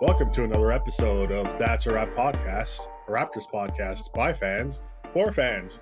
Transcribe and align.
to 0.00 0.44
another 0.44 0.72
episode 0.72 1.32
of 1.32 1.58
That's 1.58 1.86
a 1.86 1.92
Rap 1.94 2.14
podcast, 2.14 2.88
a 3.08 3.10
Raptors 3.10 3.50
podcast 3.50 4.12
by 4.12 4.30
fans 4.30 4.82
for 5.14 5.32
fans. 5.32 5.80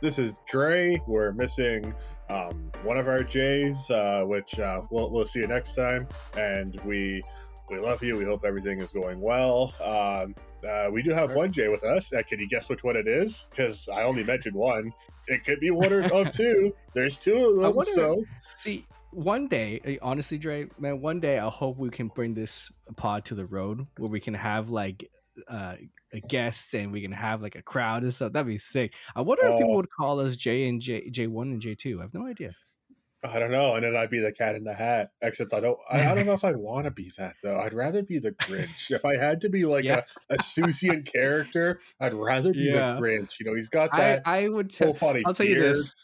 This 0.00 0.18
is 0.18 0.40
Dre. 0.48 1.00
We're 1.06 1.30
missing 1.30 1.94
um, 2.28 2.72
one 2.82 2.98
of 2.98 3.06
our 3.06 3.22
J's, 3.22 3.88
uh, 3.88 4.24
which 4.26 4.58
uh, 4.58 4.82
we'll, 4.90 5.10
we'll 5.10 5.26
see 5.26 5.38
you 5.38 5.46
next 5.46 5.76
time. 5.76 6.08
And 6.36 6.80
we 6.84 7.22
we 7.70 7.78
love 7.78 8.02
you. 8.02 8.18
We 8.18 8.24
hope 8.24 8.44
everything 8.44 8.80
is 8.80 8.90
going 8.90 9.20
well. 9.20 9.72
Um, 9.80 10.34
uh, 10.68 10.90
we 10.90 11.00
do 11.00 11.12
have 11.12 11.32
one 11.34 11.52
J 11.52 11.68
with 11.68 11.84
us. 11.84 12.12
Uh, 12.12 12.22
can 12.28 12.40
you 12.40 12.48
guess 12.48 12.68
which 12.68 12.82
one 12.82 12.96
it 12.96 13.06
is? 13.06 13.46
Because 13.50 13.88
I 13.88 14.02
only 14.02 14.24
mentioned 14.24 14.56
one. 14.56 14.92
It 15.28 15.44
could 15.44 15.60
be 15.60 15.70
one 15.70 15.92
or 15.92 16.24
two. 16.32 16.74
There's 16.94 17.16
two 17.16 17.36
of 17.36 17.62
them. 17.62 17.76
Wonder, 17.76 17.92
so 17.92 18.24
see, 18.56 18.84
one 19.12 19.48
day, 19.48 19.80
eh, 19.84 19.96
honestly, 20.02 20.38
Dre, 20.38 20.66
man, 20.78 21.00
one 21.00 21.20
day 21.20 21.38
I 21.38 21.48
hope 21.48 21.78
we 21.78 21.90
can 21.90 22.08
bring 22.08 22.34
this 22.34 22.72
pod 22.96 23.24
to 23.26 23.34
the 23.34 23.46
road 23.46 23.86
where 23.98 24.10
we 24.10 24.20
can 24.20 24.34
have 24.34 24.70
like 24.70 25.10
uh, 25.48 25.76
a 26.12 26.20
guest 26.20 26.74
and 26.74 26.92
we 26.92 27.02
can 27.02 27.12
have 27.12 27.42
like 27.42 27.54
a 27.54 27.62
crowd 27.62 28.02
and 28.02 28.12
stuff. 28.12 28.32
That'd 28.32 28.46
be 28.46 28.58
sick. 28.58 28.94
I 29.14 29.22
wonder 29.22 29.46
if 29.46 29.56
people 29.56 29.76
would 29.76 29.90
call 29.90 30.20
us 30.20 30.36
J 30.36 30.68
and 30.68 30.80
J 30.80 31.08
J 31.10 31.26
one 31.26 31.52
and 31.52 31.60
J 31.60 31.74
two. 31.74 32.00
I 32.00 32.02
have 32.02 32.14
no 32.14 32.26
idea. 32.26 32.54
I 33.24 33.38
don't 33.38 33.52
know, 33.52 33.76
and 33.76 33.84
then 33.84 33.94
I'd 33.94 34.10
be 34.10 34.18
the 34.18 34.32
cat 34.32 34.56
in 34.56 34.64
the 34.64 34.74
hat. 34.74 35.12
Except 35.20 35.54
I 35.54 35.60
don't. 35.60 35.78
I, 35.88 36.10
I 36.10 36.14
don't 36.14 36.26
know 36.26 36.32
if 36.32 36.44
I 36.44 36.52
want 36.52 36.86
to 36.86 36.90
be 36.90 37.12
that 37.18 37.36
though. 37.42 37.56
I'd 37.56 37.72
rather 37.72 38.02
be 38.02 38.18
the 38.18 38.32
Grinch. 38.32 38.90
if 38.90 39.04
I 39.04 39.16
had 39.16 39.42
to 39.42 39.48
be 39.48 39.64
like 39.64 39.84
yeah. 39.84 40.02
a, 40.28 40.34
a 40.34 40.38
Seussian 40.38 41.06
character, 41.10 41.80
I'd 42.00 42.14
rather 42.14 42.52
be 42.52 42.60
yeah. 42.60 42.94
the 42.94 43.00
Grinch. 43.00 43.38
You 43.38 43.46
know, 43.46 43.54
he's 43.54 43.68
got 43.68 43.92
that. 43.92 44.22
I, 44.26 44.46
I 44.46 44.48
would. 44.48 44.74
I'll 44.80 45.34
tell 45.34 45.46
you 45.46 45.60
this. 45.60 45.94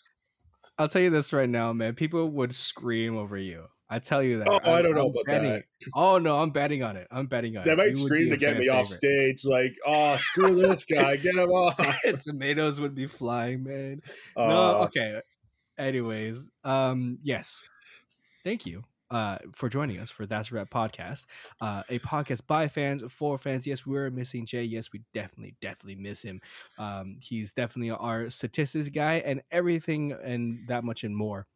I'll 0.79 0.89
tell 0.89 1.03
you 1.03 1.11
this 1.11 1.33
right 1.33 1.49
now, 1.49 1.73
man. 1.73 1.95
People 1.95 2.29
would 2.31 2.55
scream 2.55 3.17
over 3.17 3.37
you. 3.37 3.67
I 3.91 3.99
tell 3.99 4.23
you 4.23 4.39
that. 4.39 4.49
Oh, 4.49 4.61
I'm, 4.63 4.75
I 4.75 4.83
do 4.83 4.89
not 4.89 4.95
know 4.97 5.05
I'm 5.07 5.11
about 5.11 5.25
betting. 5.27 5.51
that. 5.51 5.65
Oh 5.95 6.19
no, 6.19 6.41
I'm 6.41 6.51
betting 6.51 6.83
on 6.83 6.97
it. 6.97 7.09
I'm 7.11 7.27
betting 7.27 7.57
on 7.57 7.65
they 7.65 7.73
it. 7.73 7.77
They 7.77 7.83
might 7.91 7.97
scream 7.97 8.29
to 8.31 8.37
get 8.37 8.59
me 8.59 8.67
favorite. 8.67 8.81
off 8.81 8.89
stage, 8.89 9.45
like, 9.45 9.77
"Oh, 9.87 10.17
screw 10.19 10.55
this 10.57 10.85
guy, 10.85 11.17
get 11.17 11.35
him 11.35 11.51
off." 11.51 11.79
Tomatoes 12.25 12.81
would 12.81 12.95
be 12.95 13.07
flying, 13.07 13.65
man. 13.65 14.03
Uh, 14.37 14.47
no, 14.47 14.75
okay. 14.83 15.21
Anyways, 15.79 16.47
um, 16.65 17.19
yes. 17.23 17.67
Thank 18.45 18.67
you 18.67 18.85
uh, 19.11 19.39
for 19.53 19.69
joining 19.69 19.99
us 20.01 20.11
for 20.11 20.27
That's 20.27 20.53
Rap 20.53 20.71
podcast, 20.71 21.25
uh, 21.61 21.83
a 21.89 21.99
podcast 22.01 22.47
by 22.47 22.69
fans 22.69 23.03
for 23.11 23.39
fans. 23.39 23.67
Yes, 23.67 23.87
we're 23.87 24.11
missing 24.11 24.47
Jay. 24.47 24.63
Yes, 24.65 24.91
we 24.93 25.03
definitely, 25.15 25.55
definitely 25.61 25.97
miss 25.97 26.23
him. 26.23 26.41
Um, 26.79 27.17
he's 27.21 27.53
definitely 27.53 27.91
our 27.91 28.29
statistics 28.31 28.89
guy 28.89 29.17
and 29.25 29.43
everything 29.51 30.13
and 30.13 30.67
that 30.69 30.85
much 30.85 31.05
and 31.05 31.17
more. 31.17 31.47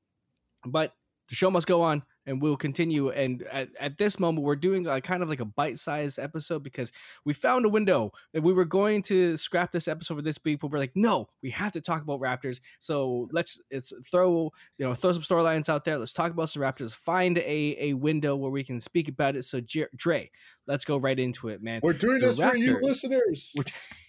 But 0.66 0.94
the 1.28 1.34
show 1.34 1.50
must 1.50 1.66
go 1.66 1.82
on 1.82 2.02
and 2.26 2.40
we'll 2.40 2.56
continue. 2.56 3.10
And 3.10 3.42
at, 3.44 3.68
at 3.78 3.98
this 3.98 4.18
moment, 4.18 4.44
we're 4.44 4.56
doing 4.56 4.86
a 4.86 5.00
kind 5.00 5.22
of 5.22 5.28
like 5.28 5.40
a 5.40 5.44
bite 5.44 5.78
sized 5.78 6.18
episode 6.18 6.62
because 6.62 6.92
we 7.24 7.32
found 7.32 7.64
a 7.64 7.68
window 7.68 8.12
and 8.34 8.44
we 8.44 8.52
were 8.52 8.64
going 8.64 9.02
to 9.02 9.36
scrap 9.36 9.72
this 9.72 9.88
episode 9.88 10.16
for 10.16 10.22
this 10.22 10.38
week, 10.44 10.60
but 10.60 10.70
we're 10.70 10.78
like, 10.78 10.92
no, 10.94 11.28
we 11.42 11.50
have 11.50 11.72
to 11.72 11.80
talk 11.80 12.02
about 12.02 12.20
Raptors. 12.20 12.60
So 12.78 13.28
let's 13.32 13.60
it's 13.70 13.92
throw 14.10 14.52
you 14.78 14.86
know 14.86 14.94
throw 14.94 15.12
some 15.12 15.22
storylines 15.22 15.68
out 15.68 15.84
there. 15.84 15.98
Let's 15.98 16.12
talk 16.12 16.32
about 16.32 16.48
some 16.48 16.62
Raptors. 16.62 16.94
Find 16.94 17.38
a 17.38 17.76
a 17.78 17.92
window 17.94 18.36
where 18.36 18.50
we 18.50 18.64
can 18.64 18.80
speak 18.80 19.08
about 19.08 19.36
it. 19.36 19.44
So 19.44 19.60
Dre, 19.96 20.30
let's 20.66 20.84
go 20.84 20.96
right 20.96 21.18
into 21.18 21.48
it, 21.48 21.62
man. 21.62 21.80
We're 21.82 21.92
doing 21.92 22.20
the 22.20 22.28
this 22.28 22.38
Raptors, 22.38 22.50
for 22.50 22.56
you 22.56 22.78
listeners. 22.80 23.54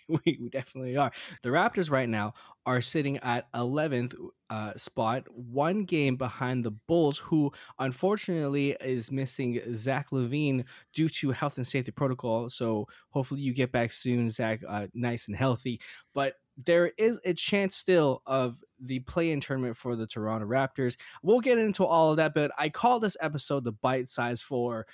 we, 0.07 0.37
we 0.41 0.49
definitely 0.49 0.97
are. 0.97 1.11
The 1.41 1.49
Raptors 1.49 1.91
right 1.91 2.09
now 2.09 2.33
are 2.65 2.81
sitting 2.81 3.17
at 3.17 3.51
11th 3.53 4.15
uh, 4.49 4.73
spot, 4.77 5.25
one 5.33 5.83
game 5.83 6.15
behind 6.15 6.63
the 6.63 6.71
Bulls, 6.71 7.17
who 7.17 7.51
unfortunately 7.79 8.75
is 8.79 9.11
missing 9.11 9.61
Zach 9.73 10.11
LaVine 10.11 10.65
due 10.93 11.09
to 11.09 11.31
health 11.31 11.57
and 11.57 11.67
safety 11.67 11.91
protocol. 11.91 12.49
So 12.49 12.87
hopefully 13.09 13.41
you 13.41 13.53
get 13.53 13.71
back 13.71 13.91
soon, 13.91 14.29
Zach, 14.29 14.61
uh, 14.67 14.87
nice 14.93 15.27
and 15.27 15.35
healthy. 15.35 15.81
But 16.13 16.35
there 16.63 16.91
is 16.97 17.19
a 17.25 17.33
chance 17.33 17.75
still 17.75 18.21
of 18.25 18.63
the 18.79 18.99
play-in 18.99 19.39
tournament 19.39 19.75
for 19.75 19.95
the 19.95 20.05
Toronto 20.05 20.45
Raptors. 20.45 20.97
We'll 21.23 21.39
get 21.39 21.57
into 21.57 21.85
all 21.85 22.11
of 22.11 22.17
that, 22.17 22.33
but 22.33 22.51
I 22.57 22.69
call 22.69 22.99
this 22.99 23.17
episode 23.19 23.63
the 23.63 23.71
bite 23.71 24.07
size 24.07 24.41
for 24.41 24.85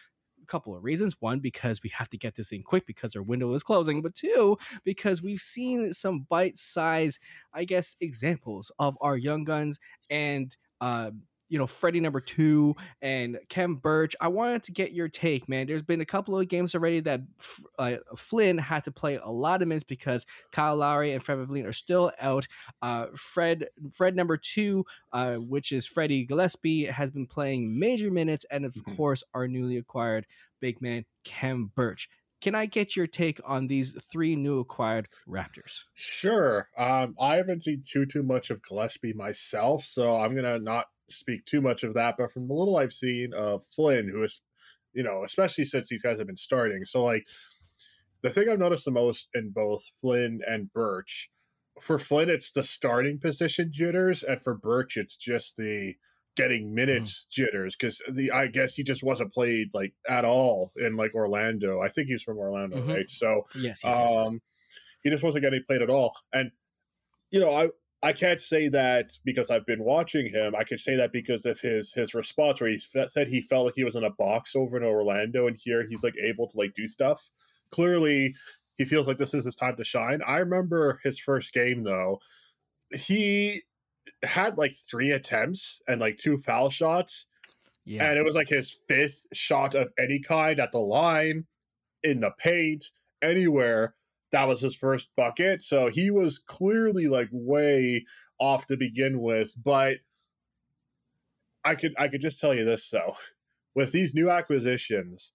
couple 0.50 0.76
of 0.76 0.84
reasons. 0.84 1.16
One, 1.20 1.40
because 1.40 1.82
we 1.84 1.90
have 1.92 2.10
to 2.10 2.18
get 2.18 2.36
this 2.36 2.52
in 2.52 2.64
quick 2.64 2.86
because 2.86 3.16
our 3.16 3.24
window 3.24 3.54
is 3.54 3.64
closing, 3.64 4.02
but 4.02 4.16
two, 4.16 4.58
because 4.84 5.22
we've 5.22 5.40
seen 5.40 5.94
some 5.94 6.26
bite 6.30 6.58
size, 6.58 7.20
I 7.54 7.64
guess, 7.64 7.96
examples 8.02 8.72
of 8.80 8.98
our 9.02 9.18
young 9.18 9.44
guns 9.44 9.80
and 10.10 10.56
uh, 10.82 11.12
you 11.50 11.58
know, 11.58 11.68
Freddie 11.68 12.00
number 12.00 12.22
two 12.22 12.76
and 13.02 13.38
Khem 13.50 13.76
Birch. 13.76 14.16
I 14.22 14.28
wanted 14.28 14.64
to 14.64 14.72
get 14.72 14.94
your 14.94 15.08
take, 15.08 15.50
man. 15.50 15.68
There's 15.68 15.82
been 15.82 16.02
a 16.02 16.06
couple 16.06 16.40
of 16.40 16.48
games 16.48 16.76
already 16.76 17.00
that 17.02 17.22
uh, 17.78 17.96
Flynn 18.16 18.58
had 18.58 18.84
to 18.86 18.92
play 18.92 19.18
a 19.18 19.30
lot 19.30 19.62
of 19.62 19.68
minutes 19.68 19.84
because 19.84 20.26
Kyle 20.52 20.76
Lowry 20.76 21.14
and 21.14 21.24
Fred 21.24 21.40
VanVleet 21.40 21.68
are 21.68 21.74
still 21.74 22.12
out. 22.20 22.48
Uh, 22.82 23.08
Fred, 23.16 23.68
Fred 23.92 24.16
number 24.16 24.38
two, 24.38 24.86
uh, 25.12 25.36
which 25.36 25.72
is 25.72 25.86
Freddie 25.86 26.26
Gillespie, 26.26 26.86
has 26.86 27.12
been 27.12 27.26
playing 27.26 27.78
major 27.78 28.12
minutes, 28.12 28.46
and 28.52 28.64
of 28.66 28.74
mm-hmm. 28.74 28.96
course, 28.96 29.24
our 29.34 29.48
newly 29.48 29.78
acquired 29.78 30.26
big 30.62 30.82
man 30.82 31.06
Khem 31.24 31.72
Birch. 31.76 32.10
Can 32.42 32.56
I 32.56 32.68
get 32.68 32.96
your 32.96 33.08
take 33.08 33.42
on 33.44 33.68
these 33.68 33.98
three 34.10 34.36
new 34.36 34.60
acquired 34.60 35.10
Raptors? 35.28 35.84
Sure. 35.94 36.70
Um, 36.78 37.16
I 37.20 37.36
haven't 37.36 37.64
seen 37.64 37.84
too 37.86 38.06
too 38.06 38.24
much 38.24 38.50
of 38.50 38.62
Gillespie 38.64 39.14
myself, 39.14 39.84
so 39.84 40.16
I'm 40.16 40.36
gonna 40.36 40.60
not 40.60 40.86
speak 41.12 41.46
too 41.46 41.62
much 41.62 41.84
of 41.84 41.94
that, 41.94 42.16
but 42.18 42.32
from 42.32 42.48
the 42.48 42.54
little 42.54 42.78
I've 42.78 42.94
seen 42.94 43.34
of 43.34 43.64
Flynn, 43.76 44.10
who 44.10 44.24
is, 44.24 44.42
you 44.94 45.04
know, 45.04 45.24
especially 45.24 45.66
since 45.66 45.90
these 45.90 46.02
guys 46.02 46.18
have 46.18 46.28
been 46.28 46.38
starting. 46.38 46.86
So, 46.86 47.04
like, 47.04 47.28
the 48.22 48.30
thing 48.30 48.50
I've 48.50 48.60
noticed 48.60 48.86
the 48.86 48.92
most 48.92 49.30
in 49.34 49.52
both 49.52 49.84
Flynn 50.02 50.42
and 50.48 50.72
Birch, 50.74 51.30
for 51.80 52.00
Flynn, 52.00 52.30
it's 52.30 52.52
the 52.52 52.64
starting 52.64 53.20
position 53.20 53.70
jitters, 53.72 54.24
and 54.24 54.42
for 54.42 54.54
Birch, 54.54 54.98
it's 54.98 55.16
just 55.16 55.56
the 55.58 55.96
getting 56.36 56.74
minutes 56.74 57.26
mm. 57.26 57.34
jitters 57.34 57.76
because 57.76 58.02
the 58.10 58.32
I 58.32 58.48
guess 58.48 58.76
he 58.76 58.84
just 58.84 59.04
wasn't 59.04 59.34
played 59.34 59.74
like 59.74 59.94
at 60.08 60.26
all 60.26 60.72
in 60.78 60.96
like 60.96 61.14
Orlando. 61.14 61.82
I 61.82 61.90
think 61.90 62.08
he's 62.08 62.24
from 62.24 62.38
Orlando, 62.38 62.78
mm-hmm. 62.78 62.90
right? 62.90 63.10
So 63.10 63.48
yes, 63.56 63.82
yes, 63.84 63.98
yes, 64.00 64.16
um, 64.16 64.42
he 65.04 65.10
just 65.10 65.24
wasn't 65.24 65.44
getting 65.44 65.64
played 65.68 65.82
at 65.82 65.90
all. 65.90 66.14
And 66.34 66.52
you 67.32 67.40
know, 67.40 67.52
I 67.52 67.70
I 68.02 68.14
can't 68.14 68.40
say 68.42 68.70
that 68.70 69.12
because 69.26 69.50
I've 69.52 69.66
been 69.66 69.84
watching 69.84 70.30
him. 70.32 70.56
I 70.56 70.64
could 70.64 70.80
say 70.80 70.96
that 70.96 71.12
because 71.12 71.46
of 71.46 71.60
his 71.60 71.92
his 71.92 72.14
response, 72.14 72.62
where 72.62 72.70
he 72.70 72.80
said 72.80 73.28
he 73.28 73.42
felt 73.42 73.66
like 73.66 73.76
he 73.76 73.84
was 73.84 73.96
in 73.96 74.06
a 74.06 74.12
box 74.12 74.56
over 74.56 74.78
in 74.78 74.84
Orlando, 74.84 75.48
and 75.48 75.58
here 75.58 75.86
he's 75.88 76.04
like 76.04 76.16
able 76.18 76.48
to 76.48 76.58
like 76.58 76.74
do 76.74 76.88
stuff. 76.88 77.30
Clearly, 77.72 78.36
he 78.78 78.86
feels 78.86 79.08
like 79.08 79.18
this 79.18 79.34
is 79.34 79.46
his 79.46 79.56
time 79.56 79.76
to 79.76 79.84
shine. 79.84 80.22
I 80.26 80.38
remember 80.38 81.00
his 81.04 81.20
first 81.20 81.54
game 81.54 81.84
though. 81.84 82.20
he 82.92 83.62
had 84.24 84.58
like 84.58 84.74
three 84.90 85.12
attempts 85.12 85.82
and 85.88 86.02
like 86.02 86.18
two 86.18 86.38
foul 86.38 86.70
shots. 86.70 87.28
Yeah. 87.86 88.10
And 88.10 88.18
it 88.20 88.24
was 88.24 88.36
like 88.36 88.50
his 88.50 88.80
fifth 88.88 89.26
shot 89.34 89.76
of 89.76 89.90
any 89.98 90.20
kind 90.20 90.60
at 90.60 90.72
the 90.72 90.80
line, 90.80 91.46
in 92.04 92.20
the 92.20 92.32
paint, 92.38 92.86
anywhere. 93.22 93.96
That 94.32 94.48
was 94.48 94.62
his 94.62 94.76
first 94.76 95.10
bucket. 95.18 95.62
So 95.62 95.90
he 95.90 96.12
was 96.12 96.40
clearly 96.40 97.08
like 97.08 97.30
way 97.32 98.06
off 98.40 98.68
to 98.68 98.78
begin 98.78 99.22
with. 99.22 99.54
But 99.64 99.98
I 101.64 101.76
could 101.76 101.94
I 101.98 102.08
could 102.08 102.22
just 102.22 102.40
tell 102.40 102.54
you 102.54 102.66
this 102.66 102.90
though. 102.90 103.16
With 103.76 103.92
these 103.92 104.16
new 104.16 104.30
acquisitions, 104.30 105.34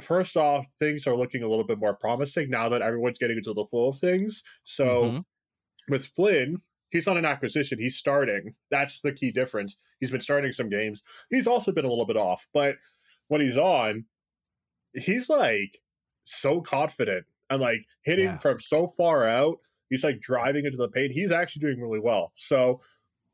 first 0.00 0.36
off, 0.36 0.66
things 0.78 1.06
are 1.06 1.16
looking 1.16 1.42
a 1.42 1.48
little 1.48 1.66
bit 1.66 1.78
more 1.78 1.94
promising 1.94 2.50
now 2.50 2.68
that 2.68 2.82
everyone's 2.82 3.18
getting 3.18 3.38
into 3.38 3.52
the 3.52 3.66
flow 3.66 3.88
of 3.88 3.98
things. 3.98 4.42
So 4.64 5.04
mm-hmm. 5.04 5.18
with 5.88 6.06
Flynn, 6.06 6.62
he's 6.90 7.06
not 7.06 7.16
an 7.16 7.24
acquisition. 7.24 7.78
He's 7.78 7.96
starting. 7.96 8.54
That's 8.70 9.00
the 9.00 9.12
key 9.12 9.32
difference. 9.32 9.76
He's 10.00 10.10
been 10.10 10.20
starting 10.20 10.52
some 10.52 10.68
games. 10.68 11.02
He's 11.30 11.46
also 11.46 11.72
been 11.72 11.84
a 11.84 11.88
little 11.88 12.06
bit 12.06 12.16
off, 12.16 12.46
but 12.54 12.76
when 13.28 13.40
he's 13.40 13.58
on, 13.58 14.04
he's 14.94 15.28
like 15.28 15.76
so 16.24 16.60
confident 16.60 17.26
and 17.50 17.60
like 17.60 17.84
hitting 18.04 18.26
yeah. 18.26 18.36
from 18.36 18.58
so 18.60 18.94
far 18.96 19.26
out. 19.26 19.58
He's 19.90 20.04
like 20.04 20.20
driving 20.20 20.66
into 20.66 20.76
the 20.76 20.88
paint. 20.88 21.12
He's 21.12 21.32
actually 21.32 21.60
doing 21.60 21.80
really 21.80 22.00
well. 22.00 22.32
So, 22.34 22.80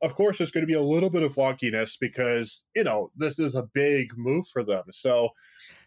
of 0.01 0.15
course, 0.15 0.37
there's 0.37 0.51
going 0.51 0.61
to 0.63 0.67
be 0.67 0.73
a 0.73 0.81
little 0.81 1.09
bit 1.09 1.23
of 1.23 1.35
wonkiness 1.35 1.97
because, 1.99 2.63
you 2.75 2.83
know, 2.83 3.11
this 3.15 3.39
is 3.39 3.55
a 3.55 3.67
big 3.73 4.17
move 4.17 4.47
for 4.47 4.63
them. 4.63 4.83
So, 4.91 5.29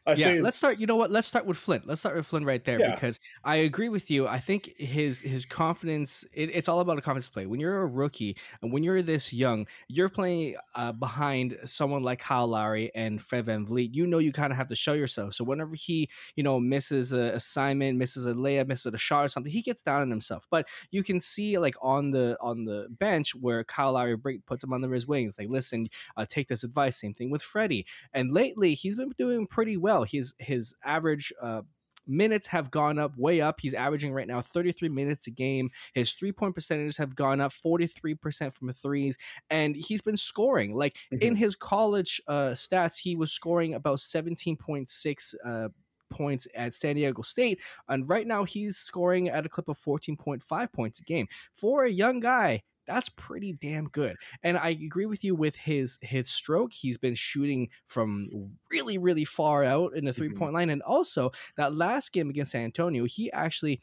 I 0.09 0.13
yeah, 0.13 0.27
say, 0.27 0.41
let's 0.41 0.57
start. 0.57 0.79
You 0.79 0.87
know 0.87 0.97
what? 0.97 1.11
Let's 1.11 1.27
start 1.27 1.45
with 1.45 1.59
Flynn. 1.59 1.83
Let's 1.85 2.01
start 2.01 2.17
with 2.17 2.27
Flynn 2.27 2.45
right 2.45 2.65
there 2.65 2.81
yeah. 2.81 2.95
because 2.95 3.21
I 3.45 3.57
agree 3.57 3.91
with 3.91 4.11
you. 4.11 4.27
I 4.27 4.39
think 4.39 4.75
his 4.79 5.21
his 5.21 5.45
confidence. 5.45 6.25
It, 6.33 6.51
it's 6.55 6.69
all 6.69 6.81
about 6.81 6.99
a 6.99 7.03
confidence 7.03 7.29
play. 7.29 7.47
When 7.47 7.61
you're 7.61 7.83
a 7.83 7.87
rookie 7.87 8.37
and 8.63 8.73
when 8.73 8.83
you're 8.83 9.03
this 9.03 9.33
young, 9.33 9.67
you're 9.89 10.09
playing 10.09 10.57
uh, 10.75 10.93
behind 10.93 11.59
someone 11.65 12.03
like 12.03 12.21
Kyle 12.21 12.49
Lowry 12.49 12.91
and 12.95 13.21
Fred 13.21 13.47
VanVleet. 13.47 13.95
You 13.95 14.07
know 14.07 14.19
you 14.19 14.33
kind 14.33 14.53
of 14.53 14.57
have 14.57 14.69
to 14.69 14.77
show 14.77 14.95
yourself. 14.95 15.35
So 15.35 15.45
whenever 15.45 15.75
he 15.75 16.09
you 16.37 16.43
know 16.43 16.59
misses 16.59 17.13
a 17.13 17.35
assignment, 17.35 17.99
misses 17.99 18.25
a 18.25 18.33
layup, 18.33 18.69
misses 18.69 18.93
a 18.93 18.99
shot 18.99 19.25
or 19.25 19.29
something, 19.29 19.53
he 19.53 19.63
gets 19.63 19.83
down 19.83 20.01
on 20.01 20.11
himself. 20.11 20.47
But 20.51 20.69
you 20.91 21.03
can 21.03 21.21
see 21.21 21.59
like 21.59 21.77
on 21.83 22.11
the 22.11 22.39
on 22.41 22.65
the 22.65 22.89
bench 22.91 23.35
where 23.35 23.65
Kyle 23.65 23.93
Lowry 23.93 24.17
puts 24.47 24.65
him 24.65 24.73
under 24.73 24.93
his 24.93 25.07
wings. 25.07 25.39
Like, 25.39 25.49
listen, 25.49 25.89
uh, 26.17 26.27
take 26.29 26.49
this 26.49 26.65
advice. 26.65 26.97
Same 26.97 27.15
thing 27.15 27.31
with 27.31 27.43
Freddie. 27.43 27.87
And 28.15 28.33
lately 28.33 28.75
he's 28.75 28.97
been 28.97 29.13
doing 29.19 29.47
pretty 29.47 29.77
well 29.77 29.98
well. 29.99 30.05
His 30.05 30.35
his 30.39 30.75
average 30.85 31.33
uh, 31.41 31.63
minutes 32.07 32.47
have 32.47 32.71
gone 32.71 32.99
up 32.99 33.17
way 33.17 33.41
up. 33.41 33.61
He's 33.61 33.75
averaging 33.75 34.13
right 34.13 34.27
now 34.27 34.41
33 34.41 34.89
minutes 34.89 35.27
a 35.27 35.31
game. 35.31 35.71
His 35.95 36.13
three 36.13 36.33
point 36.33 36.55
percentages 36.55 36.97
have 36.97 37.15
gone 37.15 37.41
up 37.41 37.53
43% 37.53 38.55
from 38.55 38.73
threes, 38.73 39.17
and 39.51 39.77
he's 39.77 40.01
been 40.01 40.17
scoring. 40.17 40.75
Like 40.75 40.97
mm-hmm. 41.13 41.23
in 41.23 41.37
his 41.37 41.55
college 41.55 42.21
uh, 42.29 42.51
stats, 42.51 42.99
he 42.99 43.17
was 43.17 43.33
scoring 43.33 43.75
about 43.75 43.99
17.6. 43.99 45.35
Uh, 45.45 45.69
points 46.11 46.49
at 46.55 46.73
San 46.73 46.95
Diego 46.95 47.21
State. 47.21 47.61
And 47.87 48.09
right 48.09 48.27
now 48.27 48.43
he's 48.43 48.79
scoring 48.79 49.29
at 49.29 49.45
a 49.45 49.49
clip 49.51 49.69
of 49.69 49.79
14.5 49.79 50.73
points 50.73 51.01
a 51.01 51.03
game. 51.03 51.27
For 51.53 51.85
a 51.85 51.91
young 51.91 52.21
guy, 52.21 52.63
that's 52.89 53.09
pretty 53.11 53.53
damn 53.53 53.89
good. 53.89 54.17
And 54.43 54.57
I 54.59 54.71
agree 54.71 55.07
with 55.07 55.23
you 55.23 55.35
with 55.35 55.55
his 55.55 55.99
his 56.01 56.29
stroke. 56.29 56.73
He's 56.73 56.99
been 56.99 57.15
shooting 57.15 57.69
from 57.87 58.51
really 58.73 58.99
really 58.99 59.25
far 59.25 59.63
out 59.63 59.95
in 59.95 60.05
the 60.05 60.13
three 60.13 60.31
point 60.31 60.49
mm-hmm. 60.49 60.55
line, 60.55 60.71
and 60.71 60.83
also 60.83 61.31
that 61.57 61.75
last 61.75 62.13
game 62.13 62.31
against 62.31 62.53
San 62.53 62.65
Antonio, 62.65 63.05
he 63.05 63.31
actually 63.31 63.81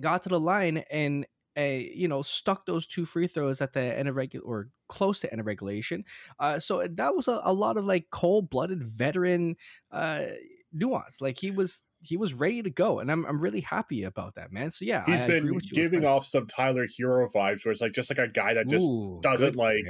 got 0.00 0.22
to 0.22 0.28
the 0.28 0.40
line 0.40 0.78
and 0.90 1.26
a 1.56 1.86
uh, 1.86 1.90
you 1.94 2.08
know 2.08 2.22
stuck 2.22 2.64
those 2.64 2.86
two 2.86 3.04
free 3.04 3.26
throws 3.26 3.60
at 3.60 3.74
the 3.74 3.80
end 3.80 4.08
of 4.08 4.16
regular 4.16 4.46
or 4.46 4.68
close 4.88 5.20
to 5.20 5.30
end 5.30 5.40
of 5.40 5.46
regulation. 5.46 6.04
Uh, 6.38 6.58
so 6.58 6.86
that 6.86 7.14
was 7.14 7.28
a, 7.28 7.40
a 7.44 7.52
lot 7.52 7.76
of 7.76 7.84
like 7.84 8.06
cold 8.10 8.48
blooded 8.48 8.82
veteran 8.82 9.56
uh, 9.90 10.24
nuance. 10.72 11.20
Like 11.20 11.38
he 11.38 11.50
was 11.50 11.80
he 12.02 12.16
was 12.16 12.34
ready 12.34 12.62
to 12.62 12.70
go, 12.70 12.98
and 12.98 13.10
I'm 13.10 13.24
I'm 13.24 13.38
really 13.38 13.60
happy 13.60 14.04
about 14.04 14.34
that, 14.34 14.52
man. 14.52 14.70
So 14.70 14.84
yeah, 14.84 15.04
he's 15.06 15.20
I 15.20 15.26
been 15.26 15.58
giving 15.72 16.04
off 16.04 16.26
some 16.26 16.46
Tyler 16.46 16.86
Herro 16.86 17.32
vibes, 17.32 17.64
where 17.64 17.72
it's 17.72 17.80
like 17.80 17.92
just 17.92 18.10
like 18.10 18.18
a 18.18 18.28
guy 18.28 18.54
that 18.54 18.68
just 18.68 18.84
Ooh, 18.84 19.20
doesn't 19.22 19.56
like 19.56 19.84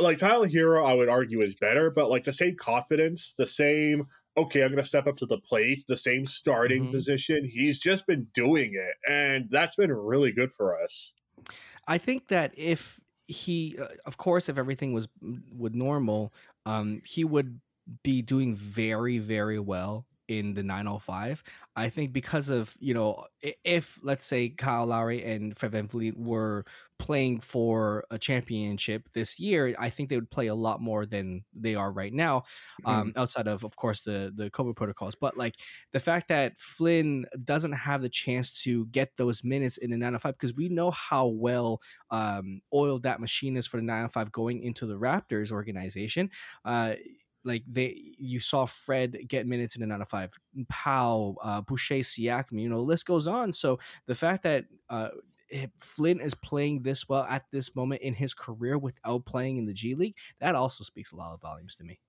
like 0.00 0.18
Tyler 0.18 0.48
Herro. 0.48 0.86
I 0.86 0.94
would 0.94 1.08
argue 1.08 1.42
is 1.42 1.54
better, 1.54 1.90
but 1.90 2.10
like 2.10 2.24
the 2.24 2.32
same 2.32 2.56
confidence, 2.56 3.34
the 3.36 3.46
same. 3.46 4.06
Okay, 4.38 4.62
I'm 4.62 4.70
going 4.70 4.82
to 4.82 4.88
step 4.88 5.06
up 5.06 5.16
to 5.18 5.26
the 5.26 5.38
plate, 5.38 5.84
the 5.88 5.96
same 5.96 6.26
starting 6.26 6.84
mm-hmm. 6.84 6.92
position. 6.92 7.48
He's 7.50 7.78
just 7.78 8.06
been 8.06 8.26
doing 8.34 8.74
it, 8.74 9.10
and 9.10 9.48
that's 9.50 9.76
been 9.76 9.92
really 9.92 10.32
good 10.32 10.52
for 10.52 10.78
us. 10.82 11.14
I 11.88 11.98
think 11.98 12.28
that 12.28 12.52
if 12.54 13.00
he, 13.26 13.78
uh, 13.80 13.86
of 14.04 14.18
course, 14.18 14.48
if 14.48 14.58
everything 14.58 14.92
was 14.92 15.08
with 15.56 15.74
normal, 15.74 16.34
um, 16.66 17.00
he 17.06 17.24
would 17.24 17.60
be 18.02 18.20
doing 18.20 18.54
very, 18.54 19.18
very 19.18 19.58
well 19.58 20.04
in 20.28 20.54
the 20.54 20.62
905. 20.62 21.42
I 21.76 21.88
think 21.88 22.12
because 22.12 22.48
of, 22.48 22.74
you 22.80 22.94
know, 22.94 23.24
if 23.64 23.98
let's 24.02 24.24
say 24.24 24.48
Kyle 24.48 24.86
Lowry 24.86 25.22
and 25.24 25.56
Fred 25.56 25.72
VanVleet 25.72 26.16
were 26.16 26.64
playing 26.98 27.40
for 27.40 28.04
a 28.10 28.18
championship 28.18 29.08
this 29.12 29.38
year, 29.38 29.74
I 29.78 29.90
think 29.90 30.08
they 30.08 30.16
would 30.16 30.30
play 30.30 30.46
a 30.46 30.54
lot 30.54 30.80
more 30.80 31.04
than 31.04 31.44
they 31.54 31.74
are 31.74 31.92
right 31.92 32.12
now, 32.12 32.44
um, 32.86 33.10
mm-hmm. 33.10 33.18
outside 33.18 33.46
of, 33.46 33.64
of 33.64 33.76
course, 33.76 34.00
the, 34.00 34.32
the 34.34 34.50
COVID 34.50 34.74
protocols. 34.74 35.14
But 35.14 35.36
like 35.36 35.54
the 35.92 36.00
fact 36.00 36.28
that 36.28 36.58
Flynn 36.58 37.26
doesn't 37.44 37.72
have 37.72 38.00
the 38.00 38.08
chance 38.08 38.62
to 38.62 38.86
get 38.86 39.10
those 39.16 39.44
minutes 39.44 39.76
in 39.76 39.90
the 39.90 39.96
905, 39.96 40.32
because 40.32 40.54
we 40.54 40.68
know 40.70 40.90
how 40.90 41.26
well 41.26 41.80
um, 42.10 42.62
oiled 42.72 43.02
that 43.02 43.20
machine 43.20 43.56
is 43.56 43.66
for 43.66 43.76
the 43.76 43.82
905 43.82 44.32
going 44.32 44.62
into 44.62 44.86
the 44.86 44.98
Raptors 44.98 45.52
organization. 45.52 46.30
Uh, 46.64 46.94
like 47.46 47.62
they 47.66 47.96
you 48.18 48.40
saw 48.40 48.66
Fred 48.66 49.16
get 49.28 49.46
minutes 49.46 49.76
in 49.76 49.82
and 49.82 49.92
out 49.92 50.02
of 50.02 50.08
five, 50.08 50.32
Powell, 50.68 51.38
uh, 51.42 51.60
Boucher, 51.62 51.96
Siakam, 51.96 52.60
you 52.60 52.68
know, 52.68 52.76
the 52.76 52.82
list 52.82 53.06
goes 53.06 53.26
on. 53.26 53.52
So 53.52 53.78
the 54.06 54.14
fact 54.14 54.42
that 54.42 54.66
uh, 54.90 55.08
Flynn 55.78 56.20
is 56.20 56.34
playing 56.34 56.82
this 56.82 57.08
well 57.08 57.24
at 57.24 57.44
this 57.52 57.74
moment 57.74 58.02
in 58.02 58.14
his 58.14 58.34
career 58.34 58.76
without 58.76 59.24
playing 59.24 59.58
in 59.58 59.66
the 59.66 59.72
G 59.72 59.94
League, 59.94 60.16
that 60.40 60.54
also 60.54 60.84
speaks 60.84 61.12
a 61.12 61.16
lot 61.16 61.32
of 61.32 61.40
volumes 61.40 61.76
to 61.76 61.84
me. 61.84 62.00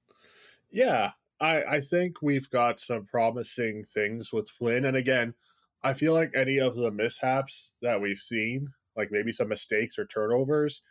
Yeah, 0.72 1.12
I, 1.40 1.64
I 1.64 1.82
think 1.82 2.22
we've 2.22 2.50
got 2.50 2.80
some 2.80 3.06
promising 3.06 3.84
things 3.84 4.34
with 4.34 4.50
Flynn. 4.50 4.86
And 4.86 4.98
again, 4.98 5.36
I 5.84 5.94
feel 5.94 6.14
like 6.14 6.32
any 6.36 6.58
of 6.58 6.76
the 6.76 6.92
mishaps 6.92 7.74
that 7.82 8.02
we've 8.02 8.18
seen, 8.18 8.70
like 8.96 9.10
maybe 9.12 9.32
some 9.32 9.50
mistakes 9.50 10.00
or 10.00 10.06
turnovers, 10.06 10.82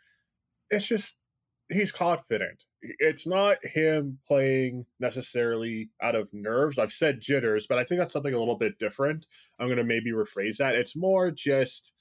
it's 0.69 0.87
just 0.87 1.17
he's 1.69 1.91
confident. 1.91 2.65
It's 2.81 3.27
not 3.27 3.57
him 3.63 4.19
playing 4.27 4.85
necessarily 4.99 5.89
out 6.01 6.15
of 6.15 6.29
nerves. 6.33 6.79
I've 6.79 6.93
said 6.93 7.21
jitters, 7.21 7.67
but 7.67 7.77
I 7.77 7.83
think 7.83 7.99
that's 7.99 8.13
something 8.13 8.33
a 8.33 8.39
little 8.39 8.57
bit 8.57 8.79
different. 8.79 9.25
I'm 9.59 9.67
going 9.67 9.77
to 9.77 9.83
maybe 9.83 10.11
rephrase 10.11 10.57
that. 10.57 10.75
It's 10.75 10.95
more 10.95 11.31
just 11.31 11.93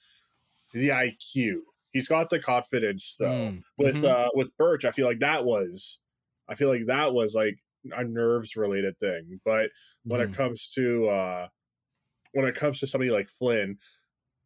the 0.72 0.88
IQ. 0.88 1.58
He's 1.92 2.08
got 2.08 2.30
the 2.30 2.38
confidence 2.38 3.16
though. 3.18 3.26
Mm. 3.26 3.62
With 3.78 3.96
mm-hmm. 3.96 4.06
uh 4.06 4.28
with 4.34 4.56
Birch, 4.58 4.84
I 4.84 4.90
feel 4.90 5.06
like 5.06 5.20
that 5.20 5.44
was 5.44 6.00
I 6.48 6.54
feel 6.54 6.68
like 6.68 6.86
that 6.86 7.14
was 7.14 7.34
like 7.34 7.58
a 7.92 8.04
nerves 8.04 8.56
related 8.56 8.98
thing. 8.98 9.40
But 9.44 9.70
when 10.04 10.20
mm. 10.20 10.24
it 10.24 10.36
comes 10.36 10.70
to 10.74 11.08
uh 11.08 11.46
when 12.32 12.46
it 12.46 12.54
comes 12.54 12.80
to 12.80 12.86
somebody 12.86 13.10
like 13.10 13.30
Flynn, 13.30 13.78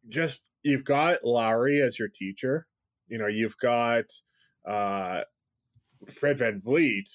just 0.07 0.45
you've 0.63 0.85
got 0.85 1.25
Lowry 1.25 1.81
as 1.81 1.99
your 1.99 2.07
teacher. 2.07 2.67
You 3.07 3.17
know, 3.17 3.27
you've 3.27 3.57
got 3.57 4.05
uh, 4.65 5.21
Fred 6.07 6.37
Van 6.37 6.61
VanVleet 6.61 7.09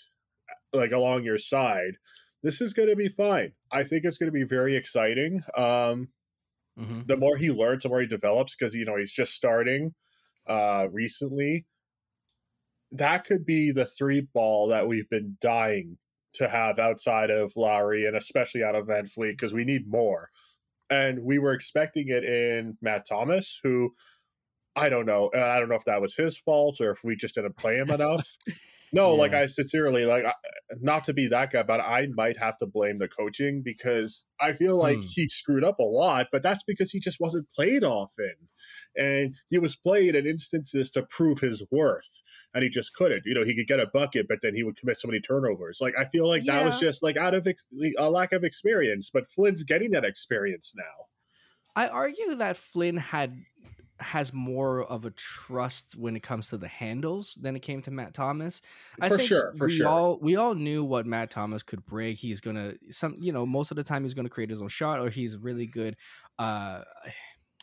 like 0.72 0.92
along 0.92 1.24
your 1.24 1.38
side, 1.38 1.96
this 2.42 2.60
is 2.60 2.72
going 2.72 2.88
to 2.88 2.96
be 2.96 3.08
fine. 3.08 3.52
I 3.72 3.82
think 3.82 4.04
it's 4.04 4.18
going 4.18 4.28
to 4.28 4.32
be 4.32 4.44
very 4.44 4.76
exciting. 4.76 5.42
Um, 5.56 6.08
mm-hmm. 6.78 7.02
The 7.06 7.16
more 7.16 7.36
he 7.36 7.50
learns, 7.50 7.82
the 7.82 7.88
more 7.88 8.00
he 8.00 8.06
develops, 8.06 8.54
because 8.54 8.74
you 8.74 8.84
know 8.84 8.96
he's 8.96 9.12
just 9.12 9.34
starting 9.34 9.94
uh, 10.46 10.86
recently. 10.92 11.66
That 12.92 13.24
could 13.24 13.44
be 13.44 13.72
the 13.72 13.86
three 13.86 14.20
ball 14.20 14.68
that 14.68 14.86
we've 14.86 15.08
been 15.10 15.36
dying 15.40 15.98
to 16.34 16.48
have 16.48 16.78
outside 16.78 17.30
of 17.30 17.56
Lowry 17.56 18.06
and 18.06 18.16
especially 18.16 18.62
out 18.62 18.76
of 18.76 18.86
VanVleet 18.86 19.32
because 19.32 19.52
we 19.52 19.64
need 19.64 19.88
more. 19.88 20.28
And 20.88 21.24
we 21.24 21.38
were 21.38 21.52
expecting 21.52 22.08
it 22.08 22.22
in 22.22 22.76
Matt 22.80 23.08
Thomas, 23.08 23.58
who 23.64 23.92
I 24.76 24.90
don't 24.90 25.06
know. 25.06 25.30
I 25.34 25.58
don't 25.58 25.68
know 25.68 25.74
if 25.74 25.84
that 25.86 26.02
was 26.02 26.14
his 26.14 26.36
fault 26.36 26.80
or 26.80 26.90
if 26.90 27.02
we 27.02 27.16
just 27.16 27.34
didn't 27.34 27.56
play 27.56 27.76
him 27.76 27.90
enough. 27.90 28.28
No, 28.92 29.12
yeah. 29.12 29.20
like 29.20 29.34
I 29.34 29.46
sincerely 29.46 30.04
like 30.04 30.24
not 30.80 31.04
to 31.04 31.12
be 31.12 31.26
that 31.28 31.50
guy, 31.50 31.62
but 31.64 31.80
I 31.80 32.06
might 32.14 32.36
have 32.38 32.56
to 32.58 32.66
blame 32.66 32.98
the 32.98 33.08
coaching 33.08 33.62
because 33.64 34.26
I 34.40 34.52
feel 34.52 34.78
like 34.78 34.98
hmm. 34.98 35.06
he 35.08 35.28
screwed 35.28 35.64
up 35.64 35.78
a 35.80 35.84
lot, 35.84 36.28
but 36.30 36.42
that's 36.42 36.62
because 36.64 36.92
he 36.92 37.00
just 37.00 37.18
wasn't 37.18 37.50
played 37.52 37.82
often. 37.82 38.34
And 38.96 39.34
he 39.50 39.58
was 39.58 39.76
played 39.76 40.14
in 40.14 40.26
instances 40.26 40.90
to 40.92 41.02
prove 41.02 41.40
his 41.40 41.62
worth, 41.70 42.22
and 42.54 42.62
he 42.62 42.70
just 42.70 42.94
couldn't. 42.94 43.22
You 43.26 43.34
know, 43.34 43.44
he 43.44 43.56
could 43.56 43.66
get 43.66 43.80
a 43.80 43.86
bucket, 43.92 44.26
but 44.28 44.38
then 44.40 44.54
he 44.54 44.62
would 44.62 44.78
commit 44.78 44.98
so 44.98 45.08
many 45.08 45.20
turnovers. 45.20 45.78
Like 45.80 45.94
I 45.98 46.04
feel 46.06 46.28
like 46.28 46.44
yeah. 46.44 46.62
that 46.62 46.64
was 46.66 46.80
just 46.80 47.02
like 47.02 47.16
out 47.16 47.34
of 47.34 47.46
ex- 47.46 47.66
a 47.98 48.08
lack 48.08 48.32
of 48.32 48.44
experience. 48.44 49.10
But 49.12 49.30
Flynn's 49.30 49.64
getting 49.64 49.90
that 49.90 50.04
experience 50.04 50.72
now. 50.76 51.06
I 51.74 51.88
argue 51.88 52.36
that 52.36 52.56
Flynn 52.56 52.96
had 52.96 53.36
has 53.98 54.32
more 54.32 54.84
of 54.84 55.04
a 55.04 55.10
trust 55.10 55.96
when 55.96 56.16
it 56.16 56.22
comes 56.22 56.48
to 56.48 56.58
the 56.58 56.68
handles 56.68 57.36
than 57.40 57.56
it 57.56 57.60
came 57.60 57.82
to 57.82 57.90
Matt 57.90 58.14
Thomas. 58.14 58.60
I 59.00 59.08
For 59.08 59.16
think 59.16 59.28
sure, 59.28 59.52
for 59.56 59.66
we 59.68 59.76
sure. 59.76 59.88
all 59.88 60.18
we 60.20 60.36
all 60.36 60.54
knew 60.54 60.84
what 60.84 61.06
Matt 61.06 61.30
Thomas 61.30 61.62
could 61.62 61.84
bring. 61.86 62.14
He's 62.14 62.40
gonna 62.40 62.74
some 62.90 63.16
you 63.20 63.32
know 63.32 63.46
most 63.46 63.70
of 63.70 63.76
the 63.76 63.84
time 63.84 64.02
he's 64.02 64.14
gonna 64.14 64.28
create 64.28 64.50
his 64.50 64.60
own 64.60 64.68
shot 64.68 65.00
or 65.00 65.10
he's 65.10 65.36
really 65.36 65.66
good. 65.66 65.96
Uh, 66.38 66.82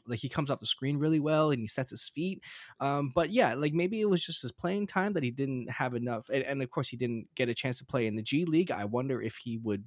like 0.07 0.19
he 0.19 0.29
comes 0.29 0.51
off 0.51 0.59
the 0.59 0.65
screen 0.65 0.97
really 0.97 1.19
well 1.19 1.51
and 1.51 1.61
he 1.61 1.67
sets 1.67 1.91
his 1.91 2.03
feet. 2.03 2.41
Um, 2.79 3.11
but 3.13 3.31
yeah, 3.31 3.53
like 3.53 3.73
maybe 3.73 4.01
it 4.01 4.09
was 4.09 4.23
just 4.23 4.41
his 4.41 4.51
playing 4.51 4.87
time 4.87 5.13
that 5.13 5.23
he 5.23 5.31
didn't 5.31 5.69
have 5.69 5.95
enough, 5.95 6.29
and, 6.29 6.43
and 6.43 6.61
of 6.61 6.69
course 6.69 6.87
he 6.87 6.97
didn't 6.97 7.27
get 7.35 7.49
a 7.49 7.53
chance 7.53 7.77
to 7.79 7.85
play 7.85 8.07
in 8.07 8.15
the 8.15 8.21
G 8.21 8.45
League. 8.45 8.71
I 8.71 8.85
wonder 8.85 9.21
if 9.21 9.37
he 9.37 9.57
would 9.57 9.83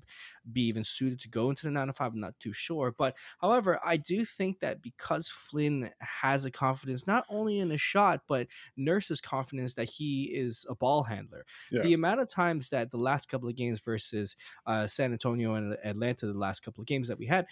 be 0.53 0.63
even 0.63 0.85
suited 0.85 1.21
to 1.21 1.29
go 1.29 1.51
into 1.51 1.67
the 1.67 1.71
nine 1.71 1.89
to 1.89 1.93
five. 1.93 2.13
I'm 2.13 2.21
not 2.21 2.39
too 2.39 2.53
sure. 2.53 2.95
But 2.97 3.17
however, 3.41 3.79
I 3.85 3.97
do 3.97 4.25
think 4.25 4.61
that 4.61 4.83
because 4.83 5.29
Flynn 5.29 5.91
has 6.01 6.45
a 6.45 6.51
confidence 6.51 7.07
not 7.07 7.25
only 7.29 7.59
in 7.59 7.71
his 7.71 7.81
shot, 7.81 8.23
but 8.29 8.47
nurses 8.77 9.21
confidence 9.21 9.75
that 9.75 9.89
he 9.89 10.25
is 10.25 10.67
a 10.69 10.75
ball 10.75 11.03
handler. 11.03 11.45
Yeah. 11.71 11.83
The 11.83 11.95
amount 11.95 12.21
of 12.21 12.29
times 12.29 12.69
that 12.71 12.91
the 12.91 12.97
last 12.97 13.29
couple 13.29 13.49
of 13.49 13.57
games 13.57 13.81
versus 13.81 14.37
uh, 14.67 14.87
San 14.87 15.13
Antonio 15.13 15.55
and 15.55 15.77
Atlanta, 15.85 16.27
the 16.27 16.35
last 16.35 16.61
couple 16.61 16.83
of 16.83 16.87
games 16.87 17.09
that 17.09 17.19
we 17.19 17.27
had, 17.27 17.47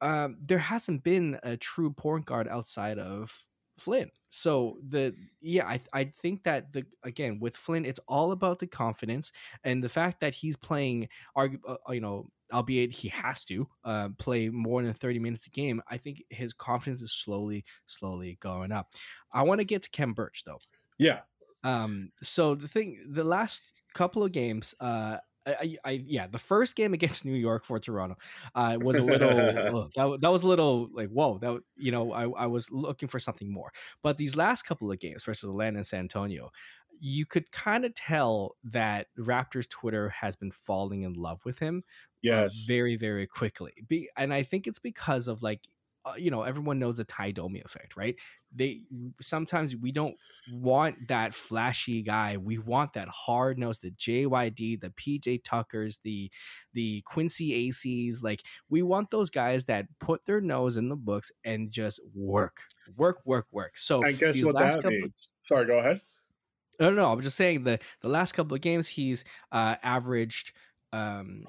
um, 0.00 0.36
there 0.40 0.58
hasn't 0.58 1.02
been 1.04 1.38
a 1.42 1.56
true 1.56 1.92
point 1.92 2.26
guard 2.26 2.48
outside 2.48 2.98
of 2.98 3.46
Flynn. 3.78 4.10
So 4.30 4.78
the 4.88 5.14
yeah, 5.40 5.66
I 5.66 5.80
I 5.92 6.04
think 6.04 6.44
that 6.44 6.72
the 6.72 6.84
again 7.02 7.38
with 7.40 7.56
Flynn, 7.56 7.84
it's 7.84 8.00
all 8.08 8.32
about 8.32 8.58
the 8.58 8.66
confidence 8.66 9.32
and 9.64 9.82
the 9.82 9.88
fact 9.88 10.20
that 10.20 10.34
he's 10.34 10.56
playing, 10.56 11.08
argu- 11.36 11.60
uh, 11.66 11.76
you 11.92 12.00
know, 12.00 12.30
albeit 12.52 12.92
he 12.92 13.08
has 13.08 13.44
to 13.46 13.68
uh, 13.84 14.08
play 14.18 14.48
more 14.48 14.82
than 14.82 14.92
thirty 14.92 15.18
minutes 15.18 15.46
a 15.46 15.50
game. 15.50 15.82
I 15.88 15.96
think 15.96 16.22
his 16.30 16.52
confidence 16.52 17.02
is 17.02 17.12
slowly, 17.12 17.64
slowly 17.86 18.38
going 18.40 18.72
up. 18.72 18.92
I 19.32 19.42
want 19.42 19.60
to 19.60 19.64
get 19.64 19.82
to 19.82 19.90
Khem 19.90 20.12
Birch 20.12 20.44
though. 20.44 20.58
Yeah. 20.98 21.20
Um, 21.62 22.10
so 22.22 22.54
the 22.54 22.68
thing, 22.68 23.06
the 23.08 23.24
last 23.24 23.60
couple 23.94 24.22
of 24.22 24.32
games, 24.32 24.74
uh, 24.80 25.18
I, 25.46 25.76
I, 25.84 25.90
yeah, 26.06 26.26
the 26.26 26.38
first 26.38 26.76
game 26.76 26.94
against 26.94 27.24
New 27.26 27.34
York 27.34 27.64
for 27.64 27.78
Toronto, 27.78 28.16
uh, 28.54 28.78
was 28.80 28.98
a 28.98 29.04
little 29.04 29.58
that, 29.96 30.18
that 30.20 30.28
was 30.30 30.42
a 30.42 30.46
little 30.48 30.88
like 30.92 31.08
whoa, 31.10 31.38
that 31.38 31.60
you 31.76 31.92
know, 31.92 32.12
I, 32.12 32.28
I 32.28 32.46
was 32.46 32.70
looking 32.70 33.08
for 33.08 33.18
something 33.18 33.52
more. 33.52 33.72
But 34.02 34.18
these 34.18 34.36
last 34.36 34.62
couple 34.62 34.90
of 34.90 34.98
games 34.98 35.24
versus 35.24 35.48
Atlanta 35.48 35.78
and 35.78 35.86
San 35.86 36.00
Antonio, 36.00 36.50
you 37.00 37.26
could 37.26 37.50
kind 37.52 37.84
of 37.84 37.94
tell 37.94 38.56
that 38.64 39.08
Raptors 39.18 39.68
Twitter 39.68 40.08
has 40.10 40.36
been 40.36 40.52
falling 40.52 41.02
in 41.02 41.14
love 41.14 41.44
with 41.44 41.58
him 41.58 41.82
uh, 42.32 42.44
Yes. 42.44 42.54
very 42.54 42.96
very 42.96 43.26
quickly 43.26 43.72
Be, 43.86 44.08
and 44.16 44.32
i 44.32 44.42
think 44.42 44.66
it's 44.66 44.78
because 44.78 45.28
of 45.28 45.42
like 45.42 45.68
uh, 46.04 46.14
you 46.16 46.30
know 46.30 46.42
everyone 46.42 46.78
knows 46.78 46.96
the 46.96 47.04
Tie 47.04 47.30
Domi 47.30 47.60
effect 47.64 47.96
right 47.96 48.16
they 48.54 48.82
sometimes 49.20 49.76
we 49.76 49.90
don't 49.90 50.14
want 50.52 51.08
that 51.08 51.34
flashy 51.34 52.02
guy 52.02 52.36
we 52.36 52.58
want 52.58 52.92
that 52.92 53.08
hard 53.08 53.58
nose 53.58 53.78
the 53.78 53.90
jyd 53.90 54.80
the 54.80 54.90
pj 54.90 55.40
tuckers 55.42 55.98
the 56.04 56.30
the 56.72 57.02
Quincy 57.06 57.68
Acys 57.70 58.22
like 58.22 58.42
we 58.68 58.82
want 58.82 59.10
those 59.10 59.30
guys 59.30 59.64
that 59.64 59.86
put 59.98 60.24
their 60.24 60.40
nose 60.40 60.76
in 60.76 60.88
the 60.88 60.96
books 60.96 61.32
and 61.44 61.70
just 61.70 62.00
work 62.14 62.60
work 62.96 63.20
work 63.24 63.46
work 63.50 63.76
so 63.76 64.04
I 64.04 64.12
guess 64.12 64.40
what 64.44 64.56
that 64.58 64.74
couple 64.76 64.90
means? 64.90 65.30
Sorry, 65.42 65.66
go 65.66 65.78
ahead. 65.78 66.00
no, 66.80 66.90
no, 66.90 66.96
no. 66.96 67.12
I'm 67.12 67.20
just 67.20 67.36
saying 67.36 67.64
the 67.64 67.78
the 68.02 68.08
last 68.08 68.32
couple 68.32 68.54
of 68.54 68.60
games 68.60 68.88
he's 68.88 69.24
uh, 69.52 69.76
averaged. 69.82 70.52
Um, 70.92 71.44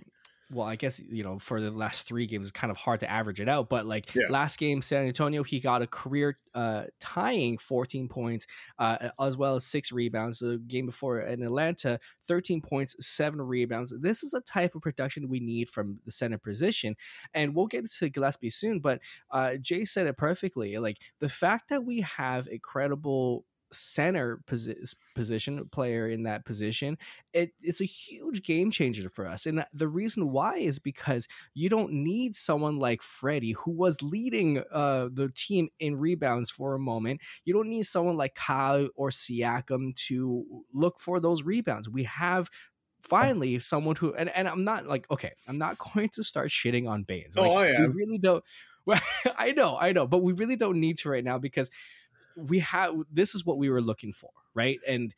well, 0.51 0.67
I 0.67 0.75
guess 0.75 0.99
you 0.99 1.23
know 1.23 1.39
for 1.39 1.59
the 1.59 1.71
last 1.71 2.07
three 2.07 2.27
games 2.27 2.47
it's 2.47 2.51
kind 2.51 2.69
of 2.71 2.77
hard 2.77 2.99
to 3.01 3.09
average 3.09 3.41
it 3.41 3.49
out, 3.49 3.67
but 3.69 3.85
like 3.85 4.13
Yeah. 4.15 4.23
last 4.29 4.57
game 4.59 4.81
San 4.81 5.05
Antonio 5.05 5.43
he 5.43 5.59
got 5.59 5.81
a 5.81 5.87
career 5.87 6.37
uh, 6.53 6.85
tying 6.99 7.57
14 7.57 8.07
points 8.07 8.45
uh, 8.79 9.09
as 9.19 9.35
well 9.37 9.55
as 9.55 9.65
six 9.65 9.91
rebounds. 9.91 10.39
The 10.39 10.57
game 10.67 10.85
before 10.85 11.19
in 11.21 11.41
Atlanta 11.43 11.99
13 12.27 12.61
points, 12.61 12.95
seven 13.05 13.41
rebounds. 13.41 13.93
This 13.99 14.23
is 14.23 14.33
a 14.33 14.41
type 14.41 14.75
of 14.75 14.81
production 14.81 15.27
we 15.29 15.39
need 15.39 15.67
from 15.69 15.99
the 16.05 16.11
center 16.11 16.37
position, 16.37 16.95
and 17.33 17.55
we'll 17.55 17.67
get 17.67 17.89
to 17.89 18.09
Gillespie 18.09 18.49
soon. 18.51 18.79
But 18.79 19.01
uh, 19.31 19.55
Jay 19.55 19.83
said 19.85 20.07
it 20.07 20.17
perfectly. 20.17 20.77
Like 20.77 20.97
the 21.19 21.29
fact 21.29 21.69
that 21.69 21.83
we 21.85 22.01
have 22.01 22.47
a 22.49 22.59
credible 22.59 23.45
center 23.71 24.39
posi- 24.47 24.95
position 25.15 25.67
player 25.71 26.07
in 26.07 26.23
that 26.23 26.45
position 26.45 26.97
it, 27.33 27.51
it's 27.61 27.81
a 27.81 27.85
huge 27.85 28.43
game 28.43 28.71
changer 28.71 29.09
for 29.09 29.25
us 29.25 29.45
and 29.45 29.65
the 29.73 29.87
reason 29.87 30.31
why 30.31 30.57
is 30.57 30.79
because 30.79 31.27
you 31.53 31.69
don't 31.69 31.91
need 31.91 32.35
someone 32.35 32.77
like 32.77 33.01
freddie 33.01 33.53
who 33.53 33.71
was 33.71 34.01
leading 34.01 34.63
uh, 34.71 35.09
the 35.11 35.29
team 35.35 35.69
in 35.79 35.95
rebounds 35.97 36.49
for 36.49 36.75
a 36.75 36.79
moment 36.79 37.21
you 37.43 37.53
don't 37.53 37.69
need 37.69 37.85
someone 37.85 38.17
like 38.17 38.35
kyle 38.35 38.87
or 38.95 39.09
siakam 39.09 39.95
to 39.95 40.45
look 40.73 40.99
for 40.99 41.19
those 41.19 41.43
rebounds 41.43 41.89
we 41.89 42.03
have 42.03 42.49
finally 42.99 43.59
someone 43.59 43.95
who 43.95 44.13
and, 44.15 44.29
and 44.29 44.47
i'm 44.47 44.63
not 44.63 44.87
like 44.87 45.05
okay 45.11 45.31
i'm 45.47 45.57
not 45.57 45.77
going 45.93 46.09
to 46.09 46.23
start 46.23 46.49
shitting 46.49 46.89
on 46.89 47.03
baynes 47.03 47.35
like, 47.35 47.49
oh, 47.49 47.55
I 47.55 47.71
we 47.71 47.87
really 47.87 48.17
don't 48.17 48.43
well, 48.85 48.99
i 49.37 49.51
know 49.51 49.77
i 49.79 49.91
know 49.91 50.07
but 50.07 50.23
we 50.23 50.33
really 50.33 50.55
don't 50.55 50.79
need 50.79 50.97
to 50.99 51.09
right 51.09 51.23
now 51.23 51.37
because 51.37 51.69
we 52.37 52.59
have 52.59 52.93
this 53.11 53.35
is 53.35 53.45
what 53.45 53.57
we 53.57 53.69
were 53.69 53.81
looking 53.81 54.13
for 54.13 54.29
right? 54.53 54.79
And 54.87 55.13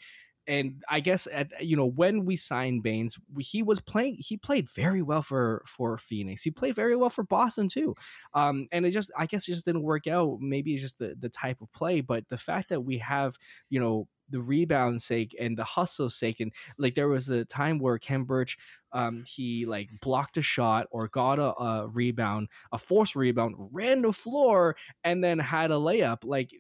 and 0.47 0.81
i 0.89 0.99
guess 0.99 1.27
at 1.31 1.51
you 1.63 1.75
know 1.75 1.85
when 1.85 2.25
we 2.25 2.35
signed 2.35 2.81
baynes 2.81 3.17
he 3.39 3.61
was 3.61 3.81
playing 3.81 4.15
he 4.17 4.37
played 4.37 4.67
very 4.69 5.01
well 5.01 5.21
for 5.21 5.61
for 5.65 5.97
phoenix. 5.97 6.41
He 6.41 6.51
played 6.51 6.75
very 6.75 6.95
well 6.95 7.09
for 7.09 7.23
boston 7.23 7.67
too. 7.67 7.95
Um 8.33 8.67
and 8.71 8.85
it 8.85 8.91
just 8.91 9.11
i 9.17 9.25
guess 9.25 9.47
it 9.47 9.51
just 9.51 9.65
didn't 9.65 9.83
work 9.83 10.07
out. 10.07 10.39
Maybe 10.39 10.73
it's 10.73 10.81
just 10.81 10.99
the 10.99 11.15
the 11.19 11.29
type 11.29 11.61
of 11.61 11.71
play 11.71 12.01
but 12.01 12.23
the 12.29 12.37
fact 12.37 12.69
that 12.69 12.81
we 12.81 12.97
have 12.99 13.35
you 13.69 13.79
know 13.79 14.07
the 14.29 14.41
rebound 14.41 15.01
sake 15.01 15.33
and 15.39 15.57
the 15.57 15.63
hustle 15.63 16.09
sake 16.09 16.41
and 16.41 16.51
like 16.77 16.95
there 16.95 17.07
was 17.07 17.29
a 17.29 17.45
time 17.45 17.79
where 17.79 17.97
Khem 17.97 18.25
Birch 18.25 18.57
um 18.91 19.23
he 19.27 19.65
like 19.65 19.89
blocked 20.01 20.37
a 20.37 20.41
shot 20.41 20.87
or 20.91 21.07
got 21.07 21.39
a, 21.39 21.53
a 21.61 21.87
rebound 21.87 22.49
a 22.71 22.77
forced 22.77 23.15
rebound 23.15 23.55
ran 23.73 24.01
the 24.01 24.13
floor 24.13 24.75
and 25.03 25.23
then 25.23 25.39
had 25.39 25.71
a 25.71 25.75
layup. 25.75 26.19
Like 26.23 26.51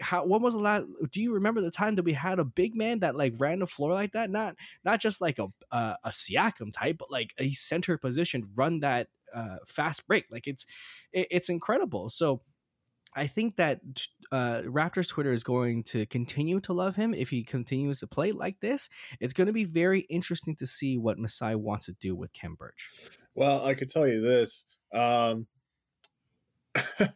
how 0.00 0.24
when 0.24 0.42
was 0.42 0.54
the 0.54 0.60
last 0.60 0.86
do 1.10 1.20
you 1.20 1.34
remember 1.34 1.60
the 1.60 1.70
time 1.70 1.94
that 1.94 2.04
we 2.04 2.12
had 2.12 2.38
a 2.38 2.44
big 2.44 2.74
man 2.74 3.00
that 3.00 3.16
like 3.16 3.34
ran 3.38 3.58
the 3.58 3.66
floor 3.66 3.92
like 3.92 4.12
that 4.12 4.30
not 4.30 4.54
not 4.84 5.00
just 5.00 5.20
like 5.20 5.38
a 5.38 5.46
uh, 5.70 5.94
a 6.04 6.08
Siakam 6.08 6.72
type 6.72 6.96
but 6.98 7.10
like 7.10 7.34
a 7.38 7.52
center 7.52 7.98
position 7.98 8.44
run 8.56 8.80
that 8.80 9.08
uh 9.34 9.56
fast 9.66 10.06
break 10.06 10.24
like 10.30 10.46
it's 10.46 10.64
it, 11.12 11.28
it's 11.30 11.48
incredible 11.48 12.08
so 12.08 12.40
I 13.14 13.26
think 13.26 13.56
that 13.56 13.80
uh, 14.30 14.62
Raptors 14.66 15.08
Twitter 15.08 15.32
is 15.32 15.42
going 15.42 15.82
to 15.84 16.06
continue 16.06 16.60
to 16.60 16.72
love 16.72 16.94
him 16.94 17.14
if 17.14 17.30
he 17.30 17.42
continues 17.42 18.00
to 18.00 18.06
play 18.06 18.32
like 18.32 18.60
this. 18.60 18.88
It's 19.18 19.32
going 19.32 19.46
to 19.46 19.52
be 19.52 19.64
very 19.64 20.00
interesting 20.00 20.54
to 20.56 20.66
see 20.66 20.98
what 20.98 21.18
Masai 21.18 21.54
wants 21.54 21.86
to 21.86 21.92
do 21.92 22.14
with 22.14 22.32
Khem 22.32 22.54
Birch. 22.54 22.90
Well, 23.34 23.64
I 23.64 23.74
could 23.74 23.90
tell 23.90 24.06
you 24.06 24.20
this. 24.20 24.66
Um, 24.92 25.46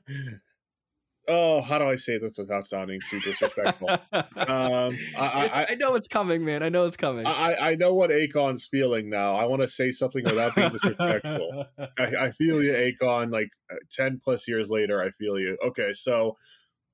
oh, 1.28 1.62
how 1.62 1.78
do 1.78 1.84
I 1.84 1.96
say 1.96 2.18
this 2.18 2.38
without 2.38 2.66
sounding 2.66 3.00
too 3.08 3.20
disrespectful? 3.20 3.88
um, 3.90 3.98
I, 4.36 4.96
I, 5.18 5.66
I 5.70 5.74
know 5.76 5.94
it's 5.94 6.08
coming, 6.08 6.44
man. 6.44 6.62
I 6.62 6.68
know 6.68 6.86
it's 6.86 6.96
coming. 6.96 7.26
I, 7.26 7.70
I 7.70 7.74
know 7.76 7.94
what 7.94 8.10
Akon's 8.10 8.66
feeling 8.66 9.08
now. 9.08 9.34
I 9.34 9.44
want 9.44 9.62
to 9.62 9.68
say 9.68 9.90
something 9.90 10.24
without 10.24 10.54
being 10.54 10.70
disrespectful. 10.70 11.66
I, 11.98 12.04
I 12.20 12.30
feel 12.32 12.62
you, 12.62 12.72
Akon. 12.72 13.30
Like 13.30 13.50
uh, 13.70 13.76
ten 13.92 14.20
plus 14.22 14.48
years 14.48 14.70
later, 14.70 15.02
I 15.02 15.10
feel 15.10 15.38
you. 15.38 15.56
Okay, 15.64 15.92
so 15.92 16.36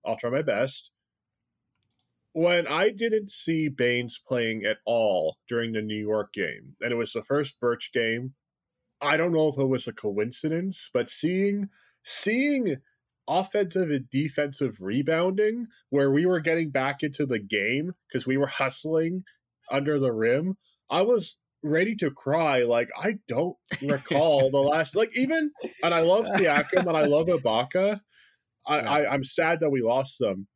I'll 0.04 0.16
try 0.16 0.30
my 0.30 0.42
best. 0.42 0.90
When 2.32 2.66
I 2.66 2.90
didn't 2.90 3.30
see 3.30 3.68
Baynes 3.68 4.20
playing 4.24 4.64
at 4.64 4.76
all 4.84 5.38
during 5.48 5.72
the 5.72 5.82
New 5.82 5.96
York 5.96 6.32
game, 6.32 6.76
and 6.80 6.92
it 6.92 6.96
was 6.96 7.12
the 7.12 7.22
first 7.22 7.58
Birch 7.58 7.90
game, 7.92 8.34
I 9.00 9.16
don't 9.16 9.32
know 9.32 9.48
if 9.48 9.58
it 9.58 9.64
was 9.64 9.88
a 9.88 9.92
coincidence, 9.92 10.90
but 10.92 11.08
seeing 11.08 11.68
seeing 12.02 12.76
offensive 13.28 13.90
and 13.90 14.08
defensive 14.10 14.78
rebounding 14.80 15.66
where 15.90 16.10
we 16.10 16.26
were 16.26 16.40
getting 16.40 16.70
back 16.70 17.02
into 17.02 17.26
the 17.26 17.38
game 17.38 17.92
because 18.08 18.26
we 18.26 18.36
were 18.36 18.46
hustling 18.46 19.22
under 19.70 19.98
the 19.98 20.12
rim, 20.12 20.56
I 20.90 21.02
was 21.02 21.38
ready 21.62 21.96
to 21.96 22.10
cry. 22.10 22.62
Like 22.62 22.88
I 23.00 23.18
don't 23.28 23.56
recall 23.82 24.50
the 24.50 24.58
last 24.62 24.96
like 24.96 25.16
even 25.16 25.50
and 25.82 25.94
I 25.94 26.00
love 26.00 26.26
Siakam 26.26 26.86
and 26.86 26.96
I 26.96 27.04
love 27.04 27.26
Ibaka. 27.26 28.00
I, 28.66 28.80
Yeah. 28.80 28.90
I 28.90 29.12
I'm 29.12 29.24
sad 29.24 29.60
that 29.60 29.70
we 29.70 29.82
lost 29.82 30.18
them. 30.18 30.46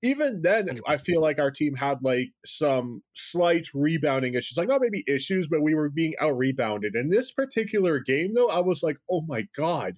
Even 0.00 0.42
then, 0.42 0.78
I 0.86 0.96
feel 0.96 1.20
like 1.20 1.40
our 1.40 1.50
team 1.50 1.74
had 1.74 1.98
like 2.02 2.28
some 2.46 3.02
slight 3.14 3.66
rebounding 3.74 4.34
issues. 4.34 4.56
Like 4.56 4.68
not 4.68 4.80
maybe 4.80 5.02
issues, 5.08 5.48
but 5.50 5.60
we 5.60 5.74
were 5.74 5.88
being 5.88 6.14
out 6.20 6.36
rebounded. 6.36 6.94
In 6.94 7.10
this 7.10 7.32
particular 7.32 7.98
game, 7.98 8.32
though, 8.34 8.48
I 8.48 8.60
was 8.60 8.84
like, 8.84 8.98
"Oh 9.10 9.22
my 9.26 9.48
god, 9.56 9.96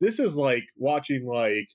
this 0.00 0.18
is 0.18 0.36
like 0.36 0.64
watching 0.76 1.26
like 1.26 1.68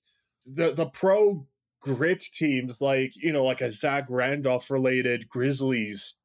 the 0.46 0.74
the 0.74 0.88
pro 0.88 1.46
grit 1.82 2.22
teams, 2.22 2.82
like 2.82 3.14
you 3.16 3.32
know, 3.32 3.44
like 3.44 3.62
a 3.62 3.72
Zach 3.72 4.06
Randolph 4.10 4.70
related 4.70 5.30
Grizzlies 5.30 6.16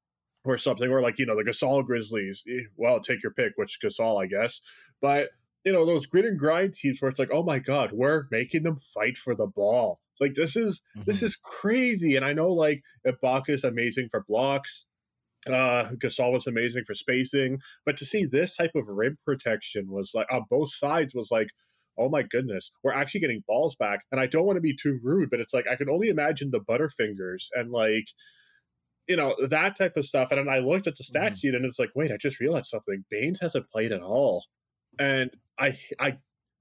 or 0.44 0.58
something, 0.58 0.90
or 0.90 1.00
like 1.00 1.18
you 1.18 1.26
know 1.26 1.36
the 1.36 1.48
Gasol 1.48 1.84
Grizzlies. 1.84 2.44
Eh, 2.48 2.64
Well, 2.76 3.00
take 3.00 3.22
your 3.22 3.32
pick, 3.32 3.52
which 3.56 3.78
Gasol, 3.82 4.22
I 4.22 4.26
guess. 4.26 4.60
But 5.00 5.30
you 5.64 5.72
know 5.72 5.86
those 5.86 6.06
grit 6.06 6.26
and 6.26 6.38
grind 6.38 6.74
teams 6.74 7.00
where 7.00 7.08
it's 7.08 7.18
like, 7.18 7.30
oh 7.32 7.42
my 7.42 7.58
god, 7.58 7.90
we're 7.92 8.24
making 8.30 8.62
them 8.62 8.76
fight 8.76 9.16
for 9.16 9.34
the 9.34 9.46
ball. 9.46 10.00
Like 10.20 10.34
this 10.34 10.56
is 10.56 10.82
mm-hmm. 10.96 11.04
this 11.06 11.22
is 11.22 11.36
crazy. 11.36 12.16
And 12.16 12.24
I 12.24 12.32
know 12.32 12.48
like 12.48 12.82
Ibaka 13.06 13.50
is 13.50 13.64
amazing 13.64 14.08
for 14.10 14.24
blocks. 14.28 14.86
Uh 15.46 15.90
Gasol 15.96 16.32
was 16.32 16.46
amazing 16.46 16.84
for 16.86 16.94
spacing. 16.94 17.58
But 17.84 17.96
to 17.98 18.04
see 18.04 18.24
this 18.24 18.56
type 18.56 18.72
of 18.74 18.88
rim 18.88 19.18
protection 19.24 19.86
was 19.88 20.12
like 20.14 20.26
on 20.32 20.44
both 20.50 20.72
sides 20.72 21.14
was 21.14 21.30
like, 21.30 21.48
oh 21.98 22.08
my 22.08 22.22
goodness, 22.22 22.70
we're 22.82 22.92
actually 22.92 23.20
getting 23.20 23.44
balls 23.46 23.74
back. 23.76 24.00
And 24.10 24.20
I 24.20 24.26
don't 24.26 24.46
want 24.46 24.56
to 24.56 24.60
be 24.60 24.76
too 24.76 24.98
rude, 25.02 25.30
but 25.30 25.40
it's 25.40 25.54
like 25.54 25.66
I 25.70 25.76
can 25.76 25.90
only 25.90 26.08
imagine 26.08 26.50
the 26.50 26.60
butterfingers 26.60 27.44
and 27.54 27.70
like 27.70 28.06
you 29.06 29.16
know 29.16 29.36
that 29.48 29.76
type 29.76 29.98
of 29.98 30.06
stuff 30.06 30.28
and 30.30 30.38
then 30.38 30.48
i 30.48 30.60
looked 30.60 30.86
at 30.86 30.96
the 30.96 31.04
stat 31.04 31.24
mm-hmm. 31.24 31.34
sheet 31.34 31.54
and 31.54 31.66
it's 31.66 31.78
like 31.78 31.90
wait 31.94 32.10
i 32.10 32.16
just 32.16 32.40
realized 32.40 32.68
something 32.68 33.04
baynes 33.10 33.38
hasn't 33.38 33.68
played 33.68 33.92
at 33.92 34.00
all 34.00 34.42
and 34.98 35.30
i 35.58 35.78
i 36.00 36.16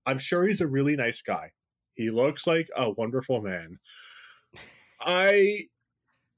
i'm 0.05 0.19
sure 0.19 0.45
he's 0.45 0.59
a 0.59 0.67
really 0.67 0.97
nice 0.97 1.21
guy 1.21 1.49
he 1.95 2.09
looks 2.09 2.47
like 2.47 2.69
a 2.75 2.89
wonderful 2.91 3.41
man. 3.41 3.77
I 5.01 5.61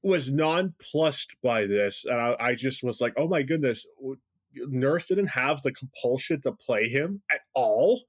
was 0.02 0.30
nonplussed 0.30 1.36
by 1.42 1.66
this, 1.66 2.04
and 2.04 2.20
I, 2.20 2.36
I, 2.38 2.54
just 2.54 2.82
was 2.82 3.00
like, 3.00 3.14
"Oh 3.16 3.28
my 3.28 3.42
goodness!" 3.42 3.86
Nurse 4.54 5.06
didn't 5.06 5.28
have 5.28 5.62
the 5.62 5.72
compulsion 5.72 6.40
to 6.42 6.52
play 6.52 6.88
him 6.88 7.22
at 7.32 7.40
all, 7.54 8.02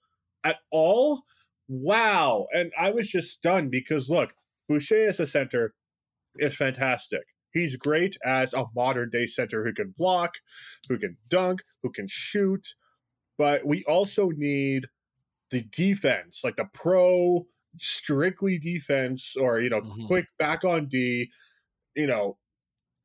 at 0.47 0.57
all. 0.71 1.23
Wow! 1.67 2.47
And 2.53 2.71
I 2.79 2.91
was 2.91 3.09
just 3.09 3.31
stunned 3.31 3.71
because 3.71 4.09
look, 4.09 4.31
Boucher 4.69 5.09
as 5.09 5.19
a 5.19 5.25
center 5.25 5.73
is 6.37 6.55
fantastic. 6.55 7.23
He's 7.51 7.75
great 7.75 8.17
as 8.23 8.53
a 8.53 8.65
modern 8.75 9.09
day 9.09 9.25
center 9.25 9.65
who 9.65 9.73
can 9.73 9.93
block, 9.97 10.35
who 10.87 10.97
can 10.97 11.17
dunk, 11.29 11.61
who 11.83 11.91
can 11.91 12.07
shoot. 12.07 12.65
But 13.37 13.65
we 13.65 13.83
also 13.85 14.29
need 14.29 14.85
the 15.51 15.61
defense, 15.61 16.41
like 16.43 16.55
the 16.55 16.67
pro 16.73 17.45
strictly 17.79 18.57
defense 18.57 19.35
or 19.35 19.59
you 19.59 19.69
know 19.69 19.81
mm-hmm. 19.81 20.07
quick 20.07 20.27
back 20.39 20.63
on 20.63 20.87
D, 20.87 21.29
you 21.95 22.07
know, 22.07 22.37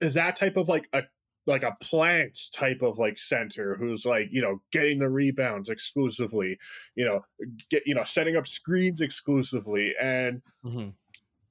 is 0.00 0.14
that 0.14 0.36
type 0.36 0.56
of 0.56 0.68
like 0.68 0.88
a 0.92 1.02
like 1.46 1.64
a 1.64 1.76
plant 1.80 2.38
type 2.52 2.82
of 2.82 2.98
like 2.98 3.18
center 3.18 3.76
who's 3.76 4.04
like 4.04 4.28
you 4.30 4.40
know 4.40 4.60
getting 4.70 4.98
the 4.98 5.08
rebounds 5.08 5.68
exclusively, 5.68 6.58
you 6.94 7.04
know, 7.04 7.20
get 7.70 7.86
you 7.86 7.94
know 7.94 8.04
setting 8.04 8.36
up 8.36 8.46
screens 8.46 9.00
exclusively, 9.00 9.94
and 10.00 10.42
mm-hmm. 10.64 10.90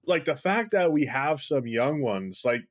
like 0.05 0.25
the 0.25 0.36
fact 0.36 0.71
that 0.71 0.91
we 0.91 1.05
have 1.05 1.41
some 1.41 1.67
young 1.67 2.01
ones 2.01 2.41
like 2.45 2.62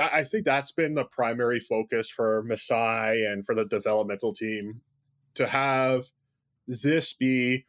I 0.00 0.24
think 0.24 0.44
that's 0.44 0.72
been 0.72 0.94
the 0.94 1.04
primary 1.04 1.60
focus 1.60 2.10
for 2.10 2.42
Masai 2.42 3.26
and 3.26 3.46
for 3.46 3.54
the 3.54 3.64
developmental 3.64 4.34
team 4.34 4.80
to 5.34 5.46
have 5.46 6.04
this 6.66 7.12
be 7.12 7.64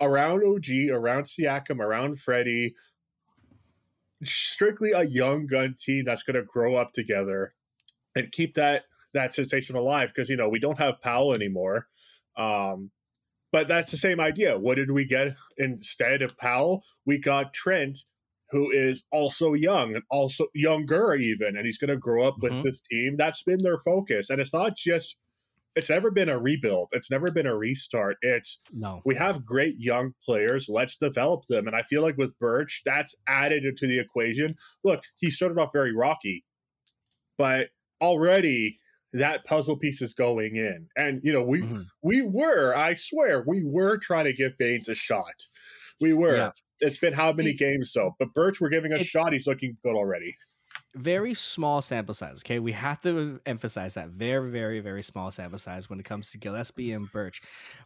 around 0.00 0.44
OG, 0.44 0.90
around 0.90 1.24
Siakam, 1.24 1.80
around 1.80 2.18
Freddie, 2.18 2.74
strictly 4.22 4.92
a 4.92 5.02
young 5.02 5.46
gun 5.46 5.74
team 5.78 6.04
that's 6.06 6.22
going 6.22 6.36
to 6.36 6.42
grow 6.42 6.74
up 6.76 6.92
together 6.92 7.54
and 8.16 8.32
keep 8.32 8.54
that 8.54 8.82
that 9.14 9.34
sensation 9.34 9.76
alive 9.76 10.10
because 10.14 10.28
you 10.28 10.36
know 10.36 10.48
we 10.48 10.58
don't 10.58 10.80
have 10.80 11.00
Powell 11.00 11.32
anymore. 11.32 11.86
Um, 12.36 12.90
but 13.52 13.68
that's 13.68 13.90
the 13.90 13.96
same 13.96 14.20
idea. 14.20 14.58
What 14.58 14.74
did 14.74 14.90
we 14.90 15.04
get 15.04 15.36
instead 15.56 16.22
of 16.22 16.36
Powell? 16.36 16.82
We 17.06 17.18
got 17.18 17.54
Trent, 17.54 17.98
who 18.50 18.70
is 18.70 19.04
also 19.12 19.54
young 19.54 19.94
and 19.94 20.02
also 20.10 20.46
younger 20.54 21.14
even, 21.14 21.56
and 21.56 21.64
he's 21.64 21.78
going 21.78 21.90
to 21.90 21.96
grow 21.96 22.26
up 22.26 22.34
mm-hmm. 22.34 22.56
with 22.56 22.64
this 22.64 22.80
team. 22.80 23.14
That's 23.16 23.42
been 23.44 23.62
their 23.62 23.78
focus, 23.78 24.30
and 24.30 24.40
it's 24.40 24.52
not 24.52 24.76
just 24.76 25.16
it's 25.76 25.90
never 25.90 26.10
been 26.10 26.30
a 26.30 26.38
rebuild. 26.38 26.88
It's 26.92 27.10
never 27.10 27.30
been 27.30 27.46
a 27.46 27.56
restart. 27.56 28.16
It's 28.22 28.60
no. 28.72 29.02
We 29.04 29.14
have 29.14 29.44
great 29.44 29.76
young 29.78 30.12
players. 30.24 30.68
Let's 30.70 30.96
develop 30.96 31.42
them. 31.48 31.66
And 31.66 31.76
I 31.76 31.82
feel 31.82 32.00
like 32.00 32.16
with 32.16 32.36
Birch, 32.38 32.80
that's 32.86 33.14
added 33.28 33.66
into 33.66 33.86
the 33.86 33.98
equation. 33.98 34.56
Look, 34.84 35.02
he 35.18 35.30
started 35.30 35.58
off 35.58 35.70
very 35.74 35.94
rocky, 35.94 36.44
but 37.36 37.68
already 38.00 38.78
that 39.12 39.44
puzzle 39.44 39.76
piece 39.76 40.02
is 40.02 40.14
going 40.14 40.56
in. 40.56 40.86
And 40.96 41.20
you 41.22 41.32
know, 41.32 41.42
we 41.42 41.62
mm-hmm. 41.62 41.82
we 42.02 42.22
were, 42.22 42.74
I 42.74 42.94
swear, 42.94 43.44
we 43.46 43.62
were 43.64 43.98
trying 43.98 44.24
to 44.24 44.32
give 44.32 44.58
Baynes 44.58 44.88
a 44.88 44.94
shot. 44.94 45.34
We 46.00 46.12
were. 46.12 46.36
Yeah. 46.36 46.50
It's 46.80 46.98
been 46.98 47.14
how 47.14 47.32
many 47.32 47.54
games 47.54 47.92
though? 47.94 48.14
But 48.18 48.34
Birch, 48.34 48.60
we're 48.60 48.68
giving 48.68 48.92
a 48.92 48.96
it, 48.96 49.06
shot. 49.06 49.32
He's 49.32 49.46
looking 49.46 49.78
good 49.82 49.94
already 49.94 50.34
very 50.96 51.34
small 51.34 51.82
sample 51.82 52.14
size. 52.14 52.40
Okay, 52.40 52.58
we 52.58 52.72
have 52.72 53.00
to 53.02 53.38
emphasize 53.46 53.94
that 53.94 54.08
very, 54.08 54.50
very, 54.50 54.80
very 54.80 55.02
small 55.02 55.30
sample 55.30 55.58
size 55.58 55.90
when 55.90 56.00
it 56.00 56.04
comes 56.04 56.30
to 56.30 56.38
Gillespie 56.38 56.92
and 56.92 57.10
Birch. 57.12 57.42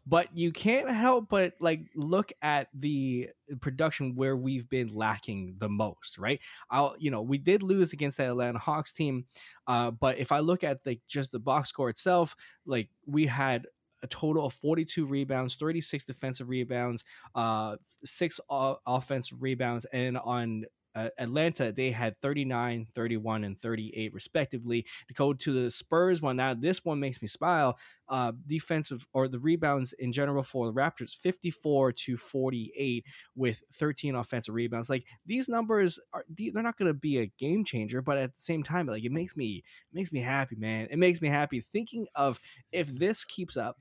But 0.07 0.29
you 0.37 0.53
can't 0.53 0.89
help 0.89 1.29
but 1.29 1.55
like 1.61 1.81
look 1.95 2.33
at 2.41 2.69
the 2.73 3.31
production 3.61 4.15
where 4.15 4.37
we've 4.37 4.69
been 4.69 4.95
lacking 4.95 5.57
the 5.59 5.69
most, 5.69 6.19
right? 6.19 6.41
I'll, 6.71 6.95
you 6.99 7.11
know, 7.11 7.23
we 7.23 7.39
did 7.39 7.63
lose 7.63 7.93
against 7.93 8.19
that 8.19 8.29
Atlanta 8.29 8.59
Hawks 8.59 8.93
team, 8.93 9.27
uh, 9.67 9.91
but 9.91 10.19
if 10.19 10.31
I 10.33 10.39
look 10.39 10.63
at 10.63 10.79
like 10.87 11.01
just 11.09 11.33
the 11.33 11.41
box 11.41 11.69
score 11.69 11.91
itself, 11.91 12.37
like 12.65 12.89
we 13.07 13.27
had 13.27 13.67
a 14.03 14.07
total 14.07 14.47
of 14.47 14.55
42 14.55 15.05
rebounds, 15.05 15.57
36 15.57 16.05
defensive 16.05 16.49
rebounds, 16.49 17.05
uh, 17.35 17.77
six 18.05 18.41
offensive 18.49 19.43
rebounds, 19.43 19.85
and 19.93 20.17
on 20.17 20.65
uh, 20.95 21.09
Atlanta, 21.19 21.73
they 21.73 21.91
had 21.91 22.21
39, 22.21 22.89
31, 22.95 23.45
and 23.45 23.61
38 23.61 24.13
respectively. 24.13 24.87
To 25.09 25.15
go 25.15 25.33
to 25.33 25.63
the 25.63 25.71
Spurs 25.71 26.21
one, 26.21 26.37
now 26.37 26.55
this 26.55 26.85
one 26.85 26.99
makes 27.01 27.23
me 27.23 27.29
smile. 27.29 27.79
Uh, 28.09 28.33
defensive 28.47 29.07
or 29.13 29.29
the 29.29 29.39
rebounds 29.39 29.93
in 29.93 30.11
general 30.11 30.43
for 30.43 30.67
the 30.67 30.73
Raptors, 30.73 31.15
54 31.17 31.93
to 31.93 32.17
48 32.17 33.07
with 33.37 33.63
13 33.75 34.17
offensive 34.17 34.55
rebounds. 34.55 34.91
Like 34.91 35.05
these 35.25 35.49
numbers 35.49 36.01
are, 36.13 36.25
they're 36.29 36.63
not 36.63 36.77
going 36.77 36.91
to 36.91 36.95
be 36.95 37.19
a 37.19 37.27
game 37.39 37.65
changer, 37.65 38.03
but 38.03 38.19
at 38.19 38.35
the 38.35 38.43
same 38.43 38.65
time, 38.65 38.87
like 38.87 39.05
it 39.05 39.13
makes 39.13 39.37
me, 39.37 39.63
it 39.93 39.95
makes 39.95 40.11
me 40.11 40.21
happy, 40.21 40.57
man. 40.57 40.89
It 40.91 40.99
makes 40.99 41.23
me 41.23 41.29
happy 41.29 41.61
thinking 41.61 42.09
of 42.17 42.41
if 42.73 42.89
this 42.89 43.25
keeps 43.25 43.57
up, 43.57 43.79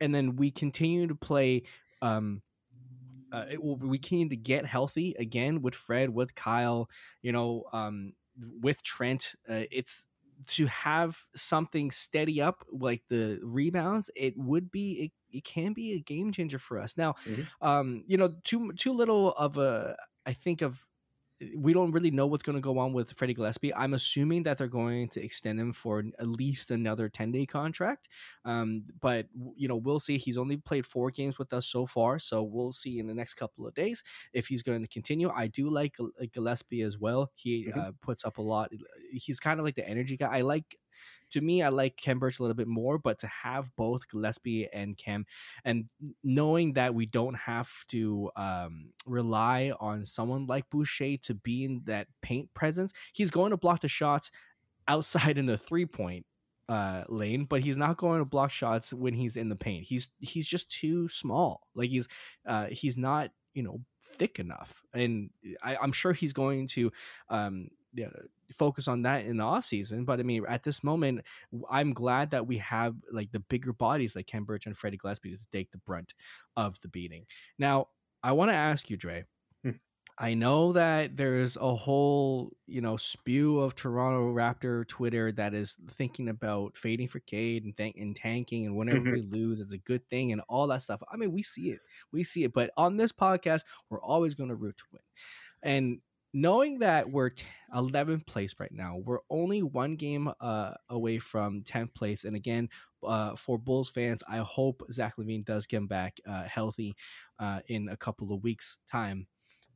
and 0.00 0.14
then 0.14 0.36
we 0.36 0.50
continue 0.50 1.06
to 1.06 1.14
play. 1.14 1.64
Um, 2.02 2.42
uh, 3.32 3.44
it 3.50 3.62
will, 3.62 3.76
we 3.76 4.00
need 4.10 4.30
to 4.30 4.36
get 4.36 4.66
healthy 4.66 5.14
again 5.18 5.62
with 5.62 5.74
Fred, 5.74 6.10
with 6.10 6.34
Kyle, 6.34 6.88
you 7.22 7.32
know, 7.32 7.64
um, 7.72 8.12
with 8.60 8.82
Trent. 8.82 9.34
Uh, 9.48 9.64
it's 9.70 10.06
to 10.46 10.66
have 10.66 11.24
something 11.34 11.90
steady 11.90 12.40
up 12.40 12.64
like 12.70 13.02
the 13.08 13.40
rebounds. 13.42 14.10
It 14.14 14.34
would 14.36 14.70
be 14.70 14.92
it, 15.32 15.38
it 15.38 15.44
can 15.44 15.72
be 15.72 15.94
a 15.94 16.00
game 16.00 16.32
changer 16.32 16.58
for 16.58 16.78
us. 16.78 16.96
Now, 16.96 17.14
mm-hmm. 17.24 17.66
um, 17.66 18.04
you 18.06 18.16
know, 18.16 18.34
too 18.44 18.72
too 18.74 18.92
little 18.92 19.32
of 19.32 19.58
a 19.58 19.96
I 20.24 20.32
think 20.32 20.62
of 20.62 20.84
we 21.54 21.72
don't 21.72 21.90
really 21.90 22.10
know 22.10 22.26
what's 22.26 22.42
going 22.42 22.56
to 22.56 22.62
go 22.62 22.78
on 22.78 22.92
with 22.92 23.12
Freddie 23.16 23.34
Gillespie. 23.34 23.74
I'm 23.74 23.94
assuming 23.94 24.44
that 24.44 24.56
they're 24.56 24.68
going 24.68 25.08
to 25.10 25.22
extend 25.22 25.60
him 25.60 25.72
for 25.72 26.02
at 26.18 26.26
least 26.26 26.70
another 26.70 27.08
10 27.08 27.32
day 27.32 27.44
contract. 27.44 28.08
Um, 28.44 28.84
but, 29.00 29.26
you 29.54 29.68
know, 29.68 29.76
we'll 29.76 29.98
see. 29.98 30.16
He's 30.16 30.38
only 30.38 30.56
played 30.56 30.86
four 30.86 31.10
games 31.10 31.38
with 31.38 31.52
us 31.52 31.66
so 31.66 31.86
far. 31.86 32.18
So 32.18 32.42
we'll 32.42 32.72
see 32.72 32.98
in 32.98 33.06
the 33.06 33.14
next 33.14 33.34
couple 33.34 33.66
of 33.66 33.74
days 33.74 34.02
if 34.32 34.46
he's 34.46 34.62
going 34.62 34.80
to 34.80 34.88
continue. 34.88 35.30
I 35.30 35.46
do 35.48 35.68
like 35.68 35.96
Gillespie 36.32 36.82
as 36.82 36.98
well. 36.98 37.30
He 37.34 37.66
mm-hmm. 37.66 37.78
uh, 37.78 37.90
puts 38.00 38.24
up 38.24 38.38
a 38.38 38.42
lot. 38.42 38.70
He's 39.12 39.38
kind 39.38 39.60
of 39.60 39.66
like 39.66 39.76
the 39.76 39.86
energy 39.86 40.16
guy. 40.16 40.38
I 40.38 40.40
like 40.40 40.76
to 41.36 41.42
me, 41.42 41.62
I 41.62 41.68
like 41.68 42.02
Birch 42.16 42.38
a 42.38 42.42
little 42.42 42.54
bit 42.54 42.66
more, 42.66 42.98
but 42.98 43.18
to 43.18 43.26
have 43.26 43.70
both 43.76 44.08
Gillespie 44.08 44.68
and 44.72 44.96
Khem, 44.96 45.26
and 45.66 45.84
knowing 46.24 46.72
that 46.74 46.94
we 46.94 47.04
don't 47.04 47.36
have 47.36 47.70
to 47.88 48.30
um, 48.36 48.92
rely 49.04 49.72
on 49.78 50.06
someone 50.06 50.46
like 50.46 50.70
Boucher 50.70 51.18
to 51.18 51.34
be 51.34 51.64
in 51.64 51.82
that 51.84 52.08
paint 52.22 52.52
presence, 52.54 52.94
he's 53.12 53.30
going 53.30 53.50
to 53.50 53.58
block 53.58 53.82
the 53.82 53.88
shots 53.88 54.30
outside 54.88 55.36
in 55.36 55.44
the 55.44 55.58
three 55.58 55.84
point 55.84 56.24
uh, 56.70 57.04
lane, 57.08 57.44
but 57.44 57.62
he's 57.62 57.76
not 57.76 57.98
going 57.98 58.20
to 58.20 58.24
block 58.24 58.50
shots 58.50 58.94
when 58.94 59.12
he's 59.12 59.36
in 59.36 59.50
the 59.50 59.56
paint. 59.56 59.84
He's 59.84 60.08
he's 60.20 60.48
just 60.48 60.70
too 60.70 61.06
small. 61.08 61.66
Like 61.74 61.90
he's 61.90 62.08
uh, 62.46 62.68
he's 62.70 62.96
not 62.96 63.30
you 63.52 63.62
know 63.62 63.82
thick 64.02 64.38
enough, 64.38 64.80
and 64.94 65.28
I, 65.62 65.76
am 65.82 65.92
sure 65.92 66.14
he's 66.14 66.32
going 66.32 66.68
to 66.68 66.90
um, 67.28 67.68
you 67.96 68.04
know, 68.04 68.12
focus 68.52 68.88
on 68.88 69.02
that 69.02 69.24
in 69.24 69.38
the 69.38 69.44
off 69.44 69.64
season. 69.64 70.04
But 70.04 70.20
I 70.20 70.22
mean, 70.22 70.44
at 70.48 70.62
this 70.62 70.84
moment, 70.84 71.22
I'm 71.70 71.92
glad 71.92 72.30
that 72.30 72.46
we 72.46 72.58
have 72.58 72.94
like 73.10 73.32
the 73.32 73.40
bigger 73.40 73.72
bodies 73.72 74.14
like 74.14 74.26
Khem 74.26 74.44
Birch 74.44 74.66
and 74.66 74.76
Freddie 74.76 74.98
Gillespie 74.98 75.32
to 75.32 75.38
take 75.52 75.70
the 75.70 75.78
brunt 75.78 76.14
of 76.56 76.80
the 76.80 76.88
beating. 76.88 77.24
Now, 77.58 77.88
I 78.22 78.32
want 78.32 78.50
to 78.50 78.54
ask 78.54 78.90
you, 78.90 78.96
Dre. 78.96 79.24
Hmm. 79.62 79.70
I 80.18 80.34
know 80.34 80.72
that 80.72 81.16
there's 81.16 81.56
a 81.56 81.74
whole, 81.74 82.52
you 82.66 82.80
know, 82.80 82.96
spew 82.96 83.58
of 83.58 83.74
Toronto 83.74 84.32
Raptor 84.32 84.86
Twitter 84.86 85.32
that 85.32 85.54
is 85.54 85.74
thinking 85.90 86.28
about 86.28 86.76
fading 86.76 87.08
for 87.08 87.20
Cade 87.20 87.64
and, 87.64 87.76
th- 87.76 87.96
and 87.98 88.16
tanking, 88.16 88.66
and 88.66 88.76
whenever 88.76 89.00
mm-hmm. 89.00 89.12
we 89.12 89.22
lose, 89.22 89.60
it's 89.60 89.72
a 89.72 89.78
good 89.78 90.06
thing, 90.08 90.32
and 90.32 90.40
all 90.48 90.66
that 90.68 90.82
stuff. 90.82 91.02
I 91.12 91.16
mean, 91.16 91.32
we 91.32 91.42
see 91.42 91.70
it, 91.70 91.80
we 92.12 92.24
see 92.24 92.44
it. 92.44 92.52
But 92.52 92.70
on 92.76 92.96
this 92.96 93.12
podcast, 93.12 93.64
we're 93.90 94.00
always 94.00 94.34
going 94.34 94.48
to 94.50 94.56
root 94.56 94.76
to 94.78 94.84
win. 94.92 95.02
And 95.62 96.00
knowing 96.36 96.80
that 96.80 97.10
we're 97.10 97.30
t- 97.30 97.46
11th 97.74 98.26
place 98.26 98.52
right 98.60 98.70
now, 98.70 98.98
we're 99.02 99.20
only 99.30 99.62
one 99.62 99.96
game 99.96 100.30
uh, 100.38 100.72
away 100.90 101.18
from 101.18 101.62
10th 101.62 101.94
place. 101.94 102.24
And 102.24 102.36
again, 102.36 102.68
uh, 103.02 103.34
for 103.36 103.56
Bulls 103.56 103.88
fans, 103.88 104.22
I 104.28 104.38
hope 104.38 104.82
Zach 104.92 105.14
LaVine 105.16 105.46
does 105.46 105.66
get 105.66 105.88
back 105.88 106.18
uh, 106.28 106.42
healthy 106.42 106.94
uh, 107.38 107.60
in 107.68 107.88
a 107.88 107.96
couple 107.96 108.34
of 108.34 108.42
weeks' 108.42 108.76
time. 108.90 109.28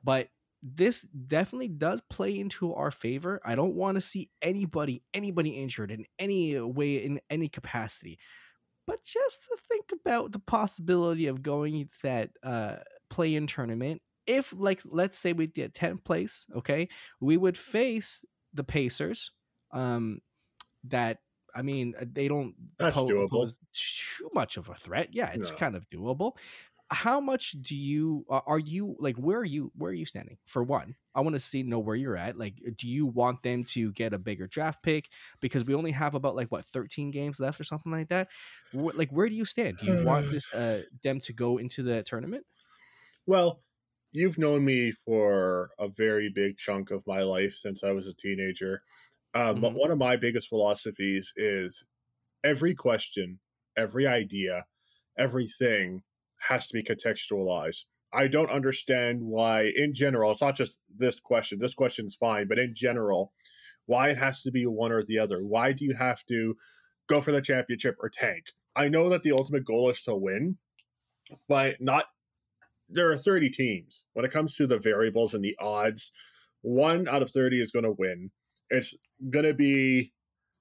But 0.04 0.28
this 0.62 1.00
definitely 1.26 1.68
does 1.68 2.02
play 2.10 2.38
into 2.38 2.74
our 2.74 2.90
favor. 2.90 3.40
I 3.42 3.54
don't 3.54 3.74
want 3.74 3.94
to 3.94 4.02
see 4.02 4.28
anybody 4.42 5.02
anybody 5.14 5.50
injured 5.50 5.90
in 5.90 6.04
any 6.18 6.60
way 6.60 6.96
in 6.96 7.20
any 7.30 7.48
capacity. 7.48 8.18
But 8.86 9.02
just 9.02 9.44
to 9.44 9.56
think 9.70 9.92
about 9.98 10.32
the 10.32 10.38
possibility 10.38 11.26
of 11.26 11.42
going 11.42 11.88
that 12.02 12.30
uh, 12.42 12.76
play-in 13.08 13.46
tournament, 13.46 14.02
if 14.26 14.52
like 14.52 14.82
let's 14.86 15.18
say 15.18 15.32
we 15.32 15.46
get 15.46 15.74
10th 15.74 16.04
place, 16.04 16.46
okay, 16.54 16.88
we 17.20 17.36
would 17.36 17.58
face 17.58 18.24
the 18.52 18.64
Pacers. 18.64 19.32
Um, 19.72 20.20
that 20.84 21.18
I 21.54 21.62
mean, 21.62 21.94
uh, 22.00 22.04
they 22.10 22.28
don't 22.28 22.54
That's 22.78 22.94
po- 22.96 23.06
doable. 23.06 23.30
pose 23.30 23.58
too 23.72 24.30
much 24.34 24.56
of 24.56 24.68
a 24.68 24.74
threat. 24.74 25.08
Yeah, 25.12 25.30
it's 25.30 25.50
No. 25.50 25.56
kind 25.56 25.76
of 25.76 25.88
doable. 25.90 26.36
How 26.92 27.20
much 27.20 27.52
do 27.62 27.76
you 27.76 28.24
are 28.28 28.42
are 28.46 28.58
you 28.58 28.96
like? 28.98 29.16
Where 29.16 29.38
are 29.38 29.44
you? 29.44 29.70
Where 29.76 29.92
are 29.92 29.94
you 29.94 30.06
standing? 30.06 30.38
For 30.46 30.64
one, 30.64 30.96
I 31.14 31.20
want 31.20 31.34
to 31.34 31.40
see 31.40 31.62
know 31.62 31.78
where 31.78 31.94
you're 31.96 32.16
at. 32.16 32.36
Like, 32.36 32.56
do 32.76 32.88
you 32.88 33.06
want 33.06 33.44
them 33.44 33.62
to 33.64 33.92
get 33.92 34.12
a 34.12 34.18
bigger 34.18 34.48
draft 34.48 34.82
pick 34.82 35.08
because 35.40 35.64
we 35.64 35.74
only 35.74 35.92
have 35.92 36.16
about 36.16 36.34
like 36.34 36.50
what 36.50 36.66
13 36.66 37.12
games 37.12 37.38
left 37.38 37.60
or 37.60 37.64
something 37.64 37.92
like 37.92 38.08
that? 38.08 38.28
Like, 38.72 39.10
where 39.10 39.28
do 39.28 39.36
you 39.36 39.44
stand? 39.44 39.78
Do 39.78 39.86
you 39.86 40.04
want 40.04 40.30
this 40.32 40.52
uh 40.52 40.82
them 41.02 41.20
to 41.20 41.32
go 41.32 41.58
into 41.58 41.84
the 41.84 42.02
tournament? 42.02 42.44
Well, 43.26 43.62
you've 44.12 44.38
known 44.38 44.64
me 44.64 44.92
for 44.92 45.70
a 45.78 45.88
very 45.88 46.28
big 46.30 46.56
chunk 46.58 46.90
of 46.90 47.06
my 47.06 47.22
life 47.22 47.54
since 47.54 47.84
I 47.84 47.92
was 47.92 48.06
a 48.06 48.14
teenager. 48.14 48.82
Um, 49.34 49.60
But 49.60 49.70
Mhm. 49.70 49.74
one 49.74 49.90
of 49.90 49.98
my 49.98 50.16
biggest 50.16 50.48
philosophies 50.48 51.32
is 51.36 51.86
every 52.44 52.74
question, 52.74 53.40
every 53.76 54.06
idea, 54.06 54.66
everything 55.18 56.02
has 56.40 56.66
to 56.68 56.74
be 56.74 56.82
contextualized. 56.82 57.84
I 58.12 58.28
don't 58.28 58.50
understand 58.50 59.22
why, 59.22 59.72
in 59.76 59.94
general, 59.94 60.32
it's 60.32 60.40
not 60.40 60.56
just 60.56 60.80
this 60.88 61.20
question. 61.20 61.58
This 61.60 61.74
question 61.74 62.06
is 62.08 62.16
fine, 62.16 62.48
but 62.48 62.58
in 62.58 62.74
general, 62.74 63.32
why 63.86 64.10
it 64.10 64.18
has 64.18 64.42
to 64.42 64.52
be 64.52 64.66
one 64.66 64.92
or 64.92 65.04
the 65.04 65.18
other. 65.18 65.44
Why 65.44 65.72
do 65.72 65.84
you 65.84 65.94
have 65.94 66.24
to 66.26 66.56
go 67.08 67.20
for 67.20 67.32
the 67.32 67.42
championship 67.42 67.96
or 68.00 68.10
tank? 68.10 68.46
I 68.76 68.88
know 68.88 69.08
that 69.10 69.22
the 69.24 69.32
ultimate 69.32 69.64
goal 69.64 69.90
is 69.90 70.02
to 70.04 70.16
win, 70.16 70.58
but 71.48 71.80
not 71.80 72.06
there 72.90 73.10
are 73.10 73.16
30 73.16 73.50
teams. 73.50 74.06
When 74.12 74.24
it 74.24 74.32
comes 74.32 74.56
to 74.56 74.66
the 74.66 74.78
variables 74.78 75.34
and 75.34 75.44
the 75.44 75.56
odds, 75.60 76.12
one 76.62 77.08
out 77.08 77.22
of 77.22 77.30
30 77.30 77.60
is 77.60 77.70
going 77.70 77.84
to 77.84 77.94
win. 77.96 78.30
It's 78.68 78.94
going 79.30 79.46
to 79.46 79.54
be, 79.54 80.12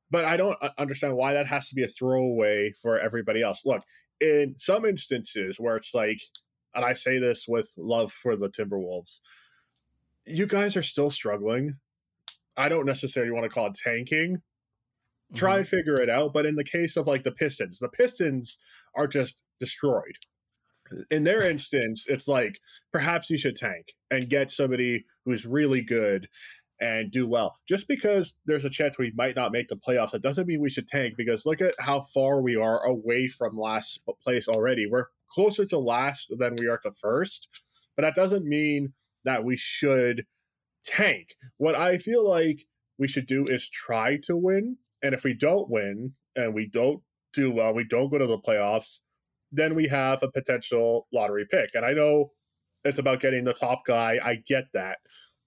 but 0.10 0.26
I 0.26 0.38
don't 0.38 0.58
understand 0.78 1.15
why 1.15 1.34
that 1.34 1.48
has 1.48 1.70
to 1.70 1.76
be 1.76 1.84
a 1.84 1.88
throwaway 1.88 2.72
for 2.82 3.00
everybody 3.00 3.42
else. 3.42 3.62
Look, 3.65 3.82
in 4.22 4.56
some 4.58 4.86
instances 4.86 5.60
where 5.60 5.76
it's 5.76 5.94
like, 5.94 6.20
and 6.74 6.86
I 6.86 6.94
say 6.94 7.20
this 7.20 7.46
with 7.48 7.72
love 7.78 8.12
for 8.12 8.36
the 8.36 8.50
Timberwolves, 8.50 9.20
you 10.26 10.46
guys 10.46 10.76
are 10.76 10.84
still 10.84 11.10
struggling. 11.10 11.76
I 12.58 12.70
don't 12.70 12.86
necessarily 12.86 13.32
want 13.32 13.46
to 13.46 13.50
call 13.50 13.68
it 13.68 13.76
tanking. 13.76 14.42
Try 15.36 15.52
mm-hmm. 15.52 15.60
and 15.60 15.68
figure 15.68 16.02
it 16.02 16.10
out. 16.10 16.34
But 16.34 16.46
in 16.46 16.56
the 16.56 16.63
case 16.63 16.98
of 16.98 17.08
like 17.08 17.24
the 17.24 17.32
Pistons, 17.32 17.80
the 17.80 17.89
Pistons 17.89 18.58
are 18.96 19.08
just 19.08 19.39
destroyed 19.60 20.15
in 21.12 21.23
their 21.23 21.47
instance, 21.47 22.06
it's 22.08 22.28
like 22.28 22.60
perhaps 22.91 23.30
you 23.30 23.38
should 23.38 23.56
tank 23.56 23.93
and 24.12 24.30
get 24.30 24.52
somebody 24.52 25.06
who's 25.25 25.45
really 25.45 25.82
good 25.82 26.28
and 26.82 27.12
do 27.12 27.28
well. 27.28 27.58
Just 27.67 27.88
because 27.88 28.36
there's 28.45 28.65
a 28.65 28.69
chance 28.69 28.97
we 28.97 29.12
might 29.15 29.36
not 29.36 29.52
make 29.52 29.67
the 29.67 29.75
playoffs, 29.75 30.12
that 30.12 30.21
doesn't 30.21 30.47
mean 30.47 30.62
we 30.62 30.69
should 30.69 30.88
tank 30.88 31.15
because 31.17 31.45
look 31.45 31.62
at 31.62 31.75
how 31.80 32.02
far 32.13 32.41
we 32.41 32.56
are 32.56 32.84
away 32.86 33.28
from 33.28 33.58
last 33.58 34.02
place 34.23 34.47
already. 34.47 34.88
We're 34.89 35.08
closer 35.32 35.65
to 35.65 35.78
last 35.78 36.32
than 36.38 36.56
we 36.56 36.67
are 36.67 36.80
to 36.80 36.91
first, 36.91 37.49
but 37.95 38.04
that 38.04 38.15
doesn't 38.15 38.45
mean 38.45 38.93
that 39.25 39.43
we 39.43 39.58
should 39.58 40.25
tank. 40.86 41.36
What 41.58 41.75
I 41.75 41.97
feel 41.97 42.28
like 42.28 42.65
we 42.97 43.08
should 43.08 43.28
do 43.28 43.45
is 43.45 43.69
try 43.69 44.17
to 44.23 44.36
win. 44.36 44.78
And 45.04 45.13
if 45.13 45.23
we 45.23 45.34
don't 45.34 45.69
win 45.69 46.13
and 46.36 46.54
we 46.54 46.67
don't 46.67 47.02
do 47.34 47.52
well, 47.52 47.73
we 47.73 47.84
don't 47.84 48.10
go 48.10 48.17
to 48.17 48.28
the 48.28 48.38
playoffs, 48.38 48.99
then 49.52 49.76
we 49.76 49.88
have 49.88 50.24
a 50.24 50.32
potential 50.32 51.08
lottery 51.14 51.46
pick. 51.50 51.72
And 51.76 51.86
I 51.86 51.94
know 51.94 52.34
it's 52.84 53.00
about 53.00 53.20
getting 53.22 53.44
the 53.46 53.54
top 53.54 53.82
guy. 53.86 54.20
I 54.24 54.36
get 54.48 54.66
that. 54.74 55.00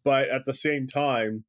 But 0.05 0.29
at 0.29 0.45
the 0.47 0.55
same 0.55 0.89
time, 0.89 1.45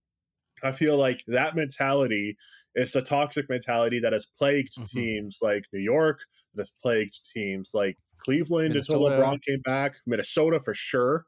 I 0.63 0.71
feel 0.71 0.97
like 0.97 1.23
that 1.27 1.55
mentality 1.55 2.37
is 2.75 2.91
the 2.93 3.01
toxic 3.01 3.49
mentality 3.49 3.99
that 3.99 4.13
has 4.13 4.25
plagued 4.37 4.73
Mhm. 4.77 4.89
teams 4.91 5.39
like 5.41 5.63
New 5.73 5.81
York, 5.81 6.19
that 6.53 6.61
has 6.61 6.71
plagued 6.81 7.19
teams 7.33 7.71
like 7.73 7.97
Cleveland 8.19 8.75
until 8.75 9.01
LeBron 9.01 9.41
came 9.47 9.61
back, 9.61 9.97
Minnesota 10.05 10.59
for 10.61 10.73
sure. 10.73 11.25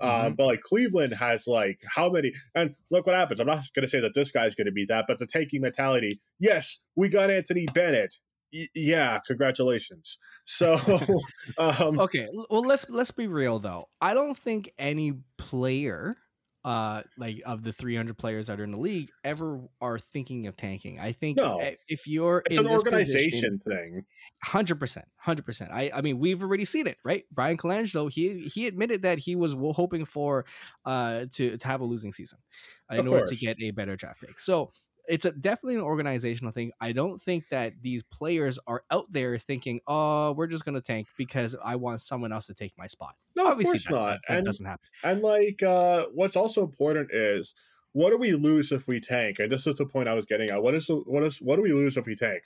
Um, 0.00 0.34
Mhm. 0.34 0.36
but 0.36 0.46
like 0.46 0.60
Cleveland 0.62 1.14
has 1.14 1.46
like 1.46 1.80
how 1.88 2.10
many? 2.10 2.32
And 2.54 2.74
look 2.90 3.06
what 3.06 3.14
happens. 3.16 3.40
I'm 3.40 3.46
not 3.46 3.64
going 3.74 3.84
to 3.84 3.88
say 3.88 4.00
that 4.00 4.14
this 4.14 4.30
guy's 4.30 4.54
going 4.54 4.66
to 4.66 4.72
be 4.72 4.84
that, 4.86 5.06
but 5.08 5.18
the 5.18 5.26
taking 5.26 5.62
mentality. 5.62 6.20
Yes, 6.38 6.80
we 6.96 7.08
got 7.08 7.30
Anthony 7.30 7.66
Bennett. 7.66 8.14
Yeah, 8.74 9.20
congratulations. 9.26 10.18
So, 10.44 10.74
um, 11.58 12.00
okay 12.00 12.26
well 12.50 12.62
let's 12.62 12.88
let's 12.90 13.10
be 13.10 13.26
real 13.26 13.58
though 13.58 13.86
i 14.00 14.14
don't 14.14 14.36
think 14.36 14.70
any 14.78 15.12
player 15.38 16.14
uh 16.64 17.02
like 17.16 17.40
of 17.46 17.62
the 17.62 17.72
300 17.72 18.18
players 18.18 18.48
that 18.48 18.58
are 18.60 18.64
in 18.64 18.72
the 18.72 18.78
league 18.78 19.10
ever 19.24 19.60
are 19.80 19.98
thinking 19.98 20.46
of 20.46 20.56
tanking 20.56 20.98
i 20.98 21.12
think 21.12 21.36
No. 21.36 21.60
if 21.88 22.06
you're 22.06 22.42
it's 22.46 22.58
in 22.58 22.66
an 22.66 22.72
organization 22.72 23.58
position, 23.58 24.02
thing. 24.02 24.04
100% 24.44 25.02
100% 25.24 25.70
i 25.72 25.90
i 25.94 26.00
mean 26.00 26.18
we've 26.18 26.42
already 26.42 26.64
seen 26.64 26.86
it 26.86 26.96
right 27.04 27.24
Bryan 27.30 27.56
Colangelo 27.56 28.10
he 28.10 28.40
he 28.52 28.66
admitted 28.66 29.02
that 29.02 29.18
he 29.18 29.36
was 29.36 29.54
hoping 29.74 30.04
for 30.04 30.44
uh 30.84 31.26
to 31.32 31.56
to 31.56 31.66
have 31.66 31.80
a 31.80 31.84
losing 31.84 32.12
season 32.12 32.38
in 32.90 33.00
Of 33.00 33.08
order 33.08 33.26
to 33.26 33.36
get 33.36 33.56
a 33.62 33.70
better 33.70 33.96
draft 33.96 34.20
pick 34.20 34.40
so 34.40 34.72
it's 35.08 35.24
a, 35.24 35.32
definitely 35.32 35.76
an 35.76 35.82
organizational 35.82 36.52
thing. 36.52 36.72
I 36.80 36.92
don't 36.92 37.20
think 37.20 37.44
that 37.50 37.74
these 37.82 38.02
players 38.02 38.58
are 38.66 38.82
out 38.90 39.06
there 39.10 39.38
thinking, 39.38 39.80
"Oh, 39.86 40.32
we're 40.32 40.46
just 40.46 40.64
going 40.64 40.74
to 40.74 40.80
tank 40.80 41.08
because 41.16 41.54
I 41.62 41.76
want 41.76 42.00
someone 42.00 42.32
else 42.32 42.46
to 42.46 42.54
take 42.54 42.72
my 42.76 42.86
spot." 42.86 43.14
No, 43.34 43.46
Obviously, 43.46 43.78
of 43.78 43.86
course 43.86 44.00
not. 44.00 44.06
That, 44.06 44.20
that 44.28 44.36
and 44.38 44.46
doesn't 44.46 44.66
happen. 44.66 44.88
and 45.04 45.22
like, 45.22 45.62
uh, 45.62 46.06
what's 46.14 46.36
also 46.36 46.62
important 46.62 47.10
is 47.12 47.54
what 47.92 48.10
do 48.10 48.18
we 48.18 48.32
lose 48.32 48.72
if 48.72 48.86
we 48.86 49.00
tank? 49.00 49.38
And 49.38 49.50
this 49.50 49.66
is 49.66 49.76
the 49.76 49.86
point 49.86 50.08
I 50.08 50.14
was 50.14 50.26
getting 50.26 50.50
at. 50.50 50.62
What 50.62 50.74
is 50.74 50.86
the, 50.86 50.96
what 50.96 51.22
is 51.22 51.38
what 51.38 51.56
do 51.56 51.62
we 51.62 51.72
lose 51.72 51.96
if 51.96 52.06
we 52.06 52.14
tank? 52.14 52.42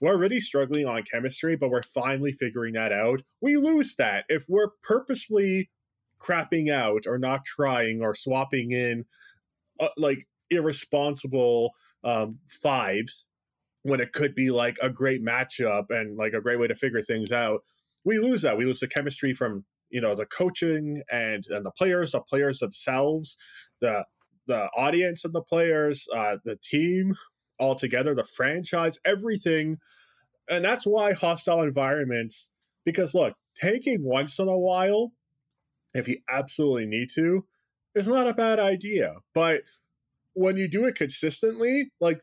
We're 0.00 0.12
already 0.12 0.40
struggling 0.40 0.86
on 0.86 1.02
chemistry, 1.04 1.56
but 1.56 1.70
we're 1.70 1.82
finally 1.82 2.32
figuring 2.32 2.74
that 2.74 2.92
out. 2.92 3.22
We 3.40 3.56
lose 3.56 3.94
that 3.96 4.24
if 4.28 4.44
we're 4.48 4.70
purposefully 4.82 5.70
crapping 6.20 6.72
out 6.72 7.06
or 7.06 7.18
not 7.18 7.44
trying 7.44 8.02
or 8.02 8.14
swapping 8.14 8.72
in 8.72 9.04
uh, 9.80 9.88
like 9.96 10.26
irresponsible 10.54 11.72
um, 12.04 12.38
fives 12.48 13.26
when 13.82 14.00
it 14.00 14.12
could 14.12 14.34
be 14.34 14.50
like 14.50 14.78
a 14.82 14.90
great 14.90 15.24
matchup 15.24 15.84
and 15.90 16.16
like 16.16 16.32
a 16.32 16.40
great 16.40 16.58
way 16.58 16.66
to 16.66 16.74
figure 16.74 17.02
things 17.02 17.32
out. 17.32 17.60
We 18.04 18.18
lose 18.18 18.42
that. 18.42 18.56
We 18.56 18.64
lose 18.64 18.80
the 18.80 18.88
chemistry 18.88 19.34
from 19.34 19.64
you 19.90 20.00
know 20.00 20.14
the 20.14 20.26
coaching 20.26 21.02
and 21.10 21.44
and 21.48 21.64
the 21.64 21.70
players, 21.70 22.12
the 22.12 22.20
players 22.20 22.58
themselves, 22.58 23.36
the 23.80 24.04
the 24.46 24.68
audience 24.76 25.24
and 25.24 25.34
the 25.34 25.42
players, 25.42 26.06
uh, 26.14 26.36
the 26.44 26.58
team 26.70 27.14
all 27.58 27.74
together, 27.74 28.14
the 28.14 28.24
franchise, 28.24 28.98
everything, 29.04 29.78
and 30.50 30.64
that's 30.64 30.84
why 30.86 31.12
hostile 31.12 31.62
environments. 31.62 32.50
Because 32.84 33.14
look, 33.14 33.34
taking 33.54 34.02
once 34.02 34.38
in 34.38 34.48
a 34.48 34.58
while, 34.58 35.12
if 35.94 36.08
you 36.08 36.18
absolutely 36.28 36.86
need 36.86 37.08
to, 37.14 37.44
is 37.94 38.08
not 38.08 38.26
a 38.26 38.34
bad 38.34 38.58
idea. 38.58 39.14
But 39.34 39.62
when 40.34 40.56
you 40.56 40.68
do 40.68 40.84
it 40.84 40.94
consistently, 40.96 41.90
like 42.00 42.20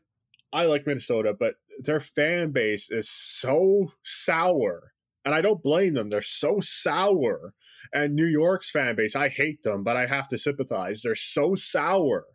I 0.54 0.66
like 0.66 0.86
Minnesota, 0.86 1.34
but 1.38 1.56
their 1.80 2.00
fan 2.00 2.52
base 2.52 2.92
is 2.92 3.10
so 3.10 3.94
sour. 4.04 4.92
And 5.24 5.34
I 5.34 5.42
don't 5.42 5.64
blame 5.64 5.94
them. 5.94 6.10
They're 6.10 6.22
so 6.22 6.60
sour. 6.62 7.54
And 7.94 8.16
New 8.16 8.26
York's 8.26 8.70
fan 8.70 8.96
base, 8.96 9.16
I 9.16 9.30
hate 9.30 9.64
them, 9.64 9.84
but 9.84 9.96
I 9.96 10.06
have 10.08 10.28
to 10.30 10.38
sympathize. 10.38 11.02
They're 11.02 11.16
so 11.16 11.56
sour. 11.56 12.26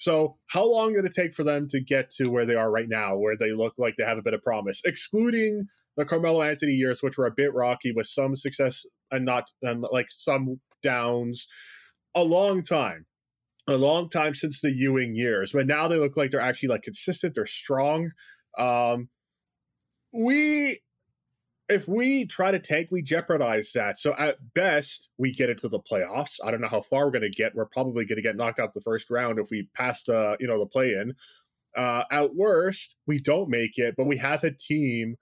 So, 0.00 0.36
how 0.48 0.64
long 0.64 0.94
did 0.94 1.04
it 1.04 1.14
take 1.14 1.34
for 1.34 1.42
them 1.42 1.66
to 1.68 1.80
get 1.80 2.10
to 2.12 2.30
where 2.30 2.46
they 2.46 2.54
are 2.54 2.70
right 2.70 2.88
now, 2.88 3.16
where 3.16 3.36
they 3.36 3.52
look 3.52 3.74
like 3.78 3.94
they 3.96 4.04
have 4.04 4.18
a 4.18 4.22
bit 4.22 4.34
of 4.34 4.42
promise, 4.42 4.80
excluding 4.84 5.66
the 5.96 6.04
Carmelo 6.04 6.42
Anthony 6.42 6.72
years, 6.72 7.02
which 7.02 7.18
were 7.18 7.26
a 7.26 7.34
bit 7.34 7.52
rocky 7.52 7.92
with 7.92 8.06
some 8.06 8.36
success 8.36 8.86
and 9.10 9.24
not 9.24 9.50
and 9.62 9.84
like 9.90 10.06
some 10.10 10.60
downs? 10.84 11.48
A 12.14 12.22
long 12.22 12.62
time 12.62 13.06
a 13.68 13.76
long 13.76 14.08
time 14.08 14.34
since 14.34 14.60
the 14.60 14.72
Ewing 14.72 15.14
years, 15.14 15.52
but 15.52 15.66
now 15.66 15.88
they 15.88 15.98
look 15.98 16.16
like 16.16 16.30
they're 16.30 16.40
actually 16.40 16.70
like 16.70 16.82
consistent. 16.82 17.34
They're 17.34 17.46
strong. 17.46 18.10
Um, 18.58 19.08
we, 20.12 20.80
if 21.68 21.86
we 21.86 22.26
try 22.26 22.50
to 22.50 22.58
tank, 22.58 22.88
we 22.90 23.02
jeopardize 23.02 23.72
that. 23.74 23.98
So 23.98 24.14
at 24.18 24.36
best, 24.54 25.10
we 25.18 25.32
get 25.32 25.50
into 25.50 25.68
the 25.68 25.80
playoffs. 25.80 26.36
I 26.42 26.50
don't 26.50 26.62
know 26.62 26.68
how 26.68 26.80
far 26.80 27.04
we're 27.04 27.12
going 27.12 27.30
to 27.30 27.30
get. 27.30 27.54
We're 27.54 27.66
probably 27.66 28.06
going 28.06 28.16
to 28.16 28.22
get 28.22 28.36
knocked 28.36 28.58
out 28.58 28.72
the 28.72 28.80
first 28.80 29.10
round 29.10 29.38
if 29.38 29.50
we 29.50 29.68
pass 29.74 30.04
the 30.04 30.36
you 30.40 30.48
know 30.48 30.58
the 30.58 30.66
play 30.66 30.92
in. 30.92 31.14
Uh, 31.76 32.04
at 32.10 32.34
worst, 32.34 32.96
we 33.06 33.18
don't 33.18 33.50
make 33.50 33.76
it, 33.76 33.94
but 33.96 34.06
we 34.06 34.16
have 34.16 34.42
a 34.44 34.50
team 34.50 35.16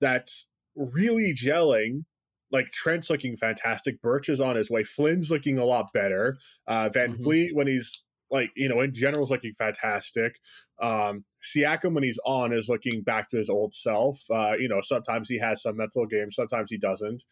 that's 0.00 0.48
really 0.76 1.32
gelling 1.34 2.04
like 2.52 2.70
Trent's 2.72 3.10
looking 3.10 3.36
fantastic. 3.36 4.00
Birch 4.02 4.28
is 4.28 4.40
on 4.40 4.56
his 4.56 4.70
way. 4.70 4.84
Flynn's 4.84 5.30
looking 5.30 5.58
a 5.58 5.64
lot 5.64 5.92
better. 5.92 6.38
Uh, 6.66 6.88
Van 6.88 7.14
Mhm. 7.14 7.22
Vliet 7.22 7.54
when 7.54 7.66
he's 7.66 8.02
like 8.30 8.50
you 8.56 8.68
know 8.68 8.80
in 8.80 8.92
general 8.94 9.24
is 9.24 9.30
looking 9.30 9.54
fantastic. 9.54 10.38
Um, 10.82 11.24
Siakam 11.42 11.94
when 11.94 12.02
he's 12.04 12.18
on 12.26 12.52
is 12.52 12.68
looking 12.68 13.02
back 13.02 13.30
to 13.30 13.36
his 13.36 13.48
old 13.48 13.74
self. 13.74 14.20
Uh, 14.30 14.54
you 14.58 14.68
know 14.68 14.80
sometimes 14.80 15.28
he 15.28 15.38
has 15.38 15.62
some 15.62 15.76
mental 15.76 16.06
games, 16.06 16.34
sometimes 16.36 16.70
he 16.70 16.78
doesn't. 16.78 17.24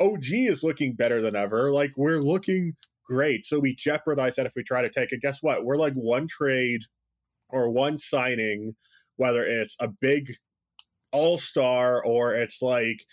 OG 0.00 0.46
is 0.46 0.62
looking 0.62 0.94
better 0.94 1.20
than 1.20 1.36
ever. 1.36 1.70
Like 1.72 1.92
we're 1.96 2.20
looking 2.20 2.76
great. 3.04 3.44
So 3.44 3.58
we 3.58 3.74
jeopardize 3.74 4.36
that 4.36 4.46
if 4.46 4.54
we 4.56 4.62
try 4.62 4.82
to 4.82 4.88
take 4.88 5.12
it. 5.12 5.20
Guess 5.20 5.42
what? 5.42 5.64
We're 5.64 5.76
like 5.76 5.94
one 5.94 6.26
trade 6.28 6.82
or 7.48 7.68
one 7.70 7.98
signing, 7.98 8.76
whether 9.16 9.44
it's 9.44 9.76
a 9.80 9.88
big 9.88 10.32
all 11.12 11.36
star 11.38 12.02
or 12.04 12.34
it's 12.34 12.62
like 12.62 13.04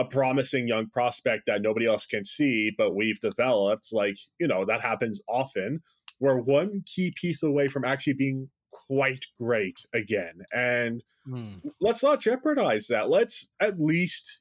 a 0.00 0.04
promising 0.04 0.66
young 0.66 0.88
prospect 0.88 1.44
that 1.46 1.62
nobody 1.62 1.86
else 1.86 2.06
can 2.06 2.24
see, 2.24 2.70
but 2.76 2.94
we've 2.94 3.20
developed. 3.20 3.88
Like, 3.92 4.16
you 4.38 4.46
know, 4.48 4.64
that 4.64 4.80
happens 4.80 5.20
often. 5.28 5.82
We're 6.20 6.40
one 6.40 6.82
key 6.86 7.12
piece 7.14 7.42
away 7.42 7.68
from 7.68 7.84
actually 7.84 8.14
being 8.14 8.48
quite 8.72 9.24
great 9.38 9.78
again. 9.94 10.40
And 10.54 11.02
Hmm. 11.24 11.56
let's 11.80 12.02
not 12.02 12.20
jeopardize 12.20 12.86
that. 12.88 13.10
Let's 13.10 13.50
at 13.60 13.78
least 13.78 14.40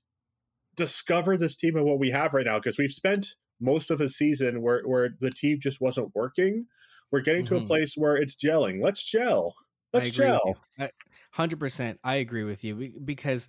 discover 0.75 1.35
this 1.37 1.55
team 1.55 1.75
and 1.75 1.85
what 1.85 1.99
we 1.99 2.09
have 2.11 2.33
right 2.33 2.45
now 2.45 2.57
because 2.59 2.77
we've 2.77 2.91
spent 2.91 3.35
most 3.59 3.91
of 3.91 3.99
a 3.99 4.09
season 4.09 4.61
where, 4.61 4.81
where 4.85 5.09
the 5.19 5.29
team 5.29 5.59
just 5.61 5.81
wasn't 5.81 6.15
working. 6.15 6.65
We're 7.11 7.21
getting 7.21 7.45
to 7.47 7.57
a 7.57 7.61
Mhm. 7.61 7.67
place 7.67 7.95
where 7.95 8.15
it's 8.15 8.35
gelling. 8.35 8.81
Let's 8.81 9.03
gel. 9.03 9.55
Let's 9.91 10.11
gel. 10.11 10.57
Hundred 11.31 11.59
percent, 11.59 11.99
I 12.03 12.15
agree 12.15 12.43
with 12.43 12.63
you 12.63 12.93
because 13.03 13.47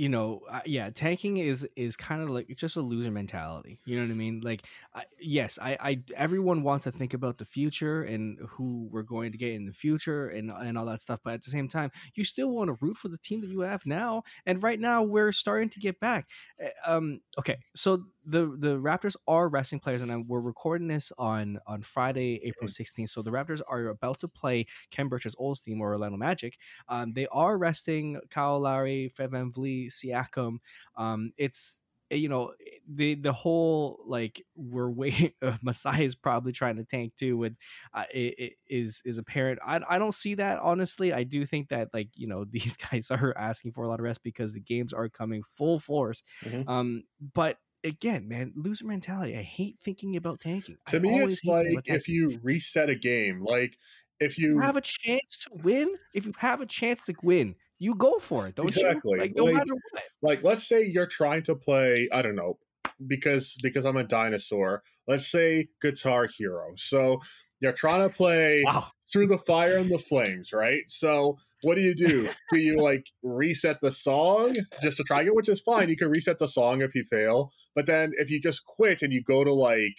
you 0.00 0.08
know, 0.08 0.40
uh, 0.48 0.62
yeah, 0.64 0.88
tanking 0.88 1.36
is 1.36 1.68
is 1.76 1.94
kind 1.94 2.22
of 2.22 2.30
like 2.30 2.48
just 2.56 2.76
a 2.76 2.80
loser 2.80 3.10
mentality. 3.10 3.80
You 3.84 3.96
know 3.96 4.04
what 4.06 4.12
I 4.12 4.14
mean? 4.14 4.40
Like, 4.42 4.62
I, 4.94 5.04
yes, 5.18 5.58
I, 5.60 5.76
I, 5.78 6.02
everyone 6.16 6.62
wants 6.62 6.84
to 6.84 6.92
think 6.92 7.12
about 7.12 7.36
the 7.36 7.44
future 7.44 8.02
and 8.04 8.38
who 8.48 8.88
we're 8.90 9.02
going 9.02 9.30
to 9.32 9.38
get 9.38 9.52
in 9.52 9.66
the 9.66 9.74
future 9.74 10.28
and 10.28 10.50
and 10.50 10.78
all 10.78 10.86
that 10.86 11.02
stuff. 11.02 11.20
But 11.22 11.34
at 11.34 11.42
the 11.42 11.50
same 11.50 11.68
time, 11.68 11.90
you 12.14 12.24
still 12.24 12.50
want 12.50 12.68
to 12.68 12.78
root 12.80 12.96
for 12.96 13.08
the 13.08 13.18
team 13.18 13.42
that 13.42 13.50
you 13.50 13.60
have 13.60 13.84
now. 13.84 14.22
And 14.46 14.62
right 14.62 14.80
now, 14.80 15.02
we're 15.02 15.32
starting 15.32 15.68
to 15.70 15.80
get 15.80 16.00
back. 16.00 16.28
Uh, 16.62 16.68
Um, 16.96 17.20
okay, 17.38 17.58
so 17.74 18.04
the 18.24 18.54
the 18.58 18.78
Raptors 18.78 19.16
are 19.26 19.48
resting 19.48 19.80
players, 19.80 20.02
and 20.02 20.28
we're 20.28 20.40
recording 20.40 20.88
this 20.88 21.12
on 21.18 21.58
on 21.66 21.82
Friday, 21.82 22.40
April 22.44 22.68
sixteenth. 22.68 23.10
So 23.10 23.22
the 23.22 23.30
Raptors 23.30 23.60
are 23.66 23.86
about 23.88 24.20
to 24.20 24.28
play 24.28 24.66
Khem 24.90 25.08
Birch's 25.08 25.34
old 25.38 25.62
team 25.62 25.80
or 25.80 25.92
Orlando 25.92 26.16
Magic. 26.18 26.58
Um, 26.88 27.12
they 27.12 27.26
are 27.28 27.56
resting 27.56 28.20
Kyle 28.30 28.60
Lowry, 28.60 29.08
Fred 29.08 29.30
VanVleet, 29.30 29.92
Siakam. 29.92 30.58
Um, 30.96 31.32
it's 31.36 31.78
you 32.10 32.28
know 32.28 32.52
the 32.88 33.14
the 33.14 33.32
whole 33.32 34.02
like 34.06 34.42
we're 34.54 34.90
waiting. 35.02 35.32
Uh, 35.40 35.56
Masai 35.62 36.04
is 36.04 36.14
probably 36.14 36.52
trying 36.52 36.76
to 36.76 36.84
tank 36.84 37.14
too. 37.16 37.36
With 37.36 37.54
uh, 37.94 38.04
it, 38.12 38.34
it 38.38 38.52
is 38.68 39.00
is 39.04 39.18
apparent. 39.18 39.60
I 39.64 39.80
I 39.88 39.98
don't 39.98 40.14
see 40.14 40.34
that 40.34 40.58
honestly. 40.60 41.12
I 41.12 41.24
do 41.24 41.44
think 41.46 41.68
that 41.68 41.88
like 41.94 42.08
you 42.14 42.26
know 42.26 42.44
these 42.50 42.76
guys 42.76 43.10
are 43.10 43.32
asking 43.36 43.72
for 43.72 43.84
a 43.84 43.88
lot 43.88 44.00
of 44.00 44.04
rest 44.04 44.22
because 44.22 44.52
the 44.52 44.60
games 44.60 44.92
are 44.92 45.08
coming 45.08 45.42
full 45.56 45.78
force. 45.78 46.22
Mhm. 46.44 46.68
Um, 46.68 47.04
but 47.34 47.58
again, 47.84 48.28
man, 48.28 48.52
loser 48.56 48.86
mentality. 48.86 49.36
I 49.36 49.42
hate 49.42 49.76
thinking 49.82 50.16
about 50.16 50.40
tanking. 50.40 50.76
I 50.86 50.90
To 50.92 51.00
me, 51.00 51.20
it's 51.20 51.44
like 51.44 51.66
if 51.86 52.08
you 52.08 52.38
reset 52.42 52.90
a 52.90 52.94
game, 52.94 53.42
like 53.42 53.76
if 54.20 54.38
you 54.38 54.54
you 54.54 54.58
have 54.60 54.76
a 54.76 54.80
chance 54.80 55.38
to 55.44 55.50
win, 55.62 55.94
if 56.14 56.26
you 56.26 56.32
have 56.38 56.60
a 56.60 56.66
chance 56.66 57.04
to 57.06 57.14
win, 57.22 57.54
you 57.78 57.94
go 57.94 58.18
for 58.18 58.46
it, 58.46 58.54
don't 58.56 58.68
Exactly. 58.68 59.12
you? 59.14 59.18
Like 59.20 59.32
no 59.36 59.44
Like- 59.44 59.54
matter 59.54 59.74
what. 59.92 60.02
like 60.22 60.42
let's 60.44 60.66
say 60.68 60.84
you're 60.86 61.06
trying 61.06 61.42
to 61.44 61.54
play 61.54 62.08
i 62.12 62.20
don't 62.20 62.34
know 62.34 62.58
because 63.06 63.56
because 63.62 63.86
i'm 63.86 63.96
a 63.96 64.04
dinosaur 64.04 64.82
let's 65.08 65.26
say 65.30 65.66
guitar 65.80 66.26
hero 66.36 66.72
so 66.76 67.18
you're 67.60 67.72
trying 67.72 68.06
to 68.06 68.14
play 68.14 68.62
Wow. 68.66 68.88
through 69.10 69.28
the 69.28 69.38
fire 69.38 69.78
and 69.78 69.90
the 69.90 69.98
flames 69.98 70.52
right 70.52 70.82
so 70.88 71.38
what 71.62 71.74
do 71.76 71.80
you 71.82 71.94
do? 71.94 72.28
Do 72.50 72.58
you 72.58 72.80
like 72.80 73.06
reset 73.22 73.80
the 73.80 73.90
song 73.90 74.54
just 74.82 74.96
to 74.98 75.04
try 75.04 75.20
again? 75.22 75.34
Which 75.34 75.48
is 75.48 75.60
fine 75.60 75.88
you 75.88 75.96
can 75.96 76.08
reset 76.10 76.38
the 76.38 76.48
song 76.48 76.80
if 76.82 76.94
you 76.94 77.04
fail 77.04 77.52
but 77.74 77.86
then 77.86 78.12
if 78.14 78.30
you 78.30 78.40
just 78.40 78.64
quit 78.66 79.02
and 79.02 79.12
you 79.12 79.22
go 79.22 79.44
to 79.44 79.52
like 79.52 79.96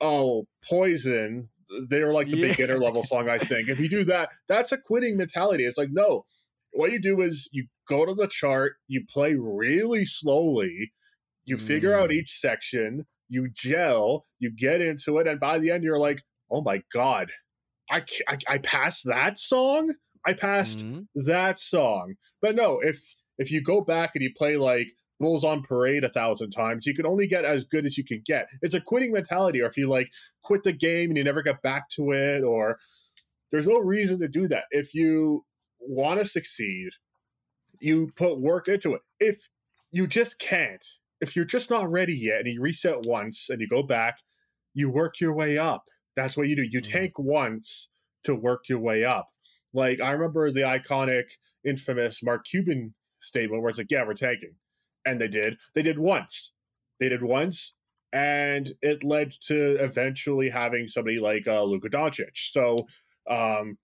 oh 0.00 0.46
poison 0.68 1.48
they're 1.88 2.12
like 2.12 2.28
the 2.30 2.36
Yeah. 2.36 2.48
beginner 2.48 2.78
level 2.78 3.02
song 3.02 3.28
i 3.28 3.38
think. 3.38 3.68
If 3.68 3.78
you 3.78 3.88
do 3.88 4.04
that 4.04 4.30
that's 4.48 4.72
a 4.72 4.78
quitting 4.78 5.16
mentality. 5.16 5.64
It's 5.64 5.78
like 5.78 5.90
no 5.92 6.24
what 6.72 6.92
you 6.92 7.00
do 7.00 7.20
is 7.20 7.48
you 7.52 7.66
go 7.88 8.06
to 8.06 8.14
the 8.14 8.28
chart, 8.28 8.74
you 8.86 9.04
play 9.08 9.34
really 9.34 10.04
slowly, 10.04 10.92
you 11.44 11.56
figure 11.58 11.98
out 11.98 12.10
Mm. 12.10 12.14
each 12.14 12.38
section, 12.38 13.06
you 13.28 13.48
gel, 13.52 14.24
you 14.38 14.52
get 14.54 14.80
into 14.80 15.18
it, 15.18 15.26
and 15.26 15.40
by 15.40 15.58
the 15.58 15.70
end 15.72 15.82
you're 15.82 15.98
like, 15.98 16.22
oh 16.50 16.62
my 16.62 16.80
god, 16.92 17.30
I 17.90 18.04
I, 18.28 18.38
I 18.48 18.58
passed 18.58 19.04
that 19.06 19.38
song, 19.38 19.94
I 20.26 20.34
passed 20.34 20.84
Mhm. 20.84 21.08
that 21.14 21.58
song. 21.60 22.14
But 22.42 22.54
no, 22.54 22.80
if 22.80 23.04
if 23.38 23.50
you 23.50 23.62
go 23.62 23.80
back 23.80 24.12
and 24.14 24.22
you 24.22 24.32
play 24.36 24.56
like 24.56 24.88
Bulls 25.18 25.44
on 25.44 25.62
Parade 25.62 26.04
a 26.04 26.08
thousand 26.08 26.50
times, 26.50 26.86
you 26.86 26.94
can 26.94 27.06
only 27.06 27.26
get 27.26 27.44
as 27.44 27.64
good 27.64 27.86
as 27.86 27.96
you 27.98 28.04
can 28.04 28.22
get. 28.24 28.48
It's 28.62 28.74
a 28.74 28.80
quitting 28.80 29.12
mentality, 29.12 29.60
or 29.62 29.66
if 29.66 29.76
you 29.76 29.88
like 29.88 30.10
quit 30.42 30.62
the 30.64 30.72
game 30.72 31.10
and 31.10 31.16
you 31.18 31.24
never 31.24 31.42
get 31.42 31.62
back 31.62 31.88
to 31.96 32.12
it, 32.12 32.42
or 32.42 32.78
there's 33.52 33.66
no 33.66 33.78
reason 33.78 34.20
to 34.20 34.28
do 34.28 34.48
that. 34.48 34.64
If 34.70 34.94
you 34.94 35.44
want 35.80 36.20
to 36.20 36.26
succeed, 36.26 36.90
you 37.80 38.10
put 38.16 38.40
work 38.40 38.68
into 38.68 38.94
it. 38.94 39.02
If 39.18 39.48
you 39.92 40.06
just 40.06 40.38
can't, 40.38 40.84
if 41.20 41.34
you're 41.36 41.44
just 41.44 41.70
not 41.70 41.90
ready 41.90 42.16
yet 42.16 42.40
and 42.40 42.48
you 42.48 42.60
reset 42.60 43.06
once 43.06 43.48
and 43.48 43.60
you 43.60 43.68
go 43.68 43.82
back, 43.82 44.18
you 44.74 44.90
work 44.90 45.20
your 45.20 45.34
way 45.34 45.58
up. 45.58 45.84
That's 46.16 46.36
what 46.36 46.48
you 46.48 46.56
do. 46.56 46.62
You 46.62 46.80
Mhm. 46.80 46.80
tank 46.82 47.18
once 47.18 47.90
to 48.24 48.34
work 48.34 48.68
your 48.68 48.80
way 48.80 49.04
up. 49.04 49.28
Like 49.72 50.00
I 50.00 50.12
remember 50.12 50.50
the 50.50 50.62
iconic, 50.62 51.30
infamous 51.64 52.22
Mark 52.22 52.44
Cuban 52.44 52.94
statement 53.20 53.62
where 53.62 53.70
it's 53.70 53.78
like, 53.78 53.90
yeah, 53.90 54.04
we're 54.06 54.14
tanking. 54.14 54.54
And 55.04 55.20
they 55.20 55.28
did. 55.28 55.56
They 55.74 55.82
did 55.82 55.98
once. 55.98 56.52
They 56.98 57.08
did 57.08 57.22
once. 57.22 57.74
And 58.12 58.72
it 58.82 59.04
led 59.04 59.32
to 59.46 59.76
eventually 59.76 60.50
having 60.50 60.88
somebody 60.88 61.20
like 61.20 61.46
uh, 61.46 61.62
Luka 61.62 61.88
Doncic. 61.88 62.34
So, 62.34 62.76
um, 63.30 63.78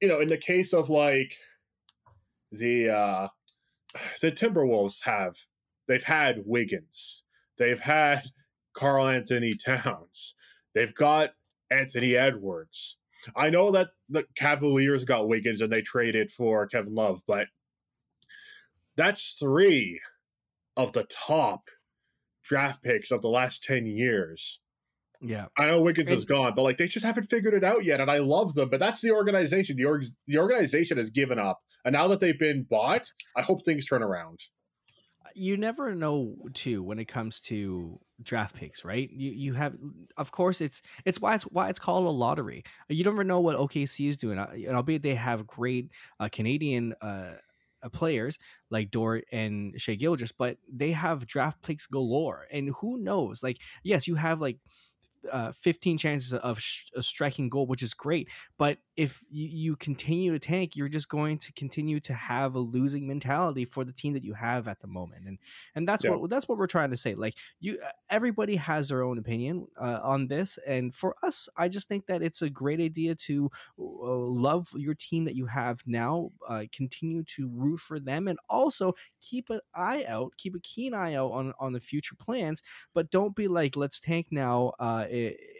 you 0.00 0.08
know, 0.08 0.20
in 0.20 0.28
the 0.28 0.38
case 0.38 0.72
of 0.72 0.88
like 0.88 1.34
the 2.50 2.90
uh, 2.90 3.28
the 4.20 4.32
Timberwolves 4.32 5.02
have, 5.02 5.36
they've 5.86 6.02
had 6.02 6.42
Wiggins, 6.44 7.22
they've 7.58 7.80
had 7.80 8.22
Karl-Anthony 8.74 9.52
Towns, 9.52 10.34
they've 10.74 10.94
got 10.94 11.30
Anthony 11.70 12.16
Edwards. 12.16 12.96
I 13.34 13.50
know 13.50 13.72
that 13.72 13.88
the 14.08 14.24
Cavaliers 14.36 15.04
got 15.04 15.28
Wiggins 15.28 15.60
and 15.60 15.72
they 15.72 15.82
traded 15.82 16.30
for 16.30 16.66
Kevin 16.66 16.94
Love, 16.94 17.20
but 17.26 17.48
that's 18.96 19.36
three 19.38 20.00
of 20.76 20.92
the 20.92 21.04
top 21.04 21.62
draft 22.44 22.82
picks 22.82 23.10
of 23.10 23.22
the 23.22 23.28
last 23.28 23.64
10 23.64 23.86
years. 23.86 24.60
Yeah. 25.20 25.46
I 25.56 25.66
know 25.66 25.80
Wiggins 25.80 26.10
is 26.10 26.24
gone, 26.24 26.52
but 26.54 26.62
like 26.62 26.78
they 26.78 26.88
just 26.88 27.04
haven't 27.04 27.30
figured 27.30 27.54
it 27.54 27.64
out 27.64 27.84
yet, 27.84 28.00
and 28.00 28.10
I 28.10 28.18
love 28.18 28.54
them. 28.54 28.68
But 28.68 28.80
that's 28.80 29.00
the 29.00 29.12
organization. 29.12 29.76
The, 29.76 29.86
org- 29.86 30.06
the 30.26 30.38
organization 30.38 30.98
has 30.98 31.10
given 31.10 31.38
up, 31.38 31.60
and 31.84 31.94
now 31.94 32.08
that 32.08 32.20
they've 32.20 32.38
been 32.38 32.64
bought, 32.68 33.10
I 33.34 33.42
hope 33.42 33.64
things 33.64 33.86
turn 33.86 34.02
around. 34.02 34.40
You 35.38 35.58
never 35.58 35.94
know 35.94 36.34
too 36.54 36.82
when 36.82 36.98
it 36.98 37.04
comes 37.08 37.40
to 37.42 38.00
draft 38.22 38.56
picks, 38.56 38.86
right? 38.86 39.10
You 39.10 39.32
you 39.32 39.52
have 39.52 39.76
of 40.16 40.32
course 40.32 40.62
it's 40.62 40.80
it's 41.04 41.20
why 41.20 41.34
it's 41.34 41.44
why 41.44 41.68
it's 41.68 41.78
called 41.78 42.06
a 42.06 42.10
lottery. 42.10 42.62
You 42.88 43.04
never 43.04 43.22
know 43.22 43.40
what 43.40 43.54
OKC 43.54 44.08
is 44.08 44.16
doing. 44.16 44.38
And 44.38 44.74
albeit 44.74 45.02
they 45.02 45.14
have 45.14 45.46
great 45.46 45.92
uh, 46.18 46.30
Canadian 46.32 46.94
uh, 47.02 47.34
uh, 47.82 47.88
players 47.90 48.38
like 48.70 48.90
Dort 48.90 49.24
and 49.30 49.78
Shai 49.78 49.96
Gilgeous, 49.96 50.32
but 50.32 50.56
they 50.72 50.92
have 50.92 51.26
draft 51.26 51.62
picks 51.62 51.86
galore. 51.86 52.46
And 52.50 52.70
who 52.80 52.96
knows? 52.98 53.42
Like, 53.42 53.58
yes, 53.84 54.08
you 54.08 54.14
have 54.14 54.40
like 54.40 54.56
uh, 55.30 55.52
15 55.52 55.98
chances 55.98 56.32
of 56.32 56.58
sh- 56.58 56.86
striking 57.00 57.48
goal, 57.48 57.66
which 57.66 57.82
is 57.82 57.94
great. 57.94 58.28
But 58.58 58.78
if 58.96 59.22
you, 59.28 59.46
you 59.48 59.76
continue 59.76 60.32
to 60.32 60.38
tank, 60.38 60.74
you're 60.76 60.88
just 60.88 61.08
going 61.08 61.38
to 61.38 61.52
continue 61.52 62.00
to 62.00 62.14
have 62.14 62.54
a 62.54 62.58
losing 62.60 63.06
mentality 63.06 63.64
for 63.64 63.84
the 63.84 63.92
team 63.92 64.14
that 64.14 64.24
you 64.24 64.32
have 64.34 64.68
at 64.68 64.80
the 64.80 64.86
moment. 64.86 65.26
And 65.28 65.38
and 65.74 65.86
that's 65.86 66.04
Yeah. 66.04 66.08
what 66.08 66.30
that's 66.30 66.48
what 66.48 66.58
we're 66.58 66.66
trying 66.66 66.90
to 66.90 66.96
say. 66.96 67.14
Like 67.14 67.34
you, 67.60 67.78
uh, 67.84 67.90
everybody 68.08 68.56
has 68.56 68.88
their 68.88 69.02
own 69.02 69.18
opinion 69.18 69.66
uh, 69.78 70.00
on 70.02 70.28
this, 70.28 70.58
and 70.66 70.94
for 70.94 71.14
us, 71.22 71.48
I 71.56 71.68
just 71.68 71.88
think 71.88 72.06
that 72.06 72.22
it's 72.22 72.42
a 72.42 72.48
great 72.50 72.80
idea 72.80 73.14
to 73.14 73.50
uh, 73.78 73.82
love 73.82 74.68
your 74.74 74.94
team 74.94 75.24
that 75.24 75.34
you 75.34 75.46
have 75.46 75.82
now, 75.86 76.30
uh, 76.48 76.64
continue 76.72 77.22
to 77.24 77.48
root 77.48 77.80
for 77.80 78.00
them, 78.00 78.28
and 78.28 78.38
also 78.48 78.94
keep 79.20 79.50
an 79.50 79.60
eye 79.74 80.04
out, 80.08 80.32
keep 80.38 80.54
a 80.54 80.60
keen 80.60 80.94
eye 80.94 81.14
out 81.14 81.32
on 81.32 81.52
on 81.58 81.72
the 81.72 81.80
future 81.80 82.14
plans. 82.16 82.62
But 82.94 83.10
don't 83.10 83.36
be 83.36 83.48
like, 83.48 83.76
let's 83.76 84.00
tank 84.00 84.28
now, 84.30 84.72
uh, 84.78 85.06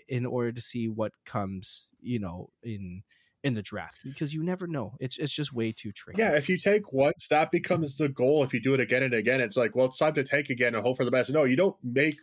in 0.09 0.27
order 0.27 0.53
to 0.53 0.61
see 0.61 0.89
what 0.89 1.13
comes, 1.25 1.93
you 2.01 2.19
know, 2.19 2.51
in 2.63 3.03
in 3.47 3.55
the 3.55 3.63
draft 3.63 4.01
because 4.05 4.35
you 4.35 4.43
never 4.43 4.67
know. 4.67 4.95
It's 5.01 5.17
it's 5.19 5.33
just 5.33 5.53
way 5.53 5.73
too 5.73 5.93
tricky. 5.93 6.21
Yeah, 6.21 6.35
if 6.37 6.49
you 6.49 6.59
take 6.59 6.93
once, 6.93 7.29
that 7.29 7.51
becomes 7.51 7.97
the 7.97 8.09
goal. 8.09 8.43
If 8.43 8.53
you 8.53 8.61
do 8.61 8.75
it 8.75 8.81
again 8.81 9.03
and 9.03 9.15
again, 9.15 9.41
it's 9.41 9.57
like, 9.57 9.77
well, 9.77 9.87
it's 9.87 9.99
time 9.99 10.15
to 10.15 10.25
take 10.25 10.51
again 10.51 10.75
and 10.75 10.83
hope 10.85 10.97
for 10.97 11.05
the 11.05 11.11
best. 11.11 11.31
No, 11.31 11.45
you 11.45 11.57
don't 11.57 11.77
make. 11.83 12.17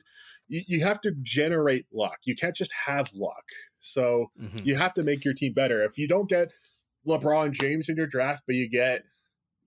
You, 0.50 0.62
you 0.68 0.84
have 0.84 1.00
to 1.02 1.12
generate 1.22 1.86
luck. 1.94 2.18
You 2.26 2.36
can't 2.36 2.56
just 2.56 2.72
have 2.74 3.08
luck. 3.16 3.46
So 3.80 4.32
Mhm. 4.40 4.66
you 4.66 4.76
have 4.76 4.94
to 4.96 5.04
make 5.04 5.24
your 5.24 5.34
team 5.34 5.54
better. 5.54 5.82
If 5.84 5.98
you 5.98 6.08
don't 6.08 6.30
get 6.30 6.52
LeBron 7.08 7.52
James 7.54 7.88
in 7.90 7.96
your 7.96 8.08
draft, 8.08 8.44
but 8.46 8.56
you 8.56 8.70
get 8.70 9.04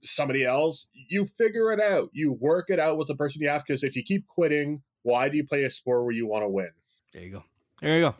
somebody 0.03 0.45
else, 0.45 0.89
you 1.09 1.25
figure 1.25 1.73
it 1.73 1.81
out. 1.81 2.11
You 2.13 2.33
work 2.33 2.71
it 2.71 2.79
out 2.79 2.99
with 2.99 3.09
the 3.09 3.17
person 3.17 3.41
you 3.43 3.49
have. 3.49 3.65
Because 3.67 3.83
if 3.83 3.97
you 3.97 4.03
keep 4.03 4.27
quitting, 4.27 4.83
why 5.03 5.29
do 5.31 5.37
you 5.39 5.47
play 5.47 5.65
a 5.65 5.71
sport 5.71 6.05
where 6.05 6.13
you 6.13 6.27
want 6.27 6.45
to 6.45 6.49
win? 6.49 6.71
There 7.13 7.23
you 7.23 7.31
go. 7.31 7.45
There 7.81 7.97
you 7.97 8.03
go. 8.03 8.15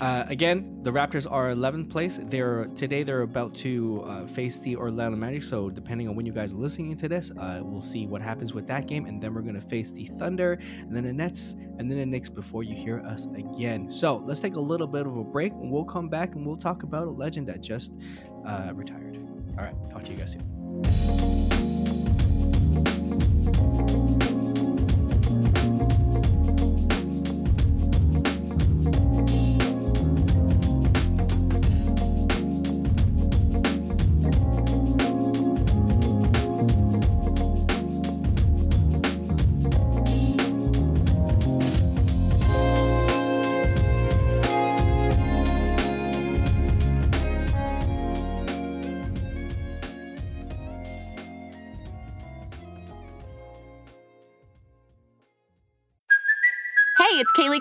Uh, 0.00 0.24
again, 0.28 0.82
the 0.82 0.90
Raptors 0.90 1.30
are 1.30 1.50
11th 1.50 1.90
place. 1.90 2.18
They're 2.22 2.66
today. 2.74 3.02
They're 3.02 3.22
about 3.22 3.54
to 3.56 4.02
uh, 4.06 4.26
face 4.26 4.58
the 4.58 4.76
Orlando 4.76 5.16
Magic. 5.16 5.42
So 5.42 5.68
depending 5.68 6.08
on 6.08 6.16
when 6.16 6.24
you 6.24 6.32
guys 6.32 6.54
are 6.54 6.56
listening 6.56 6.96
to 6.96 7.08
this, 7.08 7.30
uh, 7.38 7.60
we'll 7.62 7.82
see 7.82 8.06
what 8.06 8.22
happens 8.22 8.54
with 8.54 8.66
that 8.68 8.86
game, 8.86 9.04
and 9.04 9.20
then 9.20 9.34
we're 9.34 9.42
gonna 9.42 9.60
face 9.60 9.90
the 9.90 10.06
Thunder, 10.18 10.58
and 10.78 10.94
then 10.94 11.04
the 11.04 11.12
Nets, 11.12 11.54
and 11.78 11.90
then 11.90 11.98
the 11.98 12.06
Knicks 12.06 12.30
before 12.30 12.62
you 12.62 12.74
hear 12.74 13.00
us 13.00 13.26
again. 13.36 13.90
So 13.90 14.22
let's 14.26 14.40
take 14.40 14.56
a 14.56 14.60
little 14.60 14.86
bit 14.86 15.06
of 15.06 15.16
a 15.16 15.24
break, 15.24 15.52
and 15.52 15.70
we'll 15.70 15.84
come 15.84 16.08
back 16.08 16.34
and 16.34 16.46
we'll 16.46 16.56
talk 16.56 16.82
about 16.82 17.06
a 17.06 17.10
legend 17.10 17.46
that 17.48 17.60
just 17.60 17.92
uh, 18.46 18.70
retired. 18.74 19.18
All 19.58 19.64
right, 19.64 19.74
talk 19.90 20.04
to 20.04 20.12
you 20.12 20.18
guys 20.18 20.32
soon. 20.32 21.39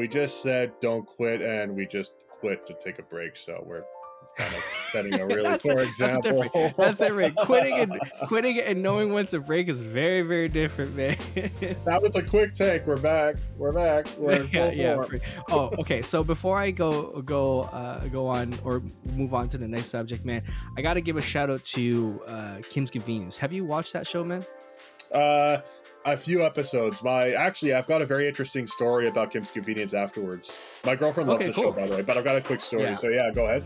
We 0.00 0.08
just 0.08 0.42
said 0.42 0.72
don't 0.80 1.04
quit, 1.06 1.42
and 1.42 1.76
we 1.76 1.84
just 1.84 2.14
quit 2.40 2.66
to 2.66 2.72
take 2.82 2.98
a 2.98 3.02
break. 3.02 3.36
So 3.36 3.62
we're 3.66 3.84
kind 4.34 4.54
of 4.54 4.64
setting 4.92 5.12
a 5.20 5.26
really 5.26 5.42
That's- 5.42 5.60
poor 5.62 5.74
that's 5.74 5.88
example. 5.88 6.42
different. 6.42 6.76
That's 6.78 6.96
different. 6.96 7.36
Quitting 7.36 7.74
and 7.74 8.00
quitting 8.26 8.58
and 8.60 8.82
knowing 8.82 9.12
when 9.12 9.26
to 9.26 9.40
break 9.40 9.68
is 9.68 9.82
very, 9.82 10.22
very 10.22 10.48
different, 10.48 10.96
man. 10.96 11.18
that 11.84 12.00
was 12.00 12.14
a 12.14 12.22
quick 12.22 12.54
take. 12.54 12.86
We're 12.86 12.96
back. 12.96 13.36
We're 13.58 13.72
back. 13.72 14.06
We're 14.16 14.44
yeah, 14.44 14.70
full 14.70 14.74
yeah. 14.74 15.18
Oh, 15.50 15.70
okay. 15.80 16.00
So 16.00 16.24
before 16.24 16.56
I 16.56 16.70
go 16.70 17.20
go 17.20 17.60
uh, 17.64 18.06
go 18.08 18.26
on 18.26 18.58
or 18.64 18.82
move 19.14 19.34
on 19.34 19.50
to 19.50 19.58
the 19.58 19.68
next 19.68 19.90
subject, 19.90 20.24
man, 20.24 20.42
I 20.78 20.80
got 20.80 20.94
to 20.94 21.02
give 21.02 21.18
a 21.18 21.22
shout 21.22 21.50
out 21.50 21.62
to 21.76 22.22
uh, 22.26 22.56
Kim's 22.70 22.90
Convenience. 22.90 23.36
Have 23.36 23.52
you 23.52 23.66
watched 23.66 23.92
that 23.92 24.06
show, 24.06 24.24
man? 24.24 24.46
Uh, 25.12 25.58
a 26.04 26.16
few 26.16 26.44
episodes. 26.44 27.02
My 27.02 27.32
actually, 27.32 27.74
I've 27.74 27.86
got 27.86 28.02
a 28.02 28.06
very 28.06 28.26
interesting 28.28 28.66
story 28.66 29.08
about 29.08 29.30
Kim's 29.32 29.50
Convenience 29.50 29.94
afterwards. 29.94 30.52
My 30.84 30.96
girlfriend 30.96 31.28
loves 31.28 31.40
Okay, 31.42 31.48
the 31.48 31.54
cool. 31.54 31.64
show, 31.64 31.72
by 31.72 31.86
the 31.86 31.94
way, 31.96 32.02
but 32.02 32.16
I've 32.16 32.24
got 32.24 32.36
a 32.36 32.40
quick 32.40 32.60
story. 32.60 32.84
Yeah. 32.84 32.96
So 32.96 33.08
yeah, 33.08 33.30
go 33.30 33.46
ahead. 33.46 33.64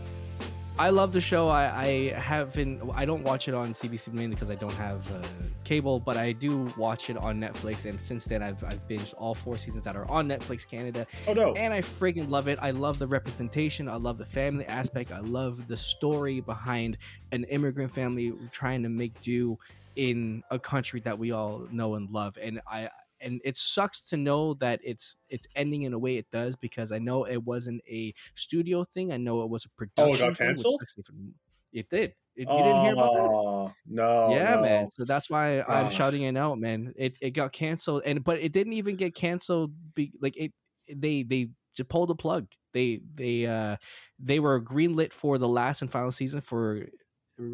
I 0.77 0.89
love 0.89 1.13
the 1.13 1.21
show. 1.21 1.47
I, 1.47 1.63
I 1.73 2.19
haven't. 2.19 2.81
I 2.95 3.05
don't 3.05 3.23
watch 3.23 3.47
it 3.47 3.53
on 3.53 3.73
CBC 3.73 4.11
mainly 4.11 4.35
because 4.35 4.51
I 4.51 4.55
don't 4.55 4.73
have 4.73 5.09
uh, 5.09 5.25
cable, 5.63 6.01
but 6.01 6.17
I 6.17 6.33
do 6.33 6.67
watch 6.75 7.09
it 7.09 7.15
on 7.15 7.39
Netflix. 7.39 7.85
And 7.85 7.99
since 7.99 8.25
then, 8.25 8.43
I've 8.43 8.61
I've 8.65 8.85
binged 8.85 9.13
all 9.17 9.33
four 9.33 9.57
seasons 9.57 9.85
that 9.85 9.95
are 9.95 10.05
on 10.11 10.27
Netflix 10.27 10.67
Canada. 10.67 11.07
Oh 11.27 11.33
no. 11.33 11.53
and 11.53 11.73
I 11.73 11.79
friggin' 11.79 12.29
love 12.29 12.49
it. 12.49 12.59
I 12.61 12.71
love 12.71 12.99
the 12.99 13.07
representation. 13.07 13.87
I 13.87 13.95
love 13.95 14.17
the 14.17 14.25
family 14.25 14.65
aspect. 14.65 15.13
I 15.13 15.21
love 15.21 15.65
the 15.69 15.77
story 15.77 16.41
behind 16.41 16.97
an 17.31 17.45
immigrant 17.45 17.91
family 17.91 18.33
trying 18.51 18.83
to 18.83 18.89
make 18.89 19.19
do 19.21 19.57
in 19.95 20.43
a 20.51 20.59
country 20.59 20.99
that 21.01 21.17
we 21.19 21.31
all 21.31 21.67
know 21.71 21.95
and 21.95 22.09
love. 22.09 22.37
And 22.41 22.61
I 22.67 22.89
and 23.21 23.41
it 23.45 23.57
sucks 23.57 24.01
to 24.01 24.17
know 24.17 24.53
that 24.55 24.79
it's 24.83 25.15
it's 25.29 25.47
ending 25.55 25.83
in 25.83 25.93
a 25.93 25.99
way 25.99 26.17
it 26.17 26.27
does 26.31 26.55
because 26.55 26.91
I 26.91 26.99
know 26.99 27.25
it 27.25 27.43
wasn't 27.43 27.81
a 27.89 28.13
studio 28.35 28.83
thing. 28.83 29.11
I 29.11 29.17
know 29.17 29.41
it 29.43 29.49
was 29.49 29.65
a 29.65 29.69
production. 29.69 30.15
Oh, 30.25 30.29
got 30.29 30.37
canceled? 30.37 30.81
even- 31.09 31.33
It 31.71 31.89
did. 31.89 32.13
It, 32.37 32.49
you 32.49 32.57
didn't 32.57 32.81
hear 32.81 32.93
about 32.93 33.13
that? 33.13 33.73
No. 33.87 34.29
yeah, 34.31 34.55
no. 34.55 34.61
man. 34.61 34.91
So 34.91 35.05
that's 35.05 35.29
why 35.29 35.61
I'm 35.61 35.89
shouting 35.89 36.23
it 36.23 36.35
out, 36.35 36.59
man. 36.59 36.93
It 36.97 37.17
it 37.21 37.31
got 37.31 37.53
canceled, 37.53 38.03
and 38.05 38.23
but 38.23 38.39
it 38.39 38.51
didn't 38.51 38.73
even 38.73 38.97
get 38.97 39.15
canceled. 39.15 39.71
Be, 39.93 40.11
like 40.21 40.35
it, 40.35 40.51
they 40.93 41.23
they 41.23 41.49
just 41.75 41.87
pulled 41.89 42.09
the 42.09 42.15
plug. 42.15 42.47
They 42.73 42.99
they 43.15 43.45
uh 43.45 43.77
they 44.19 44.39
were 44.41 44.59
greenlit 44.61 45.13
for 45.13 45.37
the 45.37 45.47
last 45.47 45.81
and 45.81 45.89
final 45.89 46.11
season 46.11 46.41
for 46.41 46.87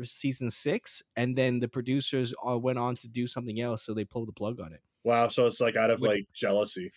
season 0.03 0.49
six, 0.51 1.03
and 1.15 1.37
then 1.37 1.59
the 1.59 1.67
producers 1.69 2.33
uh, 2.47 2.57
went 2.57 2.79
on 2.79 2.95
to 2.97 3.07
do 3.07 3.27
something 3.27 3.59
else, 3.59 3.83
so 3.83 3.93
they 3.93 4.05
pulled 4.05 4.27
the 4.27 4.33
plug 4.33 4.59
on 4.59 4.73
it. 4.73 4.81
Wow. 5.03 5.27
So 5.29 5.47
it's 5.47 5.59
like 5.59 5.75
out 5.75 5.89
of 5.91 6.01
like 6.01 6.25
jealousy. 6.33 6.91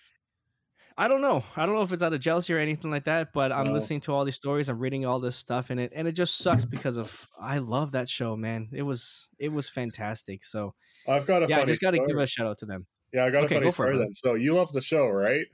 I 0.96 1.08
don't 1.08 1.20
know. 1.20 1.44
I 1.56 1.66
don't 1.66 1.74
know 1.74 1.82
if 1.82 1.92
it's 1.92 2.02
out 2.02 2.12
of 2.12 2.20
jealousy 2.20 2.52
or 2.54 2.58
anything 2.58 2.90
like 2.90 3.04
that, 3.04 3.32
but 3.32 3.50
I'm 3.52 3.72
No. 3.72 3.72
listening 3.72 4.00
to 4.02 4.12
all 4.12 4.24
these 4.24 4.36
stories. 4.36 4.68
I'm 4.68 4.78
reading 4.78 5.04
all 5.04 5.18
this 5.18 5.36
stuff 5.36 5.70
in 5.70 5.78
it, 5.78 5.92
and 5.94 6.06
it 6.06 6.12
just 6.12 6.40
sucks 6.40 6.64
because 6.64 6.96
of 6.96 7.26
I 7.38 7.58
love 7.58 7.92
that 7.92 8.08
show, 8.08 8.36
man. 8.36 8.68
It 8.72 8.82
was 8.82 9.28
it 9.38 9.48
was 9.48 9.68
fantastic. 9.68 10.44
So 10.44 10.74
I've 11.06 11.26
got 11.26 11.42
a 11.42 11.48
yeah, 11.48 11.60
I 11.60 11.64
just 11.66 11.80
got 11.80 11.92
to 11.92 12.00
give 12.00 12.18
a 12.18 12.26
shout 12.26 12.46
out 12.46 12.58
to 12.58 12.66
them. 12.66 12.86
Yeah, 13.12 13.24
I 13.24 13.30
got 13.30 13.44
Okay, 13.44 13.46
a 13.46 13.48
funny 13.48 13.70
go 13.70 13.70
it, 13.70 13.76
story 13.78 13.98
then. 13.98 14.14
So 14.14 14.34
you 14.34 14.54
love 14.54 14.72
the 14.72 14.80
show, 14.82 15.08
right? 15.08 15.46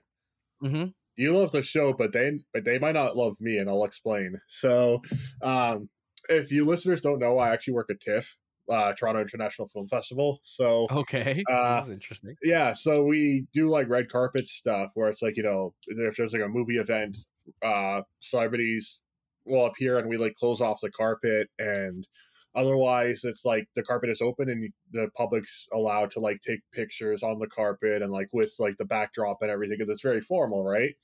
Mm-hmm. 0.62 0.90
you 1.16 1.36
love 1.36 1.52
the 1.52 1.62
show, 1.62 1.92
but 1.92 2.12
they 2.12 2.38
but 2.52 2.64
they 2.64 2.78
might 2.78 2.92
not 2.92 3.16
love 3.16 3.40
me, 3.40 3.58
and 3.58 3.68
I'll 3.68 3.84
explain. 3.84 4.40
So, 4.48 5.00
um, 5.42 5.90
if 6.30 6.52
you 6.52 6.64
listeners 6.64 7.00
don't 7.00 7.18
know, 7.18 7.38
I 7.38 7.52
actually 7.52 7.74
work 7.74 7.90
at 7.90 8.00
TIFF. 8.00 8.36
uh, 8.70 8.92
Toronto 8.92 9.20
International 9.20 9.66
Film 9.66 9.88
Festival. 9.88 10.40
So 10.42 10.86
okay, 10.90 11.42
uh, 11.50 11.76
this 11.76 11.84
is 11.84 11.90
interesting. 11.90 12.36
Yeah, 12.42 12.72
so 12.72 13.02
we 13.02 13.46
do 13.52 13.68
like 13.68 13.88
red 13.88 14.08
carpet 14.08 14.46
stuff 14.46 14.90
where 14.94 15.08
it's 15.08 15.22
like 15.22 15.36
you 15.36 15.42
know 15.42 15.74
if 15.86 16.16
there's 16.16 16.32
like 16.32 16.42
a 16.42 16.48
movie 16.48 16.78
event, 16.78 17.18
uh, 17.64 18.02
celebrities 18.20 19.00
will 19.44 19.66
appear 19.66 19.98
and 19.98 20.08
we 20.08 20.16
like 20.16 20.34
close 20.34 20.60
off 20.60 20.80
the 20.80 20.90
carpet 20.90 21.48
and 21.58 22.06
otherwise 22.54 23.24
it's 23.24 23.44
like 23.44 23.66
the 23.74 23.82
carpet 23.82 24.10
is 24.10 24.20
open 24.20 24.48
and 24.48 24.70
the 24.92 25.08
public's 25.16 25.66
allowed 25.72 26.10
to 26.10 26.20
like 26.20 26.38
take 26.46 26.60
pictures 26.72 27.22
on 27.22 27.38
the 27.38 27.46
carpet 27.46 28.02
and 28.02 28.12
like 28.12 28.28
with 28.32 28.52
like 28.58 28.76
the 28.76 28.84
backdrop 28.84 29.38
and 29.40 29.50
everything 29.50 29.76
because 29.78 29.90
it's 29.90 30.02
very 30.02 30.20
formal 30.20 30.64
right 30.64 30.94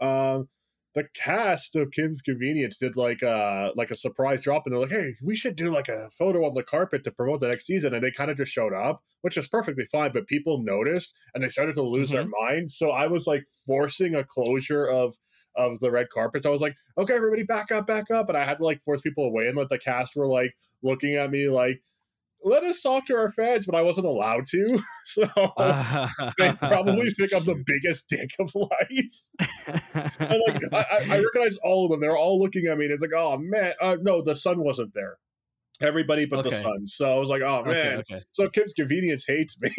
um 0.00 0.48
the 0.96 1.04
cast 1.14 1.76
of 1.76 1.90
Kim's 1.90 2.22
Convenience 2.22 2.78
did 2.78 2.96
like 2.96 3.20
a 3.20 3.70
like 3.76 3.90
a 3.90 3.94
surprise 3.94 4.40
drop, 4.40 4.62
and 4.64 4.72
they're 4.72 4.80
like, 4.80 4.90
"Hey, 4.90 5.14
we 5.22 5.36
should 5.36 5.54
do 5.54 5.70
like 5.70 5.88
a 5.88 6.08
photo 6.18 6.46
on 6.46 6.54
the 6.54 6.62
carpet 6.62 7.04
to 7.04 7.10
promote 7.10 7.40
the 7.40 7.48
next 7.48 7.66
season." 7.66 7.92
And 7.92 8.02
they 8.02 8.10
kind 8.10 8.30
of 8.30 8.38
just 8.38 8.50
showed 8.50 8.72
up, 8.72 9.02
which 9.20 9.36
is 9.36 9.46
perfectly 9.46 9.84
fine. 9.84 10.12
But 10.14 10.26
people 10.26 10.64
noticed, 10.64 11.14
and 11.34 11.44
they 11.44 11.48
started 11.48 11.74
to 11.74 11.82
lose 11.82 12.08
mm-hmm. 12.08 12.30
their 12.30 12.40
minds. 12.40 12.78
So 12.78 12.92
I 12.92 13.08
was 13.08 13.26
like 13.26 13.44
forcing 13.66 14.14
a 14.14 14.24
closure 14.24 14.86
of 14.86 15.14
of 15.54 15.78
the 15.80 15.90
red 15.90 16.06
carpets. 16.08 16.46
I 16.46 16.50
was 16.50 16.62
like, 16.62 16.74
"Okay, 16.96 17.14
everybody, 17.14 17.42
back 17.42 17.70
up, 17.70 17.86
back 17.86 18.10
up," 18.10 18.30
and 18.30 18.38
I 18.38 18.44
had 18.44 18.56
to 18.56 18.64
like 18.64 18.80
force 18.80 19.02
people 19.02 19.26
away, 19.26 19.48
and 19.48 19.56
let 19.56 19.68
the 19.68 19.78
cast 19.78 20.16
were 20.16 20.26
like 20.26 20.54
looking 20.82 21.16
at 21.16 21.30
me 21.30 21.50
like 21.50 21.82
let 22.44 22.62
us 22.64 22.80
talk 22.80 23.06
to 23.06 23.16
our 23.16 23.30
fans, 23.30 23.66
but 23.66 23.74
I 23.74 23.82
wasn't 23.82 24.06
allowed 24.06 24.46
to. 24.48 24.78
So 25.08 25.22
they 26.36 26.52
probably 26.52 27.10
think 27.10 27.32
I'm 27.34 27.44
the 27.44 27.62
biggest 27.64 28.08
dick 28.08 28.28
of 28.40 28.52
life. 28.54 30.10
and 30.18 30.42
like 30.46 30.60
I, 30.72 31.14
I, 31.14 31.20
recognize 31.20 31.56
all 31.64 31.84
of 31.84 31.92
them. 31.92 32.00
They're 32.00 32.16
all 32.16 32.40
looking 32.40 32.66
at 32.66 32.76
me, 32.76 32.86
and 32.86 32.92
it's 32.94 33.02
like, 33.02 33.12
oh 33.16 33.38
man, 33.38 33.72
uh, 33.80 33.96
no, 34.02 34.22
the 34.22 34.34
son 34.34 34.58
wasn't 34.58 34.92
there. 34.94 35.16
Everybody 35.80 36.26
but 36.26 36.40
okay. 36.40 36.50
the 36.50 36.56
son. 36.56 36.86
So 36.86 37.14
I 37.14 37.18
was 37.18 37.28
like, 37.28 37.42
oh 37.42 37.62
man. 37.64 37.98
Okay, 37.98 38.14
okay. 38.14 38.22
So 38.32 38.48
Kim's 38.48 38.74
convenience 38.74 39.24
hates 39.26 39.56
me. 39.62 39.70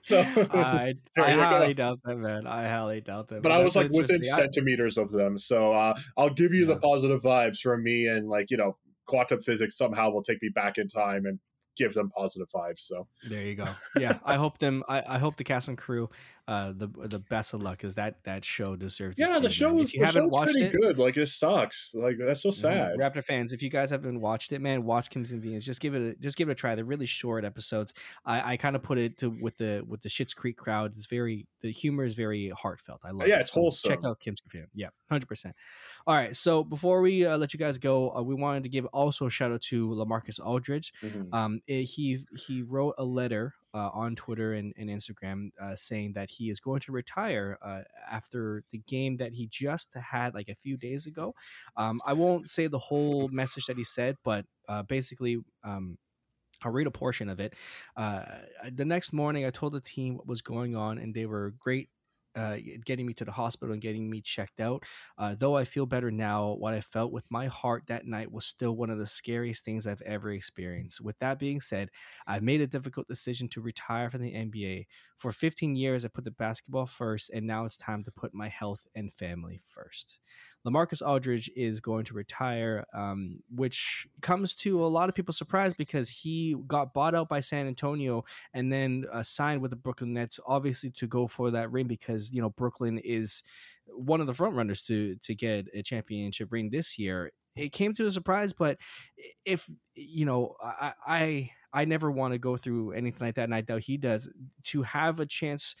so 0.00 0.20
I, 0.52 0.94
I 1.16 1.30
highly 1.30 1.74
doubt 1.74 2.00
that, 2.04 2.16
man. 2.16 2.46
I 2.46 2.68
highly 2.68 3.00
doubt 3.00 3.28
that. 3.28 3.36
But, 3.36 3.50
but 3.50 3.52
I 3.52 3.62
was 3.62 3.76
like 3.76 3.92
within 3.92 4.22
centimeters 4.24 4.98
of 4.98 5.12
them. 5.12 5.38
So 5.38 5.72
uh, 5.72 5.94
I'll 6.18 6.34
give 6.34 6.52
you 6.52 6.66
yeah. 6.66 6.74
the 6.74 6.80
positive 6.80 7.22
vibes 7.22 7.58
from 7.58 7.84
me 7.84 8.08
and 8.08 8.28
like, 8.28 8.50
you 8.50 8.56
know, 8.56 8.76
quantum 9.12 9.42
physics 9.42 9.76
somehow 9.76 10.08
will 10.08 10.22
take 10.22 10.40
me 10.40 10.48
back 10.48 10.78
in 10.78 10.88
time 10.88 11.26
and 11.26 11.38
give 11.76 11.92
them 11.92 12.08
positive 12.16 12.48
vibes. 12.48 12.78
So 12.78 13.06
there 13.28 13.42
you 13.42 13.56
go. 13.56 13.66
Yeah, 13.98 14.18
I 14.24 14.36
hope 14.36 14.56
them. 14.56 14.82
I, 14.88 15.02
I 15.06 15.18
hope 15.18 15.36
the 15.36 15.44
cast 15.44 15.68
and 15.68 15.76
crew 15.76 16.08
uh, 16.48 16.72
the 16.74 16.88
the 17.06 17.20
best 17.20 17.54
of 17.54 17.62
luck 17.62 17.78
because 17.78 17.94
that 17.94 18.16
that 18.24 18.44
show 18.44 18.74
deserves. 18.74 19.16
Yeah, 19.18 19.38
the 19.38 19.48
show 19.48 19.78
is. 19.78 19.88
If 19.88 19.94
you 19.94 20.04
haven't 20.04 20.30
watched 20.30 20.56
it, 20.56 20.72
good. 20.72 20.98
Like 20.98 21.16
it 21.16 21.28
sucks. 21.28 21.94
Like 21.94 22.16
that's 22.18 22.42
so 22.42 22.50
mm-hmm. 22.50 22.60
sad. 22.60 22.98
Raptor 22.98 23.22
fans, 23.22 23.52
if 23.52 23.62
you 23.62 23.70
guys 23.70 23.90
haven't 23.90 24.20
watched 24.20 24.52
it, 24.52 24.60
man, 24.60 24.84
watch 24.84 25.08
Kim's 25.10 25.30
Convenience. 25.30 25.64
Just 25.64 25.80
give 25.80 25.94
it 25.94 26.02
a, 26.02 26.20
just 26.20 26.36
give 26.36 26.48
it 26.48 26.52
a 26.52 26.54
try. 26.56 26.74
They're 26.74 26.84
really 26.84 27.06
short 27.06 27.44
episodes. 27.44 27.94
I, 28.24 28.54
I 28.54 28.56
kind 28.56 28.74
of 28.74 28.82
put 28.82 28.98
it 28.98 29.18
to 29.18 29.30
with 29.30 29.56
the 29.58 29.84
with 29.86 30.02
the 30.02 30.08
Schitt's 30.08 30.34
Creek 30.34 30.56
crowd. 30.56 30.92
It's 30.96 31.06
very 31.06 31.46
the 31.60 31.70
humor 31.70 32.04
is 32.04 32.14
very 32.14 32.48
heartfelt. 32.50 33.02
I 33.04 33.12
love. 33.12 33.28
Yeah, 33.28 33.38
it. 33.38 33.42
it's 33.42 33.52
so 33.52 33.60
wholesome. 33.60 33.90
Check 33.90 34.04
out 34.04 34.18
Kim's 34.18 34.40
Convenience. 34.40 34.72
Yeah, 34.74 34.88
hundred 35.08 35.26
percent. 35.26 35.54
All 36.08 36.14
right, 36.16 36.34
so 36.34 36.64
before 36.64 37.02
we 37.02 37.24
uh, 37.24 37.38
let 37.38 37.54
you 37.54 37.58
guys 37.58 37.78
go, 37.78 38.16
uh, 38.16 38.22
we 38.22 38.34
wanted 38.34 38.64
to 38.64 38.68
give 38.68 38.86
also 38.86 39.26
a 39.26 39.30
shout 39.30 39.52
out 39.52 39.62
to 39.62 39.88
Lamarcus 39.90 40.40
Aldridge. 40.44 40.92
Mm-hmm. 41.02 41.32
Um, 41.32 41.60
it, 41.68 41.84
he 41.84 42.26
he 42.36 42.62
wrote 42.62 42.96
a 42.98 43.04
letter 43.04 43.54
uh, 43.74 43.90
on 43.92 44.14
Twitter 44.14 44.54
and, 44.54 44.72
and 44.76 44.88
Instagram 44.90 45.50
uh, 45.60 45.74
saying 45.74 46.12
that 46.14 46.30
he 46.30 46.50
is 46.50 46.60
going 46.60 46.80
to 46.80 46.92
retire 46.92 47.58
uh, 47.62 47.80
after 48.10 48.64
the 48.70 48.78
game 48.86 49.16
that 49.16 49.32
he 49.32 49.46
just 49.46 49.94
had 49.94 50.34
like 50.34 50.48
a 50.48 50.54
few 50.54 50.76
days 50.76 51.06
ago. 51.06 51.34
Um, 51.76 52.00
I 52.04 52.12
won't 52.12 52.50
say 52.50 52.66
the 52.66 52.78
whole 52.78 53.28
message 53.28 53.66
that 53.66 53.76
he 53.76 53.84
said, 53.84 54.16
but 54.24 54.44
uh, 54.68 54.82
basically, 54.82 55.38
um, 55.64 55.98
I'll 56.64 56.72
read 56.72 56.86
a 56.86 56.92
portion 56.92 57.28
of 57.28 57.40
it. 57.40 57.54
Uh, 57.96 58.22
the 58.70 58.84
next 58.84 59.12
morning, 59.12 59.44
I 59.44 59.50
told 59.50 59.72
the 59.72 59.80
team 59.80 60.16
what 60.16 60.26
was 60.26 60.42
going 60.42 60.76
on, 60.76 60.98
and 60.98 61.12
they 61.12 61.26
were 61.26 61.54
great 61.58 61.88
uh, 62.34 62.56
getting 62.84 63.06
me 63.06 63.14
to 63.14 63.24
the 63.24 63.32
hospital 63.32 63.72
and 63.72 63.82
getting 63.82 64.08
me 64.08 64.20
checked 64.20 64.60
out. 64.60 64.84
Uh, 65.18 65.34
though 65.38 65.56
I 65.56 65.64
feel 65.64 65.86
better 65.86 66.10
now, 66.10 66.52
what 66.52 66.74
I 66.74 66.80
felt 66.80 67.12
with 67.12 67.24
my 67.30 67.46
heart 67.46 67.84
that 67.86 68.06
night 68.06 68.30
was 68.32 68.44
still 68.46 68.76
one 68.76 68.90
of 68.90 68.98
the 68.98 69.06
scariest 69.06 69.64
things 69.64 69.86
I've 69.86 70.02
ever 70.02 70.30
experienced. 70.30 71.00
With 71.00 71.18
that 71.18 71.38
being 71.38 71.60
said, 71.60 71.90
I've 72.26 72.42
made 72.42 72.60
a 72.60 72.66
difficult 72.66 73.08
decision 73.08 73.48
to 73.50 73.60
retire 73.60 74.10
from 74.10 74.22
the 74.22 74.34
NBA. 74.34 74.86
For 75.22 75.30
15 75.30 75.76
years, 75.76 76.04
I 76.04 76.08
put 76.08 76.24
the 76.24 76.32
basketball 76.32 76.86
first, 76.86 77.30
and 77.30 77.46
now 77.46 77.64
it's 77.64 77.76
time 77.76 78.02
to 78.02 78.10
put 78.10 78.34
my 78.34 78.48
health 78.48 78.88
and 78.96 79.12
family 79.12 79.62
first. 79.64 80.18
Lamarcus 80.66 81.00
Aldridge 81.00 81.48
is 81.54 81.78
going 81.78 82.04
to 82.06 82.14
retire, 82.14 82.84
um, 82.92 83.38
which 83.48 84.08
comes 84.20 84.52
to 84.56 84.84
a 84.84 84.86
lot 84.86 85.08
of 85.08 85.14
people's 85.14 85.38
surprise 85.38 85.74
because 85.74 86.10
he 86.10 86.56
got 86.66 86.92
bought 86.92 87.14
out 87.14 87.28
by 87.28 87.38
San 87.38 87.68
Antonio 87.68 88.24
and 88.52 88.72
then 88.72 89.04
uh, 89.12 89.22
signed 89.22 89.62
with 89.62 89.70
the 89.70 89.76
Brooklyn 89.76 90.12
Nets, 90.12 90.40
obviously 90.44 90.90
to 90.90 91.06
go 91.06 91.28
for 91.28 91.52
that 91.52 91.70
ring 91.70 91.86
because 91.86 92.32
you 92.32 92.42
know 92.42 92.50
Brooklyn 92.50 92.98
is 92.98 93.44
one 93.86 94.20
of 94.20 94.26
the 94.26 94.34
front 94.34 94.56
runners 94.56 94.82
to 94.82 95.14
to 95.22 95.36
get 95.36 95.68
a 95.72 95.84
championship 95.84 96.50
ring 96.50 96.68
this 96.70 96.98
year. 96.98 97.30
It 97.54 97.70
came 97.70 97.94
to 97.94 98.06
a 98.06 98.10
surprise, 98.10 98.52
but 98.52 98.78
if 99.44 99.70
you 99.94 100.24
know, 100.24 100.56
I 100.60 100.94
I, 101.06 101.50
I 101.72 101.84
never 101.84 102.10
want 102.10 102.32
to 102.32 102.38
go 102.38 102.56
through 102.56 102.92
anything 102.92 103.26
like 103.26 103.36
that, 103.36 103.44
and 103.44 103.54
I 103.54 103.60
doubt 103.62 103.82
he 103.82 103.96
does. 103.96 104.28
To 104.64 104.82
have 104.82 105.20
a 105.20 105.26
chance 105.26 105.74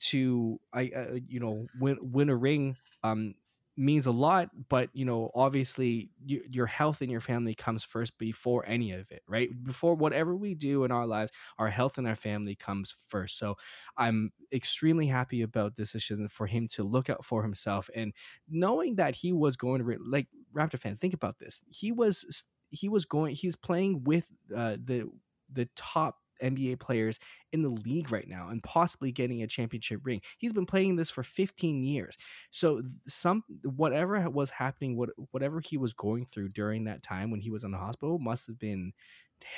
to 0.00 0.60
I 0.72 0.90
uh, 0.94 1.18
you 1.26 1.40
know 1.40 1.66
win 1.74 1.98
win 2.00 2.28
a 2.28 2.36
ring 2.36 2.76
um 3.02 3.34
means 3.76 4.06
a 4.06 4.12
lot 4.12 4.50
but 4.68 4.90
you 4.92 5.04
know 5.04 5.30
obviously 5.36 6.10
you, 6.24 6.42
your 6.50 6.66
health 6.66 7.00
and 7.00 7.10
your 7.12 7.20
family 7.20 7.54
comes 7.54 7.84
first 7.84 8.16
before 8.18 8.64
any 8.66 8.90
of 8.90 9.10
it 9.12 9.22
right 9.28 9.50
before 9.64 9.94
whatever 9.94 10.34
we 10.34 10.54
do 10.54 10.82
in 10.82 10.90
our 10.90 11.06
lives 11.06 11.30
our 11.58 11.68
health 11.68 11.96
and 11.96 12.06
our 12.06 12.16
family 12.16 12.56
comes 12.56 12.94
first 13.06 13.38
so 13.38 13.56
i'm 13.96 14.32
extremely 14.52 15.06
happy 15.06 15.42
about 15.42 15.76
this 15.76 15.92
decision 15.92 16.26
for 16.28 16.46
him 16.48 16.66
to 16.66 16.82
look 16.82 17.08
out 17.08 17.24
for 17.24 17.42
himself 17.42 17.88
and 17.94 18.12
knowing 18.48 18.96
that 18.96 19.14
he 19.14 19.32
was 19.32 19.56
going 19.56 19.78
to 19.78 19.84
re- 19.84 19.98
like 20.04 20.26
raptor 20.52 20.78
fan 20.78 20.96
think 20.96 21.14
about 21.14 21.38
this 21.38 21.60
he 21.68 21.92
was 21.92 22.44
he 22.70 22.88
was 22.88 23.04
going 23.04 23.32
he's 23.34 23.56
playing 23.56 24.02
with 24.02 24.28
uh, 24.54 24.76
the 24.82 25.08
the 25.52 25.68
top 25.76 26.16
NBA 26.42 26.78
players 26.78 27.18
in 27.52 27.62
the 27.62 27.68
league 27.68 28.12
right 28.12 28.28
now 28.28 28.48
and 28.48 28.62
possibly 28.62 29.12
getting 29.12 29.42
a 29.42 29.46
championship 29.46 30.00
ring. 30.04 30.20
He's 30.38 30.52
been 30.52 30.66
playing 30.66 30.96
this 30.96 31.10
for 31.10 31.22
15 31.22 31.82
years. 31.82 32.16
So 32.50 32.82
some 33.06 33.42
whatever 33.62 34.28
was 34.30 34.50
happening, 34.50 34.96
what 34.96 35.10
whatever 35.32 35.60
he 35.60 35.76
was 35.76 35.92
going 35.92 36.26
through 36.26 36.50
during 36.50 36.84
that 36.84 37.02
time 37.02 37.30
when 37.30 37.40
he 37.40 37.50
was 37.50 37.64
in 37.64 37.70
the 37.70 37.78
hospital 37.78 38.18
must 38.18 38.46
have 38.46 38.58
been 38.58 38.92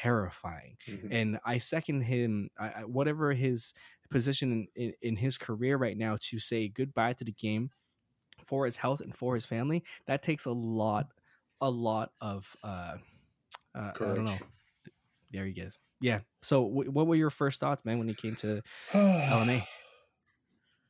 terrifying. 0.02 0.76
Mm-hmm. 0.88 1.12
And 1.12 1.38
I 1.44 1.58
second 1.58 2.02
him 2.02 2.50
I, 2.58 2.84
whatever 2.84 3.32
his 3.32 3.74
position 4.10 4.68
in, 4.74 4.84
in, 4.84 4.94
in 5.02 5.16
his 5.16 5.38
career 5.38 5.76
right 5.76 5.96
now 5.96 6.16
to 6.20 6.38
say 6.38 6.68
goodbye 6.68 7.12
to 7.14 7.24
the 7.24 7.32
game 7.32 7.70
for 8.46 8.64
his 8.64 8.76
health 8.76 9.00
and 9.00 9.14
for 9.14 9.34
his 9.34 9.46
family. 9.46 9.84
That 10.06 10.22
takes 10.22 10.46
a 10.46 10.52
lot 10.52 11.08
a 11.60 11.70
lot 11.70 12.12
of 12.20 12.56
uh, 12.64 12.96
uh 13.74 13.92
I 13.94 14.04
don't 14.04 14.24
know. 14.24 14.38
There 15.30 15.46
he 15.46 15.52
goes 15.52 15.78
yeah. 16.00 16.20
So, 16.42 16.66
w- 16.66 16.90
what 16.90 17.06
were 17.06 17.14
your 17.14 17.30
first 17.30 17.60
thoughts, 17.60 17.84
man, 17.84 17.98
when 17.98 18.08
he 18.08 18.14
came 18.14 18.36
to 18.36 18.62
LMA? 18.92 19.64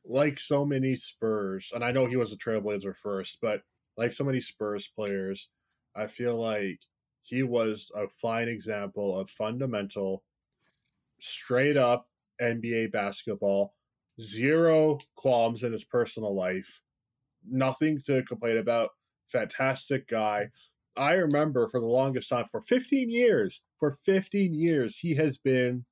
Like 0.03 0.39
so 0.39 0.65
many 0.65 0.95
Spurs, 0.95 1.71
and 1.75 1.85
I 1.85 1.91
know 1.91 2.07
he 2.07 2.15
was 2.15 2.33
a 2.33 2.35
Trailblazer 2.35 2.95
first, 2.95 3.37
but 3.39 3.61
like 3.97 4.13
so 4.13 4.23
many 4.23 4.39
Spurs 4.39 4.87
players, 4.87 5.49
I 5.95 6.07
feel 6.07 6.41
like 6.41 6.79
he 7.21 7.43
was 7.43 7.91
a 7.95 8.07
fine 8.07 8.47
example 8.47 9.15
of 9.15 9.29
fundamental, 9.29 10.23
straight 11.19 11.77
up 11.77 12.09
NBA 12.41 12.91
basketball, 12.91 13.75
zero 14.19 14.97
qualms 15.15 15.61
in 15.61 15.71
his 15.71 15.83
personal 15.83 16.35
life, 16.35 16.81
nothing 17.47 18.01
to 18.07 18.23
complain 18.23 18.57
about. 18.57 18.89
Fantastic 19.27 20.07
guy. 20.07 20.49
I 20.97 21.13
remember 21.13 21.67
for 21.69 21.79
the 21.79 21.85
longest 21.85 22.29
time, 22.29 22.45
for 22.51 22.61
15 22.61 23.09
years, 23.09 23.61
for 23.79 23.91
15 24.05 24.53
years, 24.53 24.97
he 24.97 25.15
has 25.15 25.37
been 25.37 25.85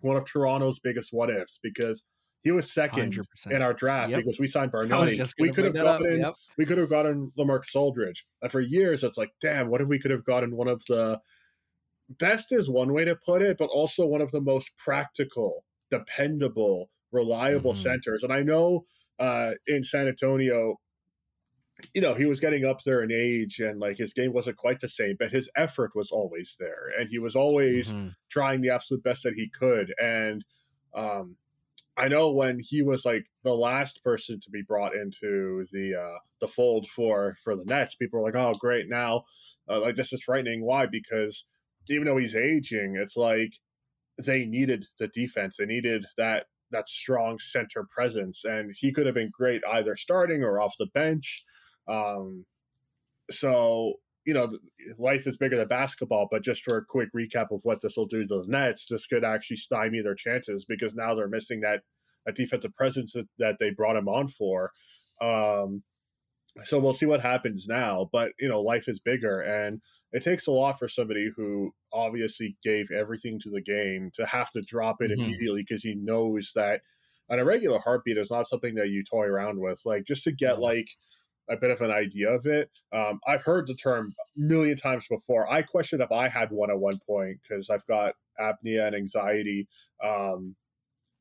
one 0.00 0.16
of 0.16 0.24
Toronto's 0.24 0.80
biggest 0.80 1.12
what 1.12 1.30
ifs 1.30 1.60
because 1.62 2.04
he 2.42 2.50
was 2.50 2.66
2nd 2.66 3.12
100%. 3.12 3.52
in 3.52 3.62
our 3.62 3.72
draft 3.72 4.10
yep. 4.10 4.18
because 4.18 4.40
we 4.40 4.48
signed 4.48 4.72
Bargnani. 4.72 5.32
We 5.38 5.50
could 5.50 5.64
have 5.64 5.74
gotten 5.74 6.20
yep. 6.20 6.34
we 6.58 6.66
could 6.66 6.78
have 6.78 6.90
gotten 6.90 7.30
Lamarcus 7.38 7.76
Aldridge. 7.76 8.26
And 8.42 8.50
for 8.50 8.60
years, 8.60 9.04
it's 9.04 9.16
like, 9.16 9.30
damn, 9.40 9.68
what 9.68 9.80
if 9.80 9.88
we 9.88 9.98
could 9.98 10.10
have 10.10 10.24
gotten 10.24 10.56
one 10.56 10.68
of 10.68 10.82
the 10.88 11.20
best 12.18 12.52
is 12.52 12.68
one 12.68 12.92
way 12.92 13.04
to 13.04 13.14
put 13.14 13.42
it, 13.42 13.58
but 13.58 13.66
also 13.66 14.06
one 14.06 14.20
of 14.20 14.30
the 14.32 14.40
most 14.40 14.70
practical, 14.76 15.64
dependable, 15.90 16.90
reliable 17.12 17.72
mm-hmm. 17.72 17.82
centers. 17.82 18.24
And 18.24 18.32
I 18.32 18.42
know 18.42 18.84
uh, 19.20 19.52
in 19.68 19.84
San 19.84 20.08
Antonio, 20.08 20.76
you 21.94 22.00
know, 22.00 22.14
he 22.14 22.26
was 22.26 22.40
getting 22.40 22.64
up 22.64 22.82
there 22.84 23.02
in 23.02 23.12
age 23.12 23.60
and 23.60 23.80
like 23.80 23.96
his 23.96 24.12
game 24.12 24.32
wasn't 24.32 24.56
quite 24.56 24.80
the 24.80 24.88
same, 24.88 25.16
but 25.18 25.30
his 25.30 25.50
effort 25.56 25.92
was 25.94 26.10
always 26.10 26.56
there. 26.58 26.90
And 26.98 27.08
he 27.08 27.18
was 27.18 27.36
always 27.36 27.92
mm-hmm. 27.92 28.08
trying 28.30 28.60
the 28.60 28.70
absolute 28.70 29.02
best 29.02 29.22
that 29.24 29.34
he 29.34 29.48
could. 29.48 29.92
And 29.98 30.44
um, 30.94 31.36
I 31.96 32.08
know 32.08 32.32
when 32.32 32.58
he 32.60 32.82
was 32.82 33.04
like 33.04 33.26
the 33.44 33.54
last 33.54 34.02
person 34.02 34.40
to 34.40 34.50
be 34.50 34.62
brought 34.62 34.94
into 34.94 35.66
the 35.72 35.94
uh, 35.94 36.18
the 36.40 36.48
fold 36.48 36.86
for 36.88 37.36
for 37.44 37.54
the 37.54 37.64
Nets, 37.64 37.96
people 37.96 38.20
were 38.20 38.26
like, 38.26 38.36
"Oh, 38.36 38.52
great! 38.58 38.88
Now, 38.88 39.24
uh, 39.68 39.80
like 39.80 39.96
this 39.96 40.12
is 40.12 40.22
frightening. 40.22 40.64
Why? 40.64 40.86
Because 40.86 41.46
even 41.90 42.06
though 42.06 42.16
he's 42.16 42.36
aging, 42.36 42.96
it's 42.96 43.16
like 43.16 43.52
they 44.18 44.46
needed 44.46 44.86
the 44.98 45.08
defense. 45.08 45.56
They 45.58 45.66
needed 45.66 46.06
that 46.16 46.46
that 46.70 46.88
strong 46.88 47.38
center 47.38 47.86
presence, 47.90 48.44
and 48.44 48.72
he 48.74 48.92
could 48.92 49.04
have 49.04 49.14
been 49.14 49.30
great 49.30 49.62
either 49.70 49.94
starting 49.94 50.42
or 50.42 50.60
off 50.60 50.74
the 50.78 50.88
bench. 50.94 51.44
Um, 51.88 52.44
so 53.30 53.94
you 54.24 54.34
know, 54.34 54.56
life 54.98 55.26
is 55.26 55.36
bigger 55.36 55.56
than 55.56 55.68
basketball. 55.68 56.28
But 56.30 56.42
just 56.42 56.62
for 56.62 56.76
a 56.76 56.84
quick 56.84 57.08
recap 57.12 57.50
of 57.50 57.60
what 57.64 57.80
this 57.80 57.96
will 57.96 58.06
do 58.06 58.26
to 58.26 58.42
the 58.42 58.46
Nets, 58.46 58.86
this 58.86 59.06
could 59.06 59.24
actually 59.24 59.56
stymie 59.56 60.00
their 60.00 60.14
chances 60.14 60.64
because 60.64 60.94
now 60.94 61.14
they're 61.14 61.28
missing 61.28 61.60
that 61.60 61.80
that 62.24 62.36
defensive 62.36 62.74
presence 62.76 63.14
that, 63.14 63.26
that 63.38 63.56
they 63.58 63.70
brought 63.70 63.96
him 63.96 64.08
on 64.08 64.28
for. 64.28 64.70
Um, 65.20 65.82
so 66.62 66.78
we'll 66.78 66.94
see 66.94 67.06
what 67.06 67.20
happens 67.20 67.66
now. 67.68 68.08
But 68.12 68.32
you 68.38 68.48
know, 68.48 68.60
life 68.60 68.88
is 68.88 69.00
bigger, 69.00 69.40
and 69.40 69.80
it 70.12 70.22
takes 70.22 70.46
a 70.46 70.52
lot 70.52 70.78
for 70.78 70.88
somebody 70.88 71.30
who 71.34 71.72
obviously 71.92 72.56
gave 72.62 72.90
everything 72.90 73.40
to 73.40 73.50
the 73.50 73.62
game 73.62 74.10
to 74.14 74.26
have 74.26 74.50
to 74.52 74.60
drop 74.60 74.96
it 75.00 75.10
mm-hmm. 75.10 75.22
immediately 75.22 75.62
because 75.62 75.82
he 75.82 75.94
knows 75.94 76.52
that 76.54 76.82
on 77.30 77.38
a 77.38 77.44
regular 77.44 77.78
heartbeat 77.78 78.18
is 78.18 78.30
not 78.30 78.46
something 78.46 78.74
that 78.74 78.90
you 78.90 79.02
toy 79.02 79.24
around 79.24 79.58
with. 79.58 79.80
Like 79.84 80.04
just 80.04 80.24
to 80.24 80.32
get 80.32 80.60
like 80.60 80.88
a 81.52 81.56
bit 81.56 81.70
of 81.70 81.80
an 81.80 81.90
idea 81.90 82.30
of 82.30 82.46
it. 82.46 82.70
Um, 82.92 83.20
I've 83.26 83.42
heard 83.42 83.66
the 83.66 83.74
term 83.74 84.14
a 84.18 84.40
million 84.40 84.76
times 84.76 85.06
before. 85.08 85.50
I 85.50 85.62
questioned 85.62 86.02
if 86.02 86.10
I 86.10 86.28
had 86.28 86.50
one 86.50 86.70
at 86.70 86.78
one 86.78 86.98
point 87.06 87.38
because 87.42 87.70
I've 87.70 87.86
got 87.86 88.14
apnea 88.40 88.86
and 88.86 88.96
anxiety. 88.96 89.68
Um, 90.02 90.56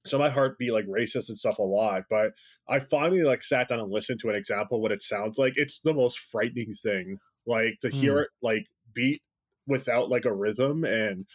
so 0.05 0.17
my 0.17 0.29
heart 0.29 0.57
be 0.57 0.71
like 0.71 0.85
racist 0.87 1.29
and 1.29 1.37
stuff 1.37 1.59
a 1.59 1.61
lot 1.61 2.03
but 2.09 2.31
i 2.67 2.79
finally 2.79 3.21
like 3.21 3.43
sat 3.43 3.69
down 3.69 3.79
and 3.79 3.91
listened 3.91 4.19
to 4.19 4.29
an 4.29 4.35
example 4.35 4.81
what 4.81 4.91
it 4.91 5.03
sounds 5.03 5.37
like 5.37 5.53
it's 5.57 5.81
the 5.81 5.93
most 5.93 6.17
frightening 6.17 6.73
thing 6.73 7.17
like 7.45 7.77
to 7.81 7.89
hear 7.89 8.15
mm. 8.15 8.21
it 8.21 8.27
like 8.41 8.65
beat 8.93 9.21
without 9.67 10.09
like 10.09 10.25
a 10.25 10.33
rhythm 10.33 10.83
and 10.83 11.25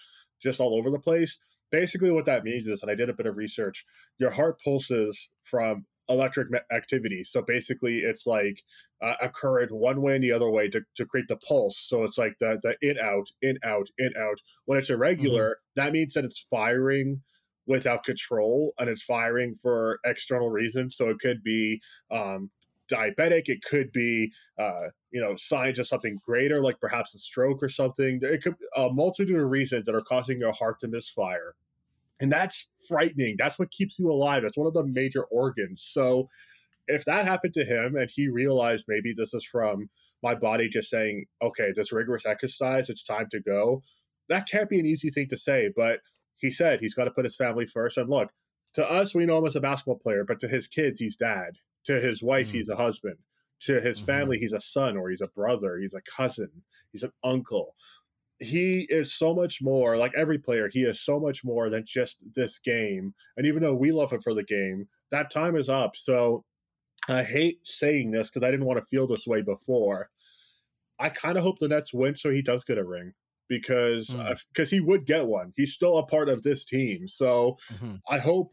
just 0.43 0.61
all 0.61 0.75
over 0.75 0.91
the 0.91 0.99
place 0.99 1.39
basically 1.71 2.11
what 2.11 2.25
that 2.25 2.45
means 2.45 2.67
is 2.67 2.83
and 2.83 2.91
i 2.91 2.95
did 2.95 3.09
a 3.09 3.15
bit 3.15 3.27
of 3.27 3.37
research 3.37 3.85
your 4.19 4.31
heart 4.31 4.61
pulses 4.65 5.29
from 5.45 5.85
electric 6.09 6.49
activity 6.73 7.25
so 7.25 7.43
basically 7.43 7.99
it's 7.99 8.27
like 8.27 8.63
uh, 9.03 9.15
a 9.21 9.29
current 9.29 9.73
one 9.73 10.01
way 10.01 10.15
and 10.15 10.25
the 10.25 10.33
other 10.33 10.51
way 10.51 10.69
to, 10.69 10.81
to 10.97 11.05
create 11.05 11.29
the 11.29 11.37
pulse 11.37 11.79
so 11.79 12.05
it's 12.05 12.19
like 12.19 12.35
the, 12.41 12.59
the 12.63 12.77
in 12.89 12.99
out 12.99 13.29
in 13.43 13.59
out 13.65 13.89
in 13.99 14.13
out 14.19 14.39
when 14.67 14.79
it's 14.79 14.91
irregular 14.91 15.51
mm-hmm. 15.51 15.81
that 15.81 15.93
means 15.93 16.15
that 16.15 16.25
it's 16.25 16.47
firing 16.51 17.21
without 17.67 18.05
control 18.05 18.73
and 18.79 18.89
it's 18.89 19.03
firing 19.03 19.55
for 19.55 19.99
external 20.05 20.51
reasons. 20.51 20.97
So 20.97 21.09
it 21.09 21.19
could 21.19 21.43
be 21.43 21.81
um, 22.11 22.51
diabetic, 22.91 23.49
it 23.49 23.63
could 23.63 23.91
be 23.93 24.33
uh, 24.59 24.89
you 25.11 25.21
know 25.21 25.35
signs 25.37 25.79
of 25.79 25.89
something 25.89 26.19
greater, 26.25 26.63
like 26.63 26.81
perhaps 26.81 27.15
a 27.15 27.19
stroke 27.19 27.63
or 27.63 27.69
something. 27.69 28.21
It 28.23 28.43
could 28.43 28.55
a 28.77 28.89
multitude 28.91 29.41
of 29.41 29.51
reasons 29.51 29.87
that 29.87 29.95
are 29.95 30.03
causing 30.03 30.39
your 30.39 30.53
heart 30.53 30.81
to 30.81 30.89
misfire. 30.89 31.55
And 32.21 32.33
that's 32.33 32.69
frightening. 32.89 33.37
That's 33.39 33.59
what 33.59 33.71
keeps 33.71 33.99
you 33.99 34.11
alive. 34.11 34.43
That's 34.43 34.57
one 34.57 34.67
of 34.67 34.75
the 34.75 34.87
major 34.87 35.25
organs. 35.25 35.87
So 35.87 36.29
if 36.89 37.05
that 37.05 37.27
happened 37.27 37.55
to 37.55 37.65
him 37.65 37.97
and 37.97 38.11
he 38.13 38.29
realized 38.29 38.87
maybe 38.89 39.13
this 39.15 39.35
is 39.35 39.45
from 39.45 39.89
my 40.23 40.35
body 40.35 40.69
just 40.69 40.89
saying, 40.89 41.27
okay, 41.43 41.73
this 41.75 41.93
rigorous 41.93 42.27
exercise, 42.27 42.89
it's 42.89 43.05
time 43.05 43.27
to 43.33 43.41
go, 43.41 43.83
that 44.29 44.49
can't 44.49 44.71
be 44.71 44.81
an 44.81 44.87
easy 44.87 45.11
thing 45.11 45.27
to 45.29 45.37
say. 45.37 45.71
But 45.77 46.01
he 46.39 46.51
said 46.51 46.81
he's 46.81 46.95
got 46.95 47.05
to 47.05 47.11
put 47.11 47.25
his 47.25 47.37
family 47.37 47.67
first. 47.67 47.99
And 47.99 48.09
look, 48.09 48.31
to 48.75 48.91
us, 48.91 49.15
we 49.15 49.27
know 49.27 49.39
him 49.39 49.47
as 49.47 49.57
a 49.57 49.61
basketball 49.61 49.99
player, 49.99 50.25
but 50.27 50.41
to 50.41 50.49
his 50.49 50.69
kids, 50.69 51.01
he's 51.01 51.17
dad. 51.17 51.53
To 51.87 52.01
his 52.01 52.23
wife, 52.23 52.49
mm-hmm. 52.49 52.57
he's 52.57 52.69
a 52.69 52.77
husband. 52.77 53.17
To 53.63 53.81
his 53.81 53.99
mm-hmm. 53.99 54.07
family, 54.07 54.39
he's 54.39 54.53
a 54.53 54.61
son 54.61 54.97
or 54.97 55.09
he's 55.11 55.23
a 55.23 55.29
brother, 55.29 55.79
he's 55.81 55.95
a 55.95 56.03
cousin, 56.17 56.51
he's 56.93 57.03
an 57.03 57.13
uncle. 57.25 57.75
He 58.39 58.87
is 58.91 59.15
so 59.15 59.35
much 59.35 59.61
more, 59.63 59.97
like 59.97 60.13
every 60.17 60.39
player, 60.39 60.69
he 60.71 60.83
is 60.83 61.01
so 61.01 61.19
much 61.19 61.45
more 61.45 61.71
than 61.71 61.85
just 61.87 62.19
this 62.35 62.59
game. 62.59 63.15
And 63.37 63.47
even 63.47 63.63
though 63.63 63.75
we 63.75 63.93
love 63.93 64.13
him 64.13 64.21
for 64.21 64.35
the 64.35 64.43
game, 64.43 64.89
that 65.11 65.31
time 65.31 65.57
is 65.57 65.69
up. 65.69 65.97
So 65.97 66.45
I 67.09 67.23
hate 67.23 67.67
saying 67.67 68.11
this 68.11 68.29
because 68.29 68.47
I 68.47 68.51
didn't 68.51 68.67
want 68.67 68.79
to 68.79 68.87
feel 68.87 69.07
this 69.07 69.27
way 69.27 69.43
before. 69.43 70.11
I 70.99 71.09
kind 71.09 71.37
of 71.37 71.45
hope 71.45 71.59
the 71.59 71.69
Nets 71.69 71.95
win 71.95 72.17
so 72.17 72.31
he 72.31 72.43
does 72.43 72.65
get 72.65 72.79
a 72.79 72.85
ring 72.85 73.13
because 73.49 74.09
because 74.09 74.69
mm. 74.69 74.73
he 74.73 74.81
would 74.81 75.07
get 75.07 75.27
one. 75.27 75.53
He's 75.57 75.75
still 75.75 75.99
a 75.99 76.07
part 76.07 76.29
of 76.29 76.43
this 76.43 76.65
team, 76.65 77.07
so 77.09 77.59
mm-hmm. 77.73 77.97
I 78.09 78.19
hope 78.19 78.53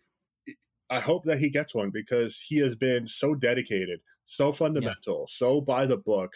I 0.93 0.99
hope 0.99 1.23
that 1.25 1.39
he 1.39 1.49
gets 1.49 1.73
one 1.73 1.89
because 1.91 2.39
he 2.39 2.57
has 2.59 2.75
been 2.75 3.07
so 3.07 3.33
dedicated, 3.33 3.99
so 4.25 4.53
fundamental, 4.53 5.21
yeah. 5.21 5.25
so 5.27 5.59
by 5.59 5.87
the 5.87 5.97
book. 5.97 6.33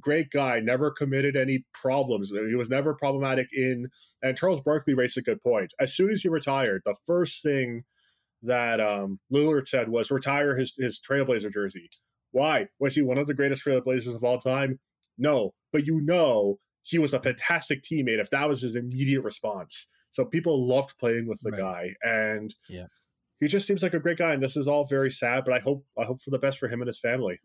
Great 0.00 0.30
guy, 0.30 0.60
never 0.60 0.90
committed 0.90 1.36
any 1.36 1.66
problems. 1.74 2.30
He 2.30 2.54
was 2.54 2.70
never 2.70 2.94
problematic 2.94 3.48
in. 3.52 3.88
And 4.22 4.36
Charles 4.36 4.62
Barkley 4.62 4.94
raised 4.94 5.18
a 5.18 5.22
good 5.22 5.42
point. 5.42 5.72
As 5.78 5.94
soon 5.94 6.10
as 6.10 6.22
he 6.22 6.30
retired, 6.30 6.80
the 6.86 6.96
first 7.06 7.42
thing 7.42 7.82
that 8.42 8.80
um, 8.80 9.20
Lillard 9.30 9.68
said 9.68 9.90
was 9.90 10.10
retire 10.10 10.56
his 10.56 10.72
his 10.78 11.00
Trailblazer 11.06 11.52
jersey. 11.52 11.90
Why 12.30 12.68
was 12.78 12.94
he 12.94 13.02
one 13.02 13.18
of 13.18 13.26
the 13.26 13.34
greatest 13.34 13.62
Trailblazers 13.62 14.16
of 14.16 14.24
all 14.24 14.38
time? 14.38 14.78
No, 15.18 15.52
but 15.70 15.84
you 15.84 16.00
know 16.00 16.58
he 16.82 16.98
was 16.98 17.12
a 17.12 17.20
fantastic 17.20 17.82
teammate 17.82 18.20
if 18.20 18.30
that 18.30 18.48
was 18.48 18.62
his 18.62 18.74
immediate 18.74 19.20
response. 19.20 19.86
So 20.12 20.24
people 20.24 20.66
loved 20.66 20.96
playing 20.98 21.28
with 21.28 21.40
the 21.42 21.50
right. 21.50 21.60
guy, 21.60 21.94
and 22.02 22.54
yeah, 22.70 22.86
he 23.40 23.46
just 23.46 23.66
seems 23.66 23.82
like 23.82 23.94
a 23.94 24.00
great 24.00 24.18
guy. 24.18 24.32
And 24.32 24.42
this 24.42 24.56
is 24.56 24.68
all 24.68 24.86
very 24.86 25.10
sad, 25.10 25.44
but 25.44 25.54
I 25.54 25.60
hope 25.60 25.84
I 25.98 26.04
hope 26.04 26.22
for 26.22 26.30
the 26.30 26.38
best 26.38 26.58
for 26.58 26.68
him 26.68 26.80
and 26.80 26.88
his 26.88 27.00
family. 27.00 27.40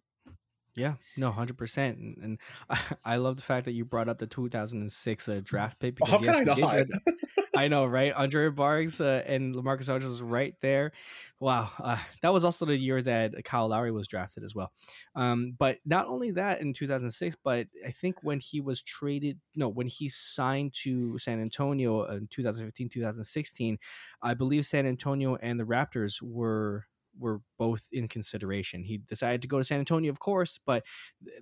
Yeah, 0.76 0.96
no, 1.18 1.30
hundred 1.30 1.58
percent, 1.58 2.00
and, 2.00 2.18
and 2.18 2.38
I, 2.70 2.80
I, 3.14 3.16
love 3.18 3.36
the 3.36 3.44
fact 3.44 3.66
that 3.66 3.74
you 3.74 3.86
brought 3.86 4.10
up 4.10 4.18
the 4.18 4.26
2006 4.26 5.30
uh, 5.30 5.42
draft 5.44 5.80
pick 5.80 5.96
because 5.96 6.10
How 6.10 6.20
yes, 6.20 6.40
we 6.40 6.56
did. 6.56 6.92
I 7.56 7.68
know, 7.68 7.86
right? 7.86 8.12
Andrea 8.16 8.50
Bargnani 8.50 9.00
uh, 9.00 9.32
and 9.32 9.54
Lamarcus 9.54 9.88
Aldridge 9.88 10.06
was 10.06 10.22
right 10.24 10.56
there. 10.62 10.92
Wow, 11.40 11.70
uh, 11.80 11.98
that 12.24 12.34
was 12.34 12.44
also 12.44 12.66
the 12.66 12.76
year 12.76 13.02
that 13.04 13.44
Kyle 13.46 13.68
Lowry 13.68 13.92
was 13.92 14.08
drafted 14.08 14.44
as 14.44 14.56
well. 14.56 14.72
Um, 15.16 15.54
but 15.58 15.78
not 15.86 16.08
only 16.08 16.32
that 16.32 16.62
in 16.62 16.74
2006, 16.74 17.36
but 17.44 17.68
I 17.86 17.92
think 17.92 18.16
when 18.24 18.40
he 18.40 18.60
was 18.60 18.82
traded, 18.82 19.40
no, 19.56 19.70
when 19.70 19.88
he 19.88 20.10
signed 20.10 20.74
to 20.82 21.20
San 21.20 21.40
Antonio 21.40 22.06
in 22.06 22.28
2015, 22.28 22.90
2016, 22.90 23.78
I 24.24 24.34
believe 24.34 24.66
San 24.66 24.88
Antonio 24.88 25.36
and 25.36 25.60
the 25.60 25.66
Raptors 25.66 26.22
were 26.24 26.88
were 27.18 27.42
both 27.58 27.88
in 27.92 28.08
consideration. 28.08 28.84
He 28.84 28.98
decided 28.98 29.42
to 29.42 29.48
go 29.48 29.58
to 29.58 29.64
San 29.64 29.80
Antonio, 29.80 30.12
of 30.12 30.20
course, 30.20 30.60
but 30.66 30.84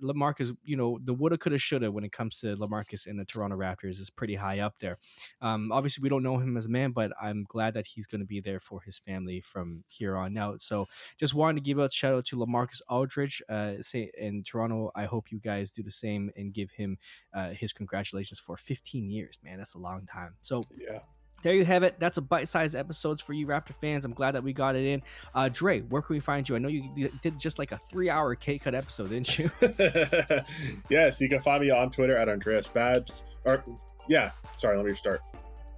Lamarcus, 0.02 0.54
you 0.64 0.76
know, 0.76 0.98
the 1.02 1.14
woulda, 1.14 1.38
coulda, 1.38 1.58
shoulda 1.58 1.90
when 1.90 2.04
it 2.04 2.12
comes 2.12 2.38
to 2.38 2.56
Lamarcus 2.56 3.06
and 3.06 3.18
the 3.18 3.24
Toronto 3.24 3.56
Raptors 3.56 4.00
is 4.00 4.10
pretty 4.10 4.34
high 4.34 4.60
up 4.60 4.74
there. 4.80 4.98
Um, 5.40 5.72
obviously, 5.72 6.02
we 6.02 6.08
don't 6.08 6.22
know 6.22 6.38
him 6.38 6.56
as 6.56 6.66
a 6.66 6.70
man, 6.70 6.92
but 6.92 7.12
I'm 7.20 7.44
glad 7.48 7.74
that 7.74 7.86
he's 7.86 8.06
going 8.06 8.20
to 8.20 8.26
be 8.26 8.40
there 8.40 8.60
for 8.60 8.80
his 8.82 8.98
family 8.98 9.40
from 9.40 9.84
here 9.88 10.16
on 10.16 10.36
out. 10.36 10.60
So, 10.60 10.86
just 11.18 11.34
wanted 11.34 11.62
to 11.62 11.68
give 11.68 11.78
a 11.78 11.90
shout 11.90 12.14
out 12.14 12.24
to 12.26 12.36
Lamarcus 12.36 12.82
Aldridge. 12.88 13.42
Uh, 13.48 13.74
say 13.80 14.10
in 14.18 14.42
Toronto, 14.42 14.90
I 14.94 15.04
hope 15.04 15.30
you 15.30 15.40
guys 15.40 15.70
do 15.70 15.82
the 15.82 15.90
same 15.90 16.30
and 16.36 16.52
give 16.52 16.70
him 16.70 16.98
uh, 17.34 17.50
his 17.50 17.72
congratulations 17.72 18.38
for 18.38 18.56
15 18.56 19.08
years. 19.10 19.38
Man, 19.42 19.58
that's 19.58 19.74
a 19.74 19.78
long 19.78 20.06
time. 20.06 20.34
So, 20.40 20.66
yeah 20.76 21.00
there 21.42 21.54
you 21.54 21.64
have 21.64 21.82
it. 21.82 21.98
That's 21.98 22.18
a 22.18 22.22
bite-sized 22.22 22.74
episodes 22.74 23.20
for 23.20 23.32
you 23.32 23.46
Raptor 23.46 23.74
fans. 23.80 24.04
I'm 24.04 24.14
glad 24.14 24.32
that 24.32 24.42
we 24.42 24.52
got 24.52 24.76
it 24.76 24.86
in. 24.86 25.02
Uh, 25.34 25.48
Dre, 25.52 25.80
where 25.80 26.02
can 26.02 26.14
we 26.14 26.20
find 26.20 26.48
you? 26.48 26.56
I 26.56 26.58
know 26.58 26.68
you 26.68 27.10
did 27.22 27.38
just 27.38 27.58
like 27.58 27.72
a 27.72 27.78
three-hour 27.78 28.34
K-cut 28.36 28.74
episode, 28.74 29.10
didn't 29.10 29.38
you? 29.38 29.50
yes, 30.88 31.20
you 31.20 31.28
can 31.28 31.42
find 31.42 31.62
me 31.62 31.70
on 31.70 31.90
Twitter 31.90 32.16
at 32.16 32.28
Andreas 32.28 32.68
Babs. 32.68 33.24
Or 33.44 33.62
yeah, 34.08 34.30
sorry, 34.58 34.76
let 34.76 34.86
me 34.86 34.94
start. 34.94 35.20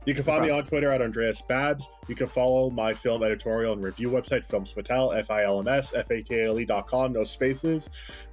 You 0.06 0.14
can 0.14 0.22
find 0.22 0.42
me 0.42 0.50
on 0.50 0.64
Twitter 0.64 0.92
at 0.92 1.00
Andreas 1.00 1.40
Babs. 1.40 1.88
You 2.08 2.14
can 2.14 2.26
follow 2.26 2.68
my 2.68 2.92
film 2.92 3.22
editorial 3.22 3.72
and 3.72 3.82
review 3.82 4.10
website, 4.10 4.44
Films 4.44 4.70
Fatale, 4.70 5.12
F 5.12 5.30
I 5.30 5.44
L 5.44 5.60
M 5.60 5.68
S 5.68 5.94
F 5.94 6.10
A 6.10 6.22
K 6.22 6.44
L 6.44 6.60
E 6.60 6.66
dot 6.66 6.86
com, 6.86 7.14
no 7.14 7.24
spaces. 7.24 7.88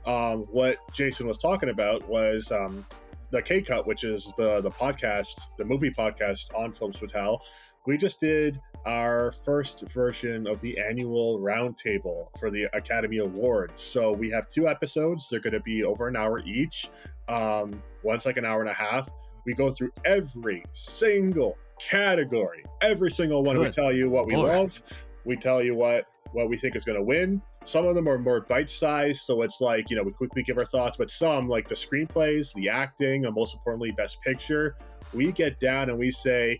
Um, 0.05 0.43
what 0.51 0.77
Jason 0.91 1.27
was 1.27 1.37
talking 1.37 1.69
about 1.69 2.05
was 2.09 2.51
um, 2.51 2.85
the 3.31 3.41
K 3.41 3.61
Cut, 3.61 3.87
which 3.87 4.03
is 4.03 4.31
the 4.37 4.61
the 4.61 4.71
podcast, 4.71 5.41
the 5.57 5.65
movie 5.65 5.91
podcast 5.91 6.53
on 6.55 6.71
Films 6.71 6.97
Fatale, 6.97 7.41
we 7.85 7.97
just 7.97 8.19
did 8.19 8.59
our 8.85 9.31
first 9.31 9.81
version 9.89 10.47
of 10.47 10.61
the 10.61 10.77
annual 10.79 11.39
roundtable 11.39 12.27
for 12.39 12.49
the 12.51 12.63
Academy 12.75 13.17
Awards. 13.17 13.81
So 13.81 14.11
we 14.11 14.29
have 14.31 14.49
two 14.49 14.67
episodes. 14.67 15.29
They're 15.29 15.39
going 15.39 15.53
to 15.53 15.59
be 15.59 15.83
over 15.83 16.07
an 16.07 16.15
hour 16.15 16.39
each. 16.39 16.89
Um, 17.27 17.81
one's 18.03 18.25
like 18.25 18.37
an 18.37 18.45
hour 18.45 18.61
and 18.61 18.69
a 18.69 18.73
half. 18.73 19.09
We 19.45 19.53
go 19.53 19.71
through 19.71 19.91
every 20.05 20.63
single 20.71 21.57
category, 21.79 22.63
every 22.81 23.09
single 23.09 23.43
one. 23.43 23.55
Good. 23.55 23.65
We 23.65 23.71
tell 23.71 23.91
you 23.91 24.09
what 24.09 24.27
we 24.27 24.35
love. 24.35 24.81
We 25.25 25.35
tell 25.35 25.61
you 25.63 25.75
what 25.75 26.05
what 26.31 26.49
we 26.49 26.57
think 26.57 26.75
is 26.75 26.83
going 26.83 26.97
to 26.97 27.03
win. 27.03 27.41
Some 27.65 27.85
of 27.85 27.95
them 27.95 28.07
are 28.07 28.17
more 28.17 28.41
bite 28.41 28.69
sized, 28.69 29.21
so 29.21 29.41
it's 29.41 29.61
like, 29.61 29.89
you 29.89 29.95
know, 29.95 30.03
we 30.03 30.11
quickly 30.11 30.43
give 30.43 30.57
our 30.57 30.65
thoughts, 30.65 30.97
but 30.97 31.09
some, 31.11 31.47
like 31.47 31.67
the 31.67 31.75
screenplays, 31.75 32.53
the 32.53 32.69
acting, 32.69 33.25
and 33.25 33.35
most 33.35 33.53
importantly, 33.53 33.91
best 33.91 34.21
picture, 34.21 34.75
we 35.13 35.31
get 35.31 35.59
down 35.59 35.89
and 35.89 35.99
we 35.99 36.09
say 36.09 36.57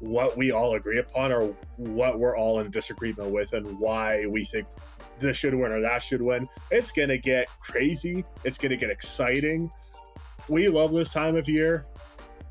what 0.00 0.36
we 0.36 0.52
all 0.52 0.74
agree 0.74 0.98
upon 0.98 1.32
or 1.32 1.46
what 1.76 2.18
we're 2.18 2.36
all 2.36 2.60
in 2.60 2.70
disagreement 2.70 3.30
with 3.30 3.52
and 3.52 3.78
why 3.78 4.24
we 4.26 4.44
think 4.44 4.66
this 5.18 5.36
should 5.36 5.54
win 5.54 5.72
or 5.72 5.80
that 5.80 6.02
should 6.02 6.22
win. 6.22 6.48
It's 6.70 6.92
going 6.92 7.08
to 7.08 7.18
get 7.18 7.48
crazy, 7.60 8.24
it's 8.44 8.58
going 8.58 8.70
to 8.70 8.76
get 8.76 8.90
exciting. 8.90 9.70
We 10.48 10.68
love 10.68 10.92
this 10.92 11.10
time 11.10 11.36
of 11.36 11.48
year 11.48 11.84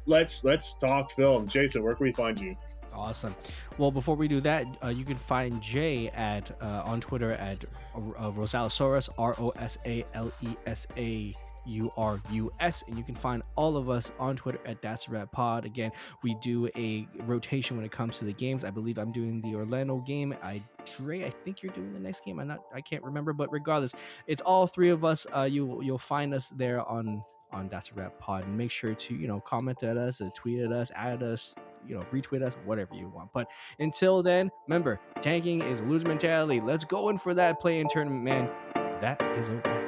let's 0.08 0.44
let's 0.44 0.74
talk 0.74 1.12
film. 1.12 1.48
Jason, 1.48 1.84
where 1.84 1.94
can 1.94 2.06
we 2.06 2.14
find 2.14 2.40
you? 2.40 2.56
Awesome. 2.98 3.36
Well, 3.78 3.92
before 3.92 4.16
we 4.16 4.28
do 4.28 4.42
that, 4.42 4.66
uh, 4.84 4.88
you 4.88 5.06
can 5.06 5.18
find 5.18 5.62
Jay 5.62 6.10
at 6.10 6.52
uh, 6.62 6.82
on 6.84 7.00
Twitter 7.00 7.34
at 7.34 7.64
uh, 7.96 8.32
Rosalesaurus, 8.32 9.10
R 9.18 9.36
O 9.38 9.50
S 9.52 9.78
A 9.86 10.04
L 10.16 10.32
E 10.42 10.50
S 10.66 10.88
A 10.98 11.34
U 11.68 11.92
R 11.96 12.20
U 12.32 12.52
S, 12.60 12.84
and 12.88 12.98
you 12.98 13.04
can 13.04 13.14
find 13.14 13.44
all 13.56 13.78
of 13.78 13.90
us 13.90 14.12
on 14.20 14.36
Twitter 14.36 14.60
at 14.66 14.82
That's 14.82 15.08
a 15.08 15.12
Wrap 15.12 15.32
Pod. 15.32 15.66
Again, 15.66 15.92
we 16.24 16.36
do 16.36 16.70
a 16.76 17.08
rotation 17.26 17.78
when 17.78 17.86
it 17.86 17.92
comes 17.92 18.18
to 18.18 18.26
the 18.26 18.34
games. 18.34 18.64
I 18.64 18.72
believe 18.72 18.98
I'm 18.98 19.12
doing 19.12 19.42
the 19.42 19.54
Orlando 19.56 19.98
game. 19.98 20.36
I 20.42 20.64
Dre, 20.98 21.24
I 21.24 21.30
think 21.30 21.62
you're 21.62 21.74
doing 21.74 21.94
the 21.94 22.00
next 22.00 22.26
game. 22.26 22.40
I'm 22.40 22.48
not. 22.48 22.64
I 22.74 22.82
can't 22.82 23.04
remember, 23.04 23.32
but 23.32 23.52
regardless, 23.52 23.94
it's 24.26 24.42
all 24.42 24.66
three 24.66 24.90
of 24.90 25.06
us. 25.06 25.28
Uh, 25.36 25.44
you 25.44 25.82
you'll 25.84 26.00
find 26.00 26.34
us 26.34 26.48
there 26.50 26.82
on 26.90 27.24
on 27.52 27.70
That's 27.70 27.92
a 27.92 27.94
Wrap 27.94 28.20
Pod, 28.20 28.48
make 28.48 28.72
sure 28.72 28.94
to 28.94 29.16
you 29.16 29.28
know 29.28 29.40
comment 29.40 29.84
at 29.84 29.98
us, 29.98 30.22
uh, 30.22 30.30
tweet 30.34 30.60
at 30.60 30.72
us, 30.72 30.92
add 30.96 31.24
us, 31.24 31.56
you 31.88 31.96
know, 31.96 32.06
retweet 32.12 32.42
us, 32.42 32.56
whatever 32.66 32.96
you 32.96 33.10
want. 33.10 33.32
But 33.34 33.48
until 33.80 34.22
then, 34.22 34.52
remember, 34.68 35.00
tanking 35.22 35.62
is 35.62 35.82
lose 35.82 36.06
mentality. 36.06 36.62
Let's 36.62 36.86
go 36.86 37.10
in 37.10 37.18
for 37.18 37.34
that 37.34 37.60
play 37.60 37.80
in 37.80 37.88
tournament, 37.90 38.24
man. 38.24 38.50
That 39.02 39.22
is 39.38 39.50
a 39.50 39.56
wrap. 39.56 39.87